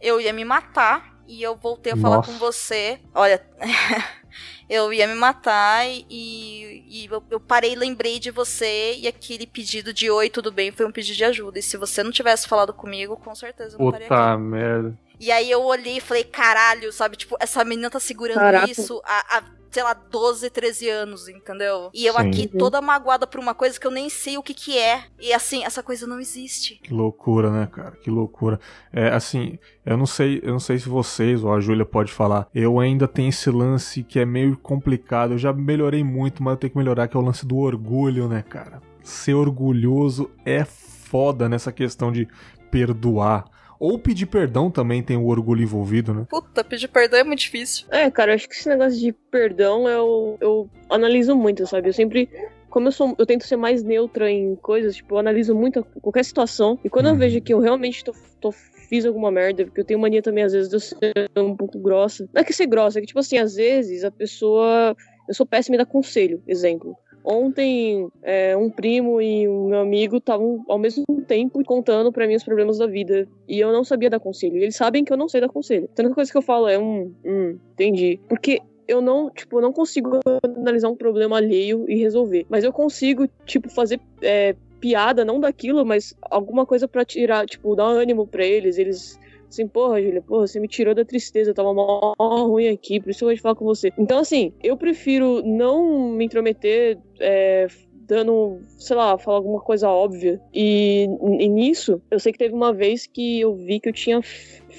eu 0.00 0.20
ia 0.20 0.32
me 0.32 0.44
matar. 0.44 1.10
E 1.26 1.42
eu 1.42 1.54
voltei 1.54 1.92
a 1.92 1.96
falar 1.96 2.16
Nossa. 2.16 2.32
com 2.32 2.38
você. 2.38 2.98
Olha. 3.14 3.40
eu 4.68 4.92
ia 4.92 5.06
me 5.08 5.14
matar 5.14 5.84
e, 5.88 6.84
e 6.88 7.08
eu, 7.10 7.22
eu 7.28 7.40
parei 7.40 7.72
e 7.72 7.76
lembrei 7.76 8.18
de 8.18 8.30
você. 8.30 8.94
E 8.96 9.08
aquele 9.08 9.46
pedido 9.46 9.92
de 9.92 10.10
oi, 10.10 10.30
tudo 10.30 10.52
bem, 10.52 10.70
foi 10.70 10.86
um 10.86 10.92
pedido 10.92 11.16
de 11.16 11.24
ajuda. 11.24 11.58
E 11.58 11.62
se 11.62 11.76
você 11.76 12.02
não 12.02 12.12
tivesse 12.12 12.46
falado 12.46 12.72
comigo, 12.72 13.16
com 13.16 13.34
certeza 13.34 13.74
eu 13.74 13.80
não 13.80 13.88
estaria 13.88 14.06
aqui. 14.06 14.14
Puta 14.14 14.38
merda. 14.38 14.98
E 15.18 15.30
aí 15.30 15.50
eu 15.50 15.62
olhei 15.62 15.98
e 15.98 16.00
falei, 16.00 16.24
caralho, 16.24 16.92
sabe? 16.92 17.16
Tipo, 17.16 17.36
essa 17.38 17.62
menina 17.62 17.90
tá 17.90 18.00
segurando 18.00 18.38
Caraca. 18.38 18.70
isso 18.70 19.02
há, 19.04 19.38
há, 19.38 19.44
sei 19.70 19.82
lá, 19.82 19.94
12, 19.94 20.50
13 20.50 20.88
anos, 20.88 21.28
entendeu? 21.28 21.90
E 21.94 22.04
eu 22.04 22.14
Sim. 22.14 22.20
aqui 22.20 22.48
toda 22.48 22.80
magoada 22.80 23.26
por 23.26 23.40
uma 23.40 23.54
coisa 23.54 23.78
que 23.78 23.86
eu 23.86 23.90
nem 23.90 24.08
sei 24.08 24.36
o 24.36 24.42
que 24.42 24.52
que 24.52 24.78
é. 24.78 25.04
E 25.18 25.32
assim, 25.32 25.64
essa 25.64 25.82
coisa 25.82 26.06
não 26.06 26.20
existe. 26.20 26.80
Que 26.82 26.92
loucura, 26.92 27.50
né, 27.50 27.68
cara? 27.70 27.92
Que 27.92 28.10
loucura. 28.10 28.58
É, 28.92 29.08
assim, 29.08 29.58
eu 29.86 29.96
não 29.96 30.06
sei, 30.06 30.40
eu 30.42 30.52
não 30.52 30.60
sei 30.60 30.78
se 30.78 30.88
vocês 30.88 31.44
ou 31.44 31.52
a 31.52 31.60
Júlia 31.60 31.84
pode 31.84 32.12
falar. 32.12 32.48
Eu 32.54 32.80
ainda 32.80 33.06
tenho 33.06 33.28
esse 33.28 33.50
lance 33.50 34.02
que 34.02 34.18
é 34.18 34.24
meio 34.24 34.56
complicado. 34.56 35.32
Eu 35.32 35.38
já 35.38 35.52
melhorei 35.52 36.02
muito, 36.02 36.42
mas 36.42 36.52
eu 36.52 36.58
tenho 36.58 36.72
que 36.72 36.78
melhorar, 36.78 37.08
que 37.08 37.16
é 37.16 37.20
o 37.20 37.22
lance 37.22 37.46
do 37.46 37.56
orgulho, 37.58 38.28
né, 38.28 38.42
cara? 38.42 38.82
Ser 39.02 39.34
orgulhoso 39.34 40.30
é 40.44 40.64
foda 40.64 41.48
nessa 41.48 41.72
questão 41.72 42.12
de 42.12 42.28
perdoar 42.70 43.44
Ou 43.80 43.98
pedir 43.98 44.26
perdão 44.26 44.70
também 44.70 45.02
tem 45.02 45.16
o 45.16 45.26
orgulho 45.26 45.62
envolvido, 45.62 46.12
né? 46.12 46.26
Puta, 46.28 46.62
pedir 46.62 46.88
perdão 46.88 47.18
é 47.18 47.24
muito 47.24 47.40
difícil. 47.40 47.86
É, 47.90 48.10
cara, 48.10 48.32
eu 48.32 48.34
acho 48.34 48.46
que 48.46 48.54
esse 48.54 48.68
negócio 48.68 49.00
de 49.00 49.10
perdão 49.10 49.88
eu, 49.88 50.36
eu 50.38 50.70
analiso 50.90 51.34
muito, 51.34 51.66
sabe? 51.66 51.88
Eu 51.88 51.94
sempre 51.94 52.28
como 52.70 52.88
eu 52.88 52.92
sou, 52.92 53.14
eu 53.18 53.26
tento 53.26 53.46
ser 53.46 53.56
mais 53.56 53.82
neutra 53.82 54.30
em 54.30 54.54
coisas, 54.56 54.94
tipo, 54.94 55.14
eu 55.14 55.18
analiso 55.18 55.54
muito 55.54 55.84
qualquer 56.00 56.24
situação. 56.24 56.78
E 56.84 56.88
quando 56.88 57.06
uhum. 57.06 57.12
eu 57.12 57.18
vejo 57.18 57.40
que 57.40 57.52
eu 57.52 57.58
realmente 57.58 58.04
tô, 58.04 58.14
tô, 58.40 58.52
fiz 58.52 59.04
alguma 59.04 59.30
merda, 59.30 59.64
porque 59.64 59.80
eu 59.80 59.84
tenho 59.84 59.98
mania 59.98 60.22
também, 60.22 60.44
às 60.44 60.52
vezes, 60.52 60.68
de 60.68 60.76
eu 60.76 60.80
ser 60.80 61.12
um 61.36 61.56
pouco 61.56 61.78
grossa. 61.78 62.28
Não 62.32 62.40
é 62.40 62.44
que 62.44 62.52
ser 62.52 62.66
grossa, 62.66 62.98
é 62.98 63.00
que, 63.00 63.08
tipo 63.08 63.18
assim, 63.18 63.38
às 63.38 63.56
vezes 63.56 64.04
a 64.04 64.10
pessoa. 64.10 64.96
Eu 65.28 65.34
sou 65.34 65.46
péssima 65.46 65.76
em 65.76 65.78
dar 65.78 65.86
conselho, 65.86 66.42
exemplo. 66.46 66.96
Ontem, 67.24 68.08
é, 68.22 68.56
um 68.56 68.70
primo 68.70 69.20
e 69.20 69.48
um 69.48 69.68
meu 69.68 69.80
amigo 69.80 70.16
estavam 70.16 70.64
ao 70.68 70.78
mesmo 70.78 71.04
tempo 71.26 71.62
contando 71.64 72.10
para 72.10 72.26
mim 72.26 72.34
os 72.34 72.44
problemas 72.44 72.78
da 72.78 72.86
vida. 72.86 73.28
E 73.46 73.60
eu 73.60 73.72
não 73.72 73.84
sabia 73.84 74.10
dar 74.10 74.20
conselho. 74.20 74.56
E 74.56 74.62
eles 74.62 74.76
sabem 74.76 75.04
que 75.04 75.12
eu 75.12 75.16
não 75.16 75.28
sei 75.28 75.40
dar 75.40 75.48
conselho. 75.48 75.88
Então 75.92 76.04
a 76.04 76.06
única 76.06 76.16
coisa 76.16 76.32
que 76.32 76.38
eu 76.38 76.42
falo 76.42 76.66
é, 76.66 76.78
hum, 76.78 77.12
hum, 77.24 77.58
entendi. 77.72 78.18
Porque 78.28 78.60
eu 78.88 79.00
não, 79.00 79.30
tipo, 79.30 79.60
não 79.60 79.72
consigo 79.72 80.18
analisar 80.42 80.88
um 80.88 80.96
problema 80.96 81.36
alheio 81.36 81.84
e 81.88 81.96
resolver. 81.96 82.46
Mas 82.48 82.64
eu 82.64 82.72
consigo, 82.72 83.28
tipo, 83.46 83.68
fazer 83.68 84.00
é, 84.22 84.56
piada, 84.80 85.24
não 85.24 85.38
daquilo, 85.38 85.84
mas 85.84 86.14
alguma 86.22 86.66
coisa 86.66 86.88
para 86.88 87.04
tirar, 87.04 87.46
tipo, 87.46 87.76
dar 87.76 87.84
ânimo 87.84 88.26
para 88.26 88.44
eles. 88.44 88.78
Eles 88.78 89.19
assim, 89.50 89.68
porra, 89.68 90.02
Julia, 90.02 90.22
porra, 90.22 90.46
você 90.46 90.58
me 90.58 90.68
tirou 90.68 90.94
da 90.94 91.04
tristeza, 91.04 91.50
eu 91.50 91.54
tava 91.54 91.74
mó 91.74 92.14
ruim 92.18 92.68
aqui, 92.68 93.00
por 93.00 93.10
isso 93.10 93.24
eu 93.24 93.28
vou 93.28 93.34
te 93.34 93.42
falar 93.42 93.54
com 93.54 93.64
você. 93.64 93.92
Então, 93.98 94.18
assim, 94.18 94.52
eu 94.62 94.76
prefiro 94.76 95.42
não 95.44 96.12
me 96.12 96.24
intrometer, 96.24 96.98
é, 97.18 97.66
dando, 98.10 98.58
sei 98.76 98.96
lá, 98.96 99.16
falar 99.16 99.36
alguma 99.36 99.60
coisa 99.60 99.88
óbvia. 99.88 100.40
E, 100.52 101.06
e, 101.38 101.48
nisso, 101.48 102.02
eu 102.10 102.18
sei 102.18 102.32
que 102.32 102.38
teve 102.38 102.52
uma 102.52 102.72
vez 102.72 103.06
que 103.06 103.40
eu 103.40 103.54
vi 103.54 103.78
que 103.78 103.88
eu 103.88 103.92
tinha, 103.92 104.20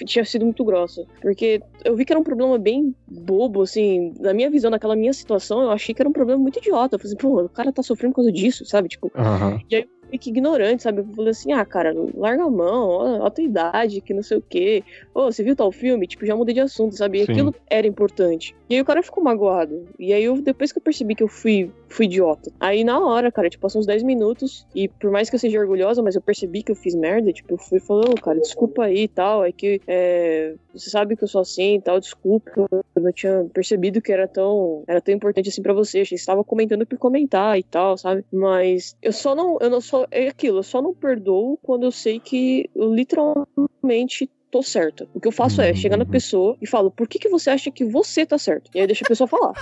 tinha 0.05 0.25
sido 0.25 0.43
muito 0.43 0.65
grossa. 0.65 1.05
Porque 1.21 1.61
eu 1.85 1.95
vi 1.95 2.03
que 2.03 2.11
era 2.11 2.19
um 2.19 2.23
problema 2.23 2.57
bem 2.57 2.93
bobo, 3.07 3.61
assim, 3.61 4.13
na 4.19 4.33
minha 4.33 4.49
visão, 4.49 4.69
naquela 4.69 4.97
minha 4.97 5.13
situação, 5.13 5.61
eu 5.61 5.71
achei 5.71 5.95
que 5.95 6.01
era 6.01 6.09
um 6.09 6.13
problema 6.13 6.41
muito 6.41 6.59
idiota. 6.59 6.95
Eu 6.95 6.99
falei 6.99 7.13
assim, 7.13 7.21
pô, 7.21 7.41
o 7.43 7.49
cara 7.49 7.71
tá 7.71 7.81
sofrendo 7.81 8.11
por 8.11 8.17
causa 8.17 8.31
disso, 8.33 8.65
sabe? 8.65 8.89
Tipo, 8.89 9.09
uhum. 9.15 9.59
e 9.69 9.75
aí 9.77 9.87
meio 10.11 10.19
que 10.19 10.29
ignorante, 10.29 10.83
sabe? 10.83 10.99
Eu 10.99 11.05
falei 11.15 11.31
assim, 11.31 11.53
ah, 11.53 11.65
cara, 11.65 11.93
larga 12.13 12.43
a 12.43 12.49
mão, 12.49 12.89
ó, 12.89 13.25
a 13.25 13.29
tua 13.29 13.43
idade, 13.43 14.01
que 14.01 14.13
não 14.13 14.21
sei 14.21 14.37
o 14.37 14.41
quê. 14.41 14.83
Ô, 15.13 15.31
você 15.31 15.43
viu 15.43 15.55
tal 15.55 15.71
filme? 15.71 16.05
Tipo, 16.05 16.25
já 16.25 16.35
mudei 16.35 16.53
de 16.53 16.59
assunto, 16.59 16.95
sabe? 16.95 17.21
E 17.21 17.25
Sim. 17.25 17.31
aquilo 17.31 17.55
era 17.69 17.87
importante. 17.87 18.55
E 18.69 18.75
aí 18.75 18.81
o 18.81 18.85
cara 18.85 19.01
ficou 19.01 19.23
magoado. 19.23 19.85
E 19.97 20.13
aí 20.13 20.23
eu, 20.23 20.41
depois 20.41 20.71
que 20.71 20.77
eu 20.77 20.81
percebi 20.81 21.15
que 21.15 21.23
eu 21.23 21.27
fui, 21.27 21.71
fui 21.87 22.05
idiota. 22.05 22.51
Aí 22.59 22.83
na 22.83 22.99
hora, 22.99 23.31
cara, 23.31 23.49
tipo, 23.49 23.61
passou 23.61 23.79
uns 23.79 23.85
10 23.85 24.03
minutos. 24.03 24.65
E 24.75 24.87
por 24.87 25.11
mais 25.11 25.29
que 25.29 25.35
eu 25.35 25.39
seja 25.39 25.59
orgulhosa, 25.59 26.01
mas 26.01 26.15
eu 26.15 26.21
percebi 26.21 26.63
que 26.63 26.71
eu 26.71 26.75
fiz 26.75 26.93
merda, 26.93 27.31
tipo, 27.31 27.53
eu 27.53 27.57
fui 27.57 27.79
falando, 27.79 28.11
oh, 28.11 28.21
cara, 28.21 28.39
desculpa 28.39 28.85
aí 28.85 29.03
e 29.03 29.07
tal. 29.07 29.43
É 29.45 29.51
que 29.51 29.81
é, 29.87 30.55
você 30.73 30.89
sabe 30.89 31.15
que 31.15 31.23
eu 31.23 31.27
sou 31.27 31.41
assim 31.41 31.75
e 31.75 31.81
tal, 31.81 31.99
desculpa. 31.99 32.51
Eu 32.95 33.01
não 33.01 33.11
tinha 33.11 33.45
percebido 33.53 34.01
que 34.01 34.11
era 34.11 34.27
tão, 34.27 34.83
era 34.87 35.01
tão 35.01 35.13
importante 35.13 35.49
assim 35.49 35.61
para 35.61 35.73
você. 35.73 36.05
Você 36.05 36.15
estava 36.15 36.43
comentando 36.43 36.85
por 36.85 36.97
comentar 36.97 37.57
e 37.57 37.63
tal, 37.63 37.97
sabe? 37.97 38.23
Mas 38.31 38.95
eu 39.01 39.11
só 39.11 39.35
não, 39.35 39.57
eu 39.59 39.69
não 39.69 39.81
é 40.09 40.27
aquilo, 40.27 40.59
eu 40.59 40.63
só 40.63 40.81
não 40.81 40.93
perdoo 40.93 41.57
quando 41.61 41.83
eu 41.83 41.91
sei 41.91 42.19
que 42.19 42.69
eu 42.75 42.93
literalmente 42.93 44.29
tô 44.51 44.61
certo. 44.61 45.07
O 45.13 45.19
que 45.19 45.27
eu 45.27 45.31
faço 45.31 45.61
é 45.61 45.73
chegar 45.73 45.97
na 45.97 46.03
uhum. 46.03 46.09
pessoa 46.09 46.57
e 46.61 46.67
falo, 46.67 46.91
por 46.91 47.07
que, 47.07 47.17
que 47.17 47.29
você 47.29 47.49
acha 47.49 47.71
que 47.71 47.85
você 47.85 48.25
tá 48.25 48.37
certo? 48.37 48.69
E 48.75 48.81
aí 48.81 48.85
deixa 48.85 49.05
a 49.05 49.07
pessoa 49.07 49.27
falar. 49.27 49.53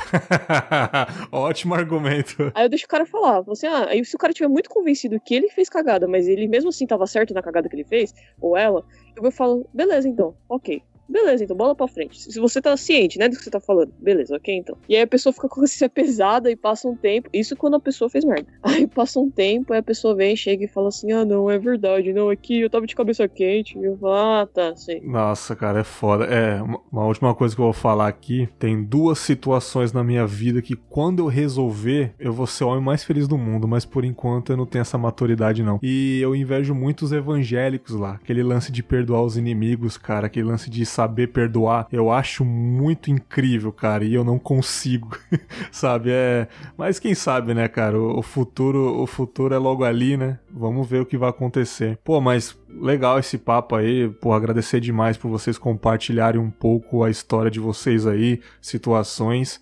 Ótimo 1.32 1.76
argumento. 1.76 2.52
Aí 2.56 2.66
eu 2.66 2.70
deixo 2.70 2.86
o 2.86 2.90
cara 2.90 3.06
falar. 3.06 3.42
Você, 3.42 3.68
assim, 3.68 3.76
ah, 3.76 3.88
aí 3.90 4.04
se 4.04 4.16
o 4.16 4.20
cara 4.20 4.34
tiver 4.34 4.48
muito 4.48 4.70
convencido 4.70 5.20
que 5.20 5.36
ele 5.36 5.50
fez 5.50 5.70
cagada, 5.70 6.08
mas 6.08 6.28
ele 6.28 6.48
mesmo 6.48 6.70
assim 6.70 6.88
tava 6.88 7.06
certo 7.06 7.34
na 7.34 7.44
cagada 7.44 7.70
que 7.70 7.76
ele 7.76 7.86
fez, 7.86 8.14
ou 8.42 8.58
ela, 8.58 8.84
eu 9.16 9.32
falar, 9.32 9.62
beleza 9.74 10.10
então, 10.10 10.36
ok. 10.50 10.82
Beleza, 11.10 11.44
então 11.44 11.58
bola 11.58 11.76
pra 11.76 11.88
frente. 11.88 12.22
Se 12.22 12.40
você 12.40 12.62
tá 12.62 12.78
ciente, 12.78 13.18
né, 13.18 13.28
do 13.28 13.36
que 13.36 13.44
você 13.44 13.50
tá 13.50 13.60
falando. 13.60 13.92
Beleza, 14.00 14.36
ok, 14.36 14.56
então. 14.56 14.78
E 14.88 14.96
aí 14.96 15.02
a 15.02 15.08
pessoa 15.08 15.34
fica 15.34 15.48
com 15.50 15.56
a 15.56 15.62
consciência 15.62 15.90
pesada 15.90 16.52
e 16.52 16.56
passa 16.56 16.88
um 16.88 16.96
tempo. 16.96 17.30
Isso 17.34 17.56
quando 17.56 17.76
a 17.76 17.80
pessoa 17.80 18.10
fez 18.10 18.24
merda. 18.24 18.48
Aí 18.62 18.86
passa 18.86 19.20
um 19.20 19.30
tempo, 19.30 19.74
aí 19.74 19.80
a 19.80 19.84
pessoa 19.84 20.14
vem, 20.14 20.36
chega 20.36 20.64
e 20.64 20.68
fala 20.68 20.90
assim: 20.90 21.12
ah, 21.12 21.26
não, 21.26 21.50
é 21.50 21.58
verdade, 21.58 22.14
não, 22.14 22.30
aqui 22.30 22.62
eu 22.62 22.70
tava 22.70 22.86
de 22.86 22.96
cabeça 22.96 23.28
quente. 23.28 23.78
E 23.78 23.84
eu 23.84 23.98
falo, 23.98 24.14
ah, 24.14 24.48
tá, 24.52 24.76
sei. 24.76 25.02
Nossa, 25.02 25.56
cara, 25.56 25.80
é 25.80 25.84
foda. 25.84 26.26
É, 26.26 26.62
uma 26.62 27.06
última 27.06 27.34
coisa 27.34 27.56
que 27.56 27.62
eu 27.62 27.66
vou 27.66 27.74
falar 27.74 28.08
aqui: 28.08 28.48
tem 28.60 28.84
duas 28.84 29.20
situações 29.20 29.92
na 29.92 30.04
minha 30.04 30.26
vida 30.28 30.62
que 30.62 30.76
quando 30.76 31.20
eu 31.20 31.28
resolver, 31.28 32.14
eu 32.20 32.32
vou 32.32 32.46
ser 32.46 32.64
o 32.64 32.68
homem 32.68 32.84
mais 32.84 33.04
feliz 33.04 33.28
do 33.28 33.38
mundo, 33.38 33.68
mas 33.68 33.86
por 33.86 34.06
enquanto 34.06 34.52
eu 34.52 34.58
não 34.58 34.66
tenho 34.66 34.82
essa 34.82 34.98
maturidade, 34.98 35.64
não. 35.64 35.80
E 35.82 36.20
eu 36.22 36.36
invejo 36.36 36.76
muito 36.76 37.04
os 37.04 37.12
evangélicos 37.12 37.96
lá. 37.96 38.14
Aquele 38.14 38.44
lance 38.44 38.72
de 38.72 38.84
perdoar 38.84 39.24
os 39.24 39.38
inimigos, 39.38 39.98
cara, 39.98 40.28
aquele 40.28 40.48
lance 40.48 40.70
de 40.70 40.86
saber 41.00 41.28
perdoar, 41.28 41.88
eu 41.94 42.12
acho 42.12 42.44
muito 42.44 43.10
incrível, 43.10 43.72
cara, 43.72 44.04
e 44.04 44.14
eu 44.14 44.22
não 44.22 44.38
consigo, 44.38 45.18
sabe? 45.72 46.10
É, 46.12 46.46
mas 46.78 47.00
quem 47.00 47.16
sabe, 47.16 47.54
né, 47.54 47.70
cara? 47.70 47.98
O, 47.98 48.22
futuro, 48.22 49.02
o 49.02 49.08
futuro 49.08 49.56
é 49.56 49.58
logo 49.58 49.86
ali, 49.86 50.18
né? 50.18 50.40
Vamos 50.52 50.90
ver 50.90 51.02
o 51.02 51.06
que 51.06 51.18
vai 51.18 51.30
acontecer. 51.30 51.98
Pô, 52.04 52.20
mas 52.20 52.58
legal 52.68 53.18
esse 53.18 53.38
papo 53.38 53.78
aí, 53.78 54.10
pô, 54.10 54.34
agradecer 54.34 54.82
demais 54.82 55.16
por 55.16 55.30
vocês 55.30 55.58
compartilharem 55.58 56.42
um 56.42 56.52
pouco 56.52 57.02
a 57.02 57.10
história 57.10 57.50
de 57.50 57.62
vocês 57.62 58.06
aí, 58.06 58.42
situações. 58.62 59.62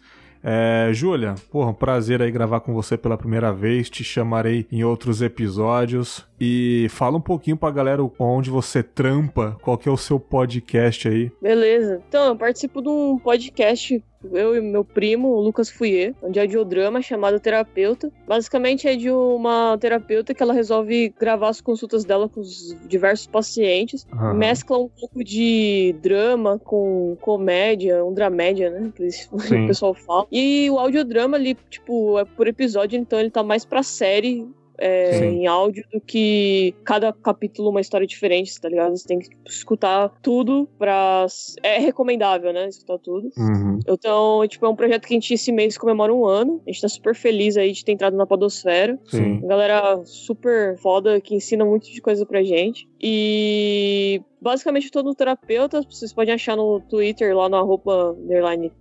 É, 0.49 0.93
Júlia, 0.93 1.35
porra, 1.51 1.71
um 1.71 1.73
prazer 1.73 2.21
aí 2.21 2.31
gravar 2.31 2.61
com 2.61 2.73
você 2.73 2.97
pela 2.97 3.17
primeira 3.17 3.51
vez. 3.51 3.89
Te 3.89 4.01
chamarei 4.01 4.65
em 4.71 4.81
outros 4.81 5.21
episódios. 5.21 6.25
E 6.39 6.87
fala 6.89 7.17
um 7.17 7.21
pouquinho 7.21 7.57
pra 7.57 7.69
galera 7.69 8.01
onde 8.17 8.49
você 8.49 8.81
trampa, 8.81 9.57
qual 9.61 9.77
que 9.77 9.89
é 9.89 9.91
o 9.91 9.97
seu 9.97 10.17
podcast 10.17 11.09
aí. 11.09 11.29
Beleza. 11.41 12.01
Então, 12.07 12.27
eu 12.27 12.35
participo 12.37 12.81
de 12.81 12.87
um 12.87 13.19
podcast 13.19 14.01
eu 14.33 14.55
e 14.55 14.61
meu 14.61 14.83
primo, 14.83 15.29
o 15.29 15.41
Lucas 15.41 15.69
Fouier, 15.69 16.13
onde 16.21 16.39
é 16.39 16.45
de 16.45 16.57
drama 16.65 17.01
chamado 17.01 17.39
Terapeuta. 17.39 18.11
Basicamente 18.27 18.87
é 18.87 18.95
de 18.95 19.09
uma 19.09 19.77
terapeuta 19.79 20.33
que 20.33 20.43
ela 20.43 20.53
resolve 20.53 21.13
gravar 21.19 21.49
as 21.49 21.61
consultas 21.61 22.03
dela 22.03 22.27
com 22.27 22.41
os 22.41 22.75
diversos 22.87 23.27
pacientes, 23.27 24.05
uhum. 24.11 24.33
mescla 24.33 24.77
um 24.77 24.89
pouco 24.89 25.23
de 25.23 25.95
drama 26.01 26.59
com 26.59 27.15
comédia, 27.21 28.03
um 28.03 28.13
dramédia, 28.13 28.69
né? 28.69 28.91
Que 28.95 29.07
o 29.31 29.67
pessoal 29.67 29.93
fala. 29.93 30.27
E 30.31 30.69
o 30.69 30.77
audiodrama 30.77 31.37
ali, 31.37 31.55
tipo, 31.69 32.19
é 32.19 32.25
por 32.25 32.47
episódio, 32.47 32.99
então 32.99 33.19
ele 33.19 33.29
tá 33.29 33.43
mais 33.43 33.65
pra 33.65 33.83
série 33.83 34.47
é, 34.77 35.25
em 35.25 35.47
áudio 35.47 35.83
do 35.91 35.99
que 35.99 36.73
cada 36.83 37.11
capítulo 37.11 37.69
uma 37.69 37.81
história 37.81 38.05
diferente, 38.05 38.59
tá 38.59 38.69
ligado? 38.69 38.95
Você 38.95 39.07
tem 39.07 39.19
que 39.19 39.29
escutar 39.45 40.09
tudo 40.21 40.67
pra. 40.77 41.25
É 41.63 41.79
recomendável, 41.79 42.53
né? 42.53 42.67
Escutar 42.67 42.97
tudo. 42.99 43.29
Uhum. 43.37 43.79
Então, 43.87 44.47
tipo, 44.47 44.65
é 44.65 44.69
um 44.69 44.75
projeto 44.75 45.07
que 45.07 45.13
a 45.13 45.15
gente 45.15 45.33
esse 45.33 45.51
mês 45.51 45.77
comemora 45.77 46.13
um 46.13 46.25
ano. 46.25 46.61
A 46.65 46.71
gente 46.71 46.81
tá 46.81 46.89
super 46.89 47.15
feliz 47.15 47.57
aí 47.57 47.71
de 47.71 47.83
ter 47.83 47.91
entrado 47.91 48.15
na 48.15 48.25
Podosfera. 48.25 48.99
Sim. 49.05 49.41
Galera 49.41 50.01
super 50.05 50.77
foda 50.77 51.19
que 51.19 51.35
ensina 51.35 51.65
muito 51.65 51.91
de 51.91 52.01
coisa 52.01 52.25
pra 52.25 52.43
gente. 52.43 52.87
E 53.01 54.21
basicamente 54.41 54.91
todo 54.91 55.15
terapeuta, 55.15 55.81
vocês 55.81 56.13
podem 56.13 56.33
achar 56.33 56.55
no 56.55 56.79
Twitter 56.81 57.35
lá 57.35 57.49
no 57.49 57.57
arroba 57.57 58.15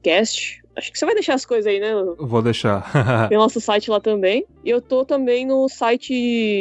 cast 0.03 0.66
Acho 0.77 0.93
que 0.93 0.99
você 0.99 1.07
vai 1.07 1.15
deixar 1.15 1.35
as 1.35 1.47
coisas 1.47 1.67
aí, 1.67 1.81
né? 1.81 1.93
Vou 2.19 2.43
deixar. 2.43 2.93
Tem 3.29 3.39
nosso 3.39 3.61
site 3.61 3.91
lá 3.91 3.99
também. 3.99 4.47
E 4.63 4.71
eu 4.71 4.81
tô 4.81 5.05
também 5.05 5.47
no 5.47 5.69
site 5.69 6.13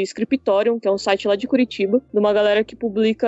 Scriptorium, 0.04 0.80
que 0.80 0.88
é 0.88 0.92
um 0.92 0.98
site 0.98 1.28
lá 1.28 1.36
de 1.36 1.48
Curitiba, 1.48 2.02
de 2.14 2.20
uma 2.20 2.32
galera 2.32 2.64
que 2.64 2.76
publica 2.76 3.28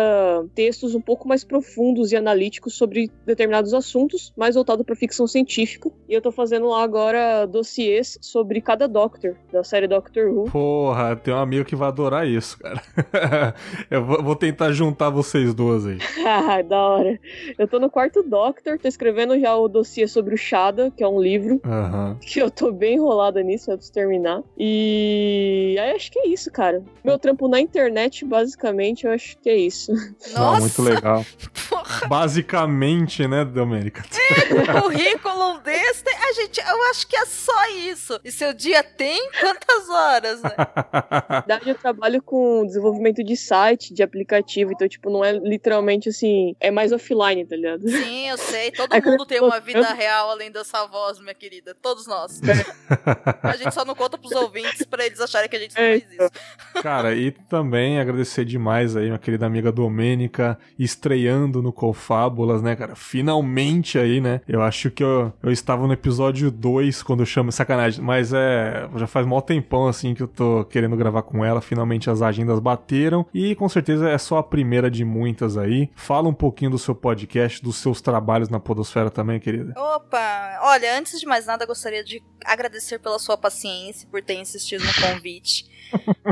textos 0.56 0.96
um 0.96 1.02
pouco 1.02 1.28
mais 1.28 1.44
profundos 1.44 2.12
e 2.12 2.16
analíticos 2.16 2.76
sobre 2.76 3.12
determinados 3.26 3.74
assuntos, 3.74 4.32
mais 4.38 4.56
voltado 4.56 4.86
para 4.86 4.96
ficção 4.96 5.28
científica. 5.28 5.90
E 6.08 6.14
eu 6.14 6.22
tô 6.22 6.32
fazendo 6.32 6.68
lá 6.68 6.84
agora 6.84 7.46
dossiês 7.46 8.18
sobre 8.22 8.62
cada 8.62 8.88
Doctor, 8.88 9.36
da 9.52 9.64
série 9.64 9.88
Doctor 9.88 10.30
Who. 10.30 10.52
Porra, 10.52 11.16
tem 11.16 11.34
um 11.34 11.38
amigo 11.38 11.66
que 11.66 11.76
vai 11.76 11.90
adorar 11.90 12.28
isso, 12.28 12.58
cara. 12.60 12.82
eu 13.92 14.06
vou 14.06 14.36
tentar 14.36 14.72
juntar 14.72 15.10
vocês 15.10 15.54
duas 15.54 15.86
aí. 15.86 15.98
ah, 16.26 16.62
da 16.62 16.80
hora. 16.80 17.20
Eu 17.58 17.68
tô 17.68 17.80
no 17.80 17.90
quarto 17.90 18.24
Doctor, 18.24 18.80
tô 18.80 18.88
escrevendo 18.88 19.38
já 19.40 19.56
o 19.56 19.68
dossiê 19.68 20.08
sobre 20.08 20.36
o 20.36 20.38
Chado 20.78 20.92
que 20.96 21.04
é 21.04 21.08
um 21.08 21.20
livro. 21.20 21.60
Uhum. 21.66 22.18
Que 22.28 22.40
eu 22.40 22.52
tô 22.52 22.72
bem 22.72 22.96
enrolada 22.96 23.42
nisso 23.42 23.72
antes 23.72 23.88
de 23.88 23.94
terminar. 23.94 24.44
E 24.58 25.76
aí 25.80 25.92
acho 25.92 26.12
que 26.12 26.20
é 26.20 26.28
isso, 26.28 26.52
cara. 26.52 26.84
Meu 27.04 27.18
trampo 27.18 27.48
na 27.48 27.60
internet, 27.60 28.26
basicamente, 28.26 29.06
eu 29.06 29.12
acho 29.12 29.38
que 29.38 29.50
é 29.50 29.56
isso. 29.56 29.92
Nossa! 30.36 30.60
muito 30.60 30.82
legal. 30.82 31.26
Porra. 31.70 32.08
Basicamente, 32.08 33.28
né, 33.28 33.46
Domênica? 33.46 34.04
É, 34.32 34.82
currículo 34.82 35.60
desse, 35.60 36.04
a 36.10 36.34
gente, 36.34 36.60
eu 36.60 36.84
acho 36.90 37.08
que 37.08 37.16
é 37.16 37.26
só 37.26 37.70
isso. 37.70 38.20
E 38.24 38.32
seu 38.32 38.54
dia 38.54 38.84
tem 38.84 39.30
quantas 39.40 39.90
horas, 39.90 40.42
né? 40.42 40.52
Na 41.30 41.40
verdade, 41.40 41.70
eu 41.70 41.76
trabalho 41.76 42.22
com 42.22 42.66
desenvolvimento 42.66 43.24
de 43.24 43.38
site, 43.38 43.94
de 43.94 44.04
aplicativo, 44.04 44.72
então, 44.74 44.88
tipo, 44.88 45.10
não 45.10 45.24
é 45.24 45.32
literalmente 45.32 46.10
assim, 46.10 46.56
é 46.60 46.70
mais 46.70 46.92
offline, 46.92 47.46
tá 47.46 47.56
ligado? 47.56 47.90
Sim, 47.90 48.30
eu 48.30 48.38
sei. 48.38 48.72
Todo 48.72 48.94
é 48.94 49.02
mundo 49.02 49.26
tem 49.26 49.42
uma 49.42 49.60
vida 49.60 49.94
real 49.94 50.30
além 50.30 50.52
das 50.52 50.66
essa 50.68 50.86
voz, 50.86 51.20
minha 51.20 51.34
querida. 51.34 51.74
Todos 51.74 52.05
nós. 52.05 52.41
a 53.41 53.55
gente 53.55 53.74
só 53.74 53.86
não 53.86 53.95
conta 53.95 54.18
pros 54.18 54.34
ouvintes 54.34 54.86
pra 54.86 55.05
eles 55.05 55.20
acharem 55.22 55.49
que 55.49 55.55
a 55.55 55.59
gente 55.59 55.76
não 55.76 55.82
faz 55.82 56.11
isso. 56.11 56.82
Cara, 56.84 57.15
e 57.15 57.32
também 57.32 57.99
agradecer 57.99 58.43
demais 58.43 58.95
aí, 58.95 59.05
minha 59.05 59.18
querida 59.18 59.45
amiga 59.45 59.72
Domênica, 59.72 60.57
estreando 60.78 61.61
no 61.61 61.72
Confábulas, 61.72 62.61
né, 62.61 62.76
cara? 62.76 62.95
Finalmente 62.95 63.97
aí, 63.97 64.20
né? 64.20 64.41
Eu 64.47 64.61
acho 64.61 64.91
que 64.91 65.03
eu, 65.03 65.34
eu 65.41 65.51
estava 65.51 65.88
no 65.88 65.93
episódio 65.93 66.51
2 66.51 67.01
quando 67.03 67.22
eu 67.22 67.26
chamo. 67.26 67.51
Sacanagem, 67.51 68.03
mas 68.03 68.34
é. 68.34 68.89
Já 68.95 69.07
faz 69.07 69.26
mó 69.26 69.39
tempão 69.39 69.88
assim 69.88 70.13
que 70.13 70.24
eu 70.24 70.28
tô 70.28 70.65
querendo 70.65 70.95
gravar 70.95 71.22
com 71.22 71.45
ela. 71.45 71.61
Finalmente 71.61 72.09
as 72.09 72.22
agendas 72.22 72.59
bateram. 72.59 73.26
E 73.34 73.55
com 73.55 73.70
certeza 73.70 74.09
é 74.09 74.18
só 74.18 74.38
a 74.38 74.43
primeira 74.43 74.91
de 74.91 75.05
muitas 75.05 75.57
aí. 75.57 75.89
Fala 75.95 76.28
um 76.28 76.34
pouquinho 76.34 76.72
do 76.72 76.78
seu 76.78 76.93
podcast, 76.93 77.63
dos 77.63 77.78
seus 77.78 78.01
trabalhos 78.01 78.49
na 78.49 78.59
Podosfera 78.59 79.09
também, 79.09 79.39
querida. 79.39 79.74
Opa! 79.78 80.57
Olha, 80.62 80.97
antes 80.97 81.20
de 81.20 81.26
mais 81.26 81.45
nada, 81.45 81.66
gostaria 81.66 82.03
de 82.03 82.24
agradecer 82.45 82.99
pela 82.99 83.20
sua 83.20 83.38
paciência, 83.38 84.08
por 84.10 84.22
ter 84.22 84.36
insistido 84.36 84.84
no 84.84 84.93
convite. 84.93 85.77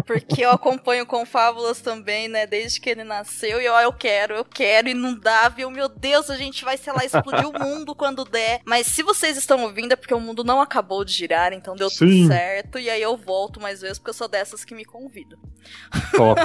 Porque 0.05 0.43
eu 0.43 0.51
acompanho 0.51 1.05
com 1.05 1.25
Fábulas 1.25 1.81
também, 1.81 2.27
né? 2.27 2.45
Desde 2.45 2.79
que 2.79 2.89
ele 2.89 3.03
nasceu. 3.03 3.61
E 3.61 3.67
ó, 3.67 3.81
eu 3.81 3.93
quero, 3.93 4.35
eu 4.35 4.45
quero, 4.45 4.89
viu? 5.55 5.69
Meu 5.69 5.87
Deus, 5.89 6.29
a 6.29 6.35
gente 6.37 6.63
vai, 6.63 6.77
sei 6.77 6.93
lá, 6.93 7.03
explodir 7.03 7.47
o 7.47 7.53
mundo 7.57 7.95
quando 7.95 8.25
der. 8.25 8.61
Mas 8.65 8.87
se 8.87 9.03
vocês 9.03 9.37
estão 9.37 9.63
ouvindo, 9.63 9.93
é 9.93 9.95
porque 9.95 10.13
o 10.13 10.19
mundo 10.19 10.43
não 10.43 10.61
acabou 10.61 11.03
de 11.03 11.13
girar, 11.13 11.53
então 11.53 11.75
deu 11.75 11.89
Sim. 11.89 11.97
tudo 11.97 12.27
certo. 12.27 12.79
E 12.79 12.89
aí 12.89 13.01
eu 13.01 13.15
volto 13.17 13.59
mais 13.59 13.81
vezes, 13.81 13.97
porque 13.97 14.09
eu 14.09 14.13
sou 14.15 14.27
dessas 14.27 14.65
que 14.65 14.75
me 14.75 14.85
convidam. 14.85 15.39
Top. 16.15 16.41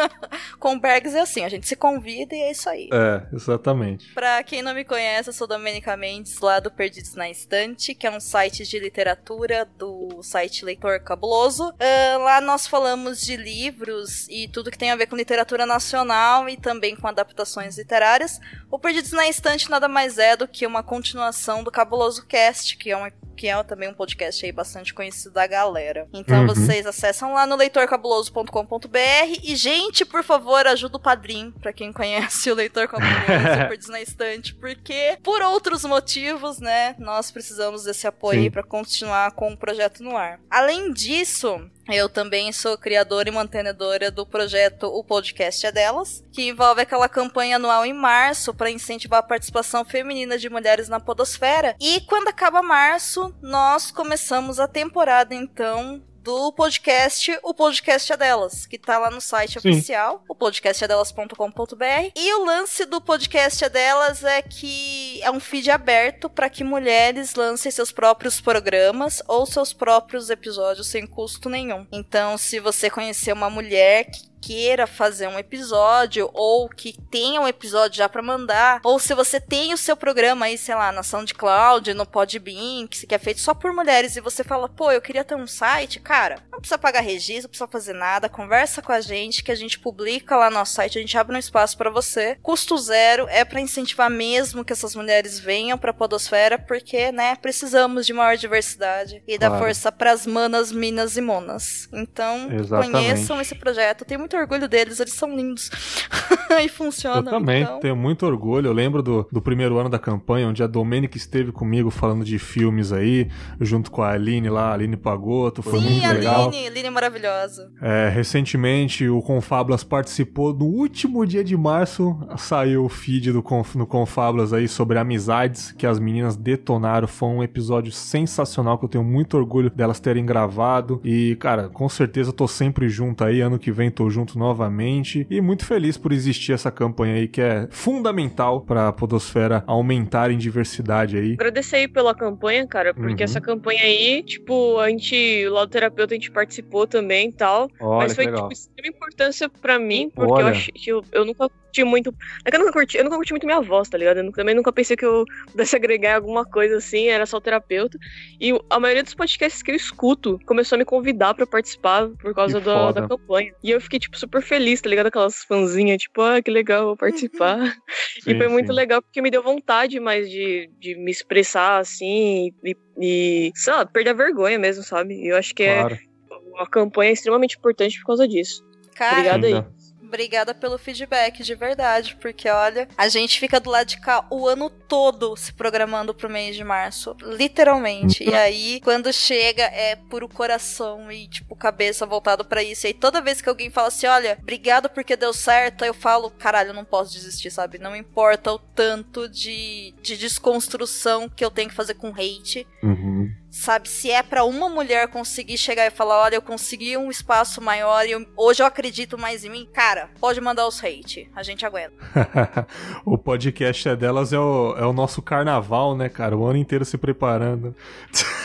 Com 0.58 0.78
Bergs 0.78 1.14
é 1.14 1.20
assim, 1.20 1.44
a 1.44 1.48
gente 1.48 1.66
se 1.68 1.76
convida 1.76 2.34
e 2.34 2.40
é 2.40 2.50
isso 2.50 2.68
aí. 2.68 2.88
é, 2.92 3.26
exatamente. 3.34 4.12
Pra 4.14 4.42
quem 4.42 4.62
não 4.62 4.74
me 4.74 4.84
conhece, 4.84 5.28
eu 5.28 5.32
sou 5.32 5.46
Domenica 5.46 5.96
Mendes, 5.96 6.38
lá 6.40 6.60
do 6.60 6.70
Perdidos 6.70 7.14
na 7.14 7.28
Estante, 7.28 7.94
que 7.94 8.06
é 8.06 8.10
um 8.10 8.20
site 8.20 8.64
de 8.64 8.78
literatura 8.78 9.64
do 9.76 10.22
site 10.22 10.64
Leitor 10.64 11.00
Cabuloso. 11.00 11.72
Ah, 11.78 12.18
lá 12.18 12.40
nós 12.40 12.53
falamos 12.58 13.20
de 13.20 13.36
livros 13.36 14.28
e 14.28 14.46
tudo 14.48 14.70
que 14.70 14.78
tem 14.78 14.90
a 14.90 14.96
ver 14.96 15.06
com 15.06 15.16
literatura 15.16 15.66
nacional 15.66 16.48
e 16.48 16.56
também 16.56 16.94
com 16.94 17.08
adaptações 17.08 17.76
literárias. 17.76 18.38
O 18.70 18.78
Perdidos 18.78 19.12
na 19.12 19.28
Estante 19.28 19.68
nada 19.68 19.88
mais 19.88 20.16
é 20.18 20.36
do 20.36 20.46
que 20.46 20.66
uma 20.66 20.82
continuação 20.82 21.64
do 21.64 21.70
Cabuloso 21.70 22.24
Cast, 22.26 22.76
que 22.76 22.90
é 22.90 22.96
uma 22.96 23.10
que 23.34 23.48
é 23.48 23.62
também 23.64 23.88
um 23.88 23.94
podcast 23.94 24.44
aí 24.44 24.52
bastante 24.52 24.94
conhecido 24.94 25.34
da 25.34 25.46
galera. 25.46 26.06
Então 26.12 26.40
Uhum. 26.40 26.46
vocês 26.46 26.86
acessam 26.86 27.32
lá 27.34 27.46
no 27.46 27.56
leitorcabuloso.com.br 27.56 29.40
e 29.42 29.56
gente, 29.56 30.04
por 30.04 30.22
favor, 30.22 30.66
ajuda 30.66 30.96
o 30.96 31.00
padrinho, 31.00 31.52
pra 31.60 31.72
quem 31.72 31.92
conhece 31.92 32.50
o 32.52 32.54
Leitor 32.54 32.88
Cabuloso, 32.88 33.14
Perdidos 33.68 33.88
na 33.88 34.00
Estante, 34.00 34.54
porque 34.54 35.18
por 35.22 35.42
outros 35.42 35.84
motivos, 35.84 36.58
né, 36.58 36.94
nós 36.98 37.30
precisamos 37.30 37.84
desse 37.84 38.06
apoio 38.06 38.38
Sim. 38.38 38.44
aí 38.44 38.50
pra 38.50 38.62
continuar 38.62 39.30
com 39.32 39.52
o 39.52 39.56
projeto 39.56 40.02
no 40.02 40.16
ar. 40.16 40.40
Além 40.50 40.92
disso, 40.92 41.60
eu 41.88 42.08
também 42.08 42.52
sou 42.52 42.76
criadora 42.78 43.28
e 43.28 43.32
mantenedora 43.32 44.10
do 44.10 44.24
projeto 44.26 44.84
O 44.86 45.04
Podcast 45.04 45.66
é 45.66 45.72
Delas, 45.72 46.24
que 46.32 46.48
envolve 46.48 46.80
aquela 46.80 47.08
campanha 47.08 47.56
anual 47.56 47.84
em 47.84 47.92
março 47.92 48.54
para 48.54 48.70
incentivar 48.70 49.20
a 49.20 49.22
participação 49.22 49.84
feminina 49.84 50.38
de 50.38 50.48
mulheres 50.48 50.88
na 50.88 50.98
podosfera. 50.98 51.76
E 51.80 52.00
quando 52.02 52.28
acaba 52.28 52.62
março, 52.62 53.23
nós 53.40 53.90
começamos 53.90 54.58
a 54.58 54.66
temporada 54.66 55.34
então 55.34 56.02
do 56.24 56.50
podcast 56.54 57.38
O 57.42 57.52
Podcast 57.52 58.10
é 58.10 58.16
Delas, 58.16 58.64
que 58.64 58.78
tá 58.78 58.96
lá 58.96 59.10
no 59.10 59.20
site 59.20 59.60
Sim. 59.60 59.68
oficial, 59.68 60.24
o 60.26 60.34
podcastadelas.com.br. 60.34 62.12
E 62.16 62.34
o 62.34 62.46
lance 62.46 62.86
do 62.86 62.98
podcast 62.98 63.62
é 63.62 63.68
delas 63.68 64.24
é 64.24 64.40
que 64.40 65.22
é 65.22 65.30
um 65.30 65.38
feed 65.38 65.70
aberto 65.70 66.30
para 66.30 66.48
que 66.48 66.64
mulheres 66.64 67.34
lancem 67.34 67.70
seus 67.70 67.92
próprios 67.92 68.40
programas 68.40 69.22
ou 69.28 69.44
seus 69.44 69.74
próprios 69.74 70.30
episódios 70.30 70.86
sem 70.86 71.06
custo 71.06 71.50
nenhum. 71.50 71.86
Então, 71.92 72.38
se 72.38 72.58
você 72.58 72.88
conhecer 72.88 73.34
uma 73.34 73.50
mulher 73.50 74.06
que 74.06 74.33
queira 74.44 74.86
fazer 74.86 75.26
um 75.28 75.38
episódio 75.38 76.28
ou 76.34 76.68
que 76.68 76.92
tenha 77.10 77.40
um 77.40 77.48
episódio 77.48 77.96
já 77.98 78.08
pra 78.08 78.22
mandar, 78.22 78.80
ou 78.84 78.98
se 78.98 79.14
você 79.14 79.40
tem 79.40 79.72
o 79.72 79.76
seu 79.78 79.96
programa 79.96 80.46
aí, 80.46 80.58
sei 80.58 80.74
lá, 80.74 80.92
na 80.92 81.02
SoundCloud, 81.02 81.94
no 81.94 82.04
Podbean, 82.06 82.86
que 82.86 83.06
que 83.06 83.14
é 83.14 83.18
feito 83.18 83.40
só 83.40 83.54
por 83.54 83.72
mulheres 83.72 84.16
e 84.16 84.20
você 84.20 84.42
fala, 84.44 84.68
pô, 84.68 84.90
eu 84.90 85.00
queria 85.00 85.24
ter 85.24 85.34
um 85.34 85.46
site, 85.46 86.00
cara, 86.00 86.42
não 86.50 86.58
precisa 86.58 86.78
pagar 86.78 87.00
registro, 87.00 87.44
não 87.44 87.48
precisa 87.50 87.68
fazer 87.68 87.92
nada, 87.94 88.28
conversa 88.28 88.80
com 88.82 88.92
a 88.92 89.00
gente 89.00 89.42
que 89.44 89.52
a 89.52 89.54
gente 89.54 89.78
publica 89.78 90.36
lá 90.36 90.50
no 90.50 90.56
nosso 90.56 90.74
site, 90.74 90.98
a 90.98 91.00
gente 91.00 91.16
abre 91.18 91.36
um 91.36 91.38
espaço 91.38 91.76
pra 91.76 91.90
você. 91.90 92.36
Custo 92.42 92.76
zero, 92.78 93.26
é 93.28 93.44
pra 93.44 93.60
incentivar 93.60 94.10
mesmo 94.10 94.64
que 94.64 94.72
essas 94.72 94.94
mulheres 94.94 95.38
venham 95.38 95.76
pra 95.78 95.92
podosfera, 95.92 96.58
porque, 96.58 97.12
né, 97.12 97.36
precisamos 97.36 98.06
de 98.06 98.12
maior 98.12 98.36
diversidade 98.36 99.22
e 99.26 99.38
Claro. 99.38 99.58
força 99.58 99.92
pras 99.92 100.26
manas, 100.26 100.72
minas 100.72 101.16
e 101.16 101.20
monas. 101.20 101.88
Então, 101.92 102.50
Exatamente. 102.52 102.92
conheçam 102.92 103.40
esse 103.40 103.54
projeto, 103.54 104.02
eu 104.02 104.06
tenho 104.06 104.20
muito 104.34 104.36
orgulho 104.36 104.68
deles, 104.68 105.00
eles 105.00 105.12
são 105.12 105.34
lindos 105.34 105.70
e 106.62 106.68
funcionam. 106.68 107.32
Eu 107.32 107.38
também 107.38 107.62
então... 107.62 107.80
tenho 107.80 107.96
muito 107.96 108.26
orgulho. 108.26 108.68
Eu 108.68 108.72
lembro 108.72 109.02
do, 109.02 109.26
do 109.30 109.40
primeiro 109.40 109.78
ano 109.78 109.88
da 109.88 109.98
campanha, 109.98 110.48
onde 110.48 110.62
a 110.62 110.66
Domênica 110.66 111.16
esteve 111.16 111.52
comigo 111.52 111.90
falando 111.90 112.24
de 112.24 112.38
filmes 112.38 112.92
aí, 112.92 113.28
junto 113.60 113.90
com 113.90 114.02
a 114.02 114.10
Aline 114.10 114.48
lá, 114.48 114.70
a 114.70 114.74
Aline 114.74 114.96
Pagotto. 114.96 115.62
Foi 115.62 115.78
Sim, 115.80 115.90
muito 115.90 116.06
a 116.06 116.12
legal. 116.12 116.48
Aline, 116.48 116.66
Aline 116.66 116.86
é 116.86 116.90
maravilhosa. 116.90 117.72
É, 117.80 118.08
recentemente, 118.08 119.08
o 119.08 119.22
Confablas 119.22 119.84
participou 119.84 120.52
no 120.52 120.66
último 120.66 121.24
dia 121.26 121.44
de 121.44 121.56
março. 121.56 122.16
Saiu 122.36 122.84
o 122.84 122.88
feed 122.88 123.32
do 123.32 123.42
Conf, 123.42 123.76
no 123.76 123.86
Confablas 123.86 124.52
aí 124.52 124.68
sobre 124.68 124.98
amizades 124.98 125.72
que 125.72 125.86
as 125.86 125.98
meninas 125.98 126.36
detonaram. 126.36 127.06
Foi 127.06 127.28
um 127.28 127.42
episódio 127.42 127.92
sensacional 127.92 128.78
que 128.78 128.84
eu 128.84 128.88
tenho 128.88 129.04
muito 129.04 129.36
orgulho 129.36 129.70
delas 129.70 130.00
terem 130.00 130.24
gravado. 130.24 131.00
E, 131.04 131.36
cara, 131.36 131.68
com 131.68 131.88
certeza 131.88 132.30
eu 132.30 132.34
tô 132.34 132.48
sempre 132.48 132.88
junto 132.88 133.24
aí. 133.24 133.40
Ano 133.40 133.58
que 133.58 133.70
vem 133.70 133.90
tô 133.90 134.08
junto 134.10 134.23
novamente. 134.38 135.26
E 135.30 135.40
muito 135.40 135.64
feliz 135.66 135.96
por 135.96 136.12
existir 136.12 136.52
essa 136.52 136.70
campanha 136.70 137.14
aí 137.16 137.28
que 137.28 137.40
é 137.40 137.68
fundamental 137.70 138.60
pra 138.62 138.92
Podosfera 138.92 139.62
aumentar 139.66 140.30
em 140.30 140.38
diversidade 140.38 141.16
aí. 141.16 141.32
Agradecer 141.34 141.76
aí 141.76 141.88
pela 141.88 142.14
campanha, 142.14 142.66
cara, 142.66 142.92
porque 142.94 143.22
Uhum. 143.22 143.24
essa 143.24 143.40
campanha 143.40 143.82
aí, 143.82 144.22
tipo, 144.22 144.78
a 144.78 144.88
gente, 144.88 145.46
o 145.46 145.52
lado 145.52 145.68
terapeuta, 145.70 146.14
a 146.14 146.16
gente 146.16 146.30
participou 146.30 146.86
também 146.86 147.28
e 147.28 147.32
tal. 147.32 147.68
Olha 147.80 147.98
mas 148.04 148.14
foi, 148.14 148.26
tipo, 148.26 148.48
de 148.48 148.54
extrema 148.54 148.96
importância 148.96 149.48
pra 149.48 149.78
mim, 149.78 150.10
porque 150.14 150.32
Olha. 150.32 150.42
eu 150.42 150.48
achei 150.48 150.72
eu, 150.86 151.02
eu 151.12 151.24
nunca 151.24 151.48
curti 151.74 151.84
muito. 151.84 152.14
É 152.44 152.50
que 152.50 152.56
eu 152.56 152.60
nunca 152.60 152.72
curti, 152.72 152.96
eu 152.96 153.04
nunca 153.04 153.16
curti 153.16 153.32
muito 153.32 153.46
minha 153.46 153.60
voz, 153.60 153.88
tá 153.88 153.98
ligado? 153.98 154.18
Eu 154.18 154.24
nunca- 154.24 154.40
também 154.42 154.54
nunca 154.54 154.72
pensei 154.72 154.96
que 154.96 155.04
eu 155.04 155.24
pudesse 155.52 155.74
agregar 155.74 156.10
em 156.12 156.14
alguma 156.14 156.44
coisa 156.44 156.76
assim, 156.76 157.08
era 157.08 157.26
só 157.26 157.38
o 157.38 157.40
terapeuta. 157.40 157.98
E 158.40 158.52
a 158.70 158.78
maioria 158.78 159.02
dos 159.02 159.14
podcasts 159.14 159.62
que 159.62 159.70
eu 159.70 159.74
escuto 159.74 160.38
começou 160.46 160.76
a 160.76 160.78
me 160.78 160.84
convidar 160.84 161.34
pra 161.34 161.46
participar 161.46 162.08
por 162.20 162.34
causa 162.34 162.60
da, 162.60 162.92
da 162.92 163.08
campanha. 163.08 163.52
E 163.62 163.70
eu 163.70 163.80
fiquei, 163.80 163.98
tipo, 163.98 164.16
super 164.18 164.42
feliz, 164.42 164.80
tá 164.80 164.88
ligado? 164.88 165.06
Aquelas 165.06 165.42
fãzinhas, 165.44 165.98
tipo, 166.02 166.20
ah, 166.22 166.40
que 166.42 166.50
legal, 166.50 166.86
vou 166.86 166.96
participar. 166.96 167.58
e 168.18 168.22
Sim, 168.22 168.36
foi 168.36 168.48
muito 168.48 168.68
sim. 168.68 168.72
legal 168.72 169.02
porque 169.02 169.20
me 169.22 169.30
deu 169.30 169.42
vontade 169.42 169.98
mais 169.98 170.30
de, 170.30 170.70
de 170.78 170.94
me 170.96 171.10
expressar 171.10 171.78
assim 171.78 172.52
e, 172.62 172.76
e, 173.00 173.52
sei 173.54 173.72
lá, 173.72 173.84
perder 173.86 174.10
a 174.10 174.14
vergonha 174.14 174.58
mesmo, 174.58 174.82
sabe? 174.84 175.14
E 175.14 175.28
eu 175.28 175.36
acho 175.36 175.54
que 175.54 175.64
Claro. 175.64 175.94
é 175.94 176.34
uma 176.54 176.66
campanha 176.66 177.12
extremamente 177.12 177.56
importante 177.56 177.98
por 178.00 178.06
causa 178.08 178.28
disso. 178.28 178.62
Cara, 178.94 179.14
Obrigada 179.14 179.46
aí. 179.46 179.64
Obrigada 180.06 180.54
pelo 180.54 180.78
feedback, 180.78 181.42
de 181.42 181.54
verdade, 181.54 182.16
porque 182.20 182.48
olha, 182.48 182.88
a 182.96 183.08
gente 183.08 183.40
fica 183.40 183.58
do 183.58 183.70
lado 183.70 183.88
de 183.88 184.00
cá 184.00 184.26
o 184.30 184.46
ano 184.46 184.70
todo 184.70 185.36
se 185.36 185.52
programando 185.52 186.14
pro 186.14 186.30
mês 186.30 186.54
de 186.54 186.62
março, 186.62 187.16
literalmente. 187.22 188.22
E 188.22 188.34
aí, 188.34 188.80
quando 188.82 189.12
chega, 189.12 189.64
é 189.64 189.96
puro 189.96 190.28
coração 190.28 191.10
e, 191.10 191.26
tipo, 191.26 191.56
cabeça 191.56 192.06
voltado 192.06 192.44
pra 192.44 192.62
isso. 192.62 192.86
E 192.86 192.88
aí, 192.88 192.94
toda 192.94 193.20
vez 193.20 193.40
que 193.40 193.48
alguém 193.48 193.70
fala 193.70 193.88
assim, 193.88 194.06
olha, 194.06 194.38
obrigado 194.40 194.88
porque 194.88 195.16
deu 195.16 195.32
certo, 195.32 195.84
eu 195.84 195.94
falo, 195.94 196.30
caralho, 196.30 196.70
eu 196.70 196.74
não 196.74 196.84
posso 196.84 197.12
desistir, 197.12 197.50
sabe? 197.50 197.78
Não 197.78 197.96
importa 197.96 198.52
o 198.52 198.58
tanto 198.58 199.28
de, 199.28 199.94
de 200.02 200.16
desconstrução 200.16 201.28
que 201.28 201.44
eu 201.44 201.50
tenho 201.50 201.68
que 201.68 201.74
fazer 201.74 201.94
com 201.94 202.08
hate. 202.08 202.66
Uhum. 202.82 203.32
Sabe, 203.56 203.88
se 203.88 204.10
é 204.10 204.20
pra 204.20 204.44
uma 204.44 204.68
mulher 204.68 205.06
conseguir 205.06 205.56
chegar 205.56 205.86
e 205.86 205.90
falar, 205.90 206.20
olha, 206.22 206.34
eu 206.34 206.42
consegui 206.42 206.96
um 206.96 207.08
espaço 207.08 207.62
maior 207.62 208.04
e 208.04 208.10
eu- 208.10 208.26
hoje 208.36 208.60
eu 208.60 208.66
acredito 208.66 209.16
mais 209.16 209.44
em 209.44 209.48
mim, 209.48 209.68
cara, 209.72 210.10
pode 210.18 210.40
mandar 210.40 210.66
os 210.66 210.82
hate, 210.82 211.30
a 211.36 211.40
gente 211.44 211.64
aguenta. 211.64 211.94
o 213.06 213.16
podcast 213.16 213.88
é 213.90 213.94
delas 213.94 214.32
é 214.32 214.38
o, 214.40 214.74
é 214.76 214.84
o 214.84 214.92
nosso 214.92 215.22
carnaval, 215.22 215.96
né, 215.96 216.08
cara? 216.08 216.36
O 216.36 216.44
ano 216.44 216.58
inteiro 216.58 216.84
se 216.84 216.98
preparando. 216.98 217.74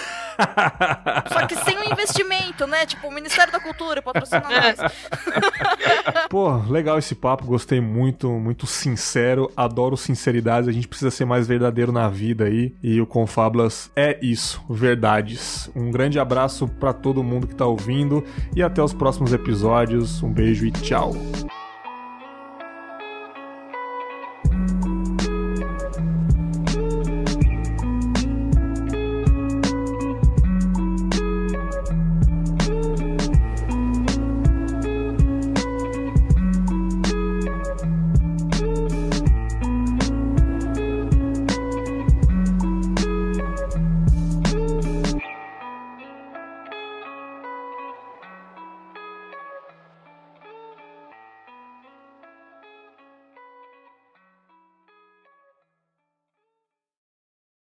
Só 1.32 1.46
que 1.48 1.56
sem 1.58 1.78
o 1.78 1.92
investimento, 1.92 2.66
né? 2.68 2.86
Tipo, 2.86 3.08
o 3.08 3.12
Ministério 3.12 3.52
da 3.52 3.60
Cultura 3.60 4.02
patrocina 4.02 4.42
nós. 4.42 4.92
Pô, 6.30 6.58
legal 6.70 6.98
esse 6.98 7.16
papo, 7.16 7.46
gostei 7.46 7.82
muito, 7.82 8.30
muito 8.30 8.66
sincero, 8.66 9.52
adoro 9.56 9.98
sinceridade, 9.98 10.70
a 10.70 10.74
gente 10.74 10.88
precisa 10.88 11.12
ser 11.12 11.26
mais 11.26 11.48
verdadeiro 11.48 11.92
na 11.92 12.08
vida 12.10 12.46
aí, 12.46 12.74
e 12.82 13.02
o 13.02 13.06
Confablas 13.06 13.92
é 13.96 14.18
isso, 14.22 14.64
verdades. 14.70 15.70
Um 15.76 15.92
grande 15.92 16.20
abraço 16.20 16.68
pra 16.68 16.94
todo 16.94 17.24
mundo 17.24 17.48
que 17.48 17.56
tá 17.56 17.66
ouvindo, 17.66 18.24
e 18.56 18.62
até 18.62 18.82
os 18.82 18.94
próximos 18.94 19.34
episódios, 19.34 20.22
um 20.24 20.32
beijo 20.32 20.66
e 20.66 20.72
tchau. 20.72 21.14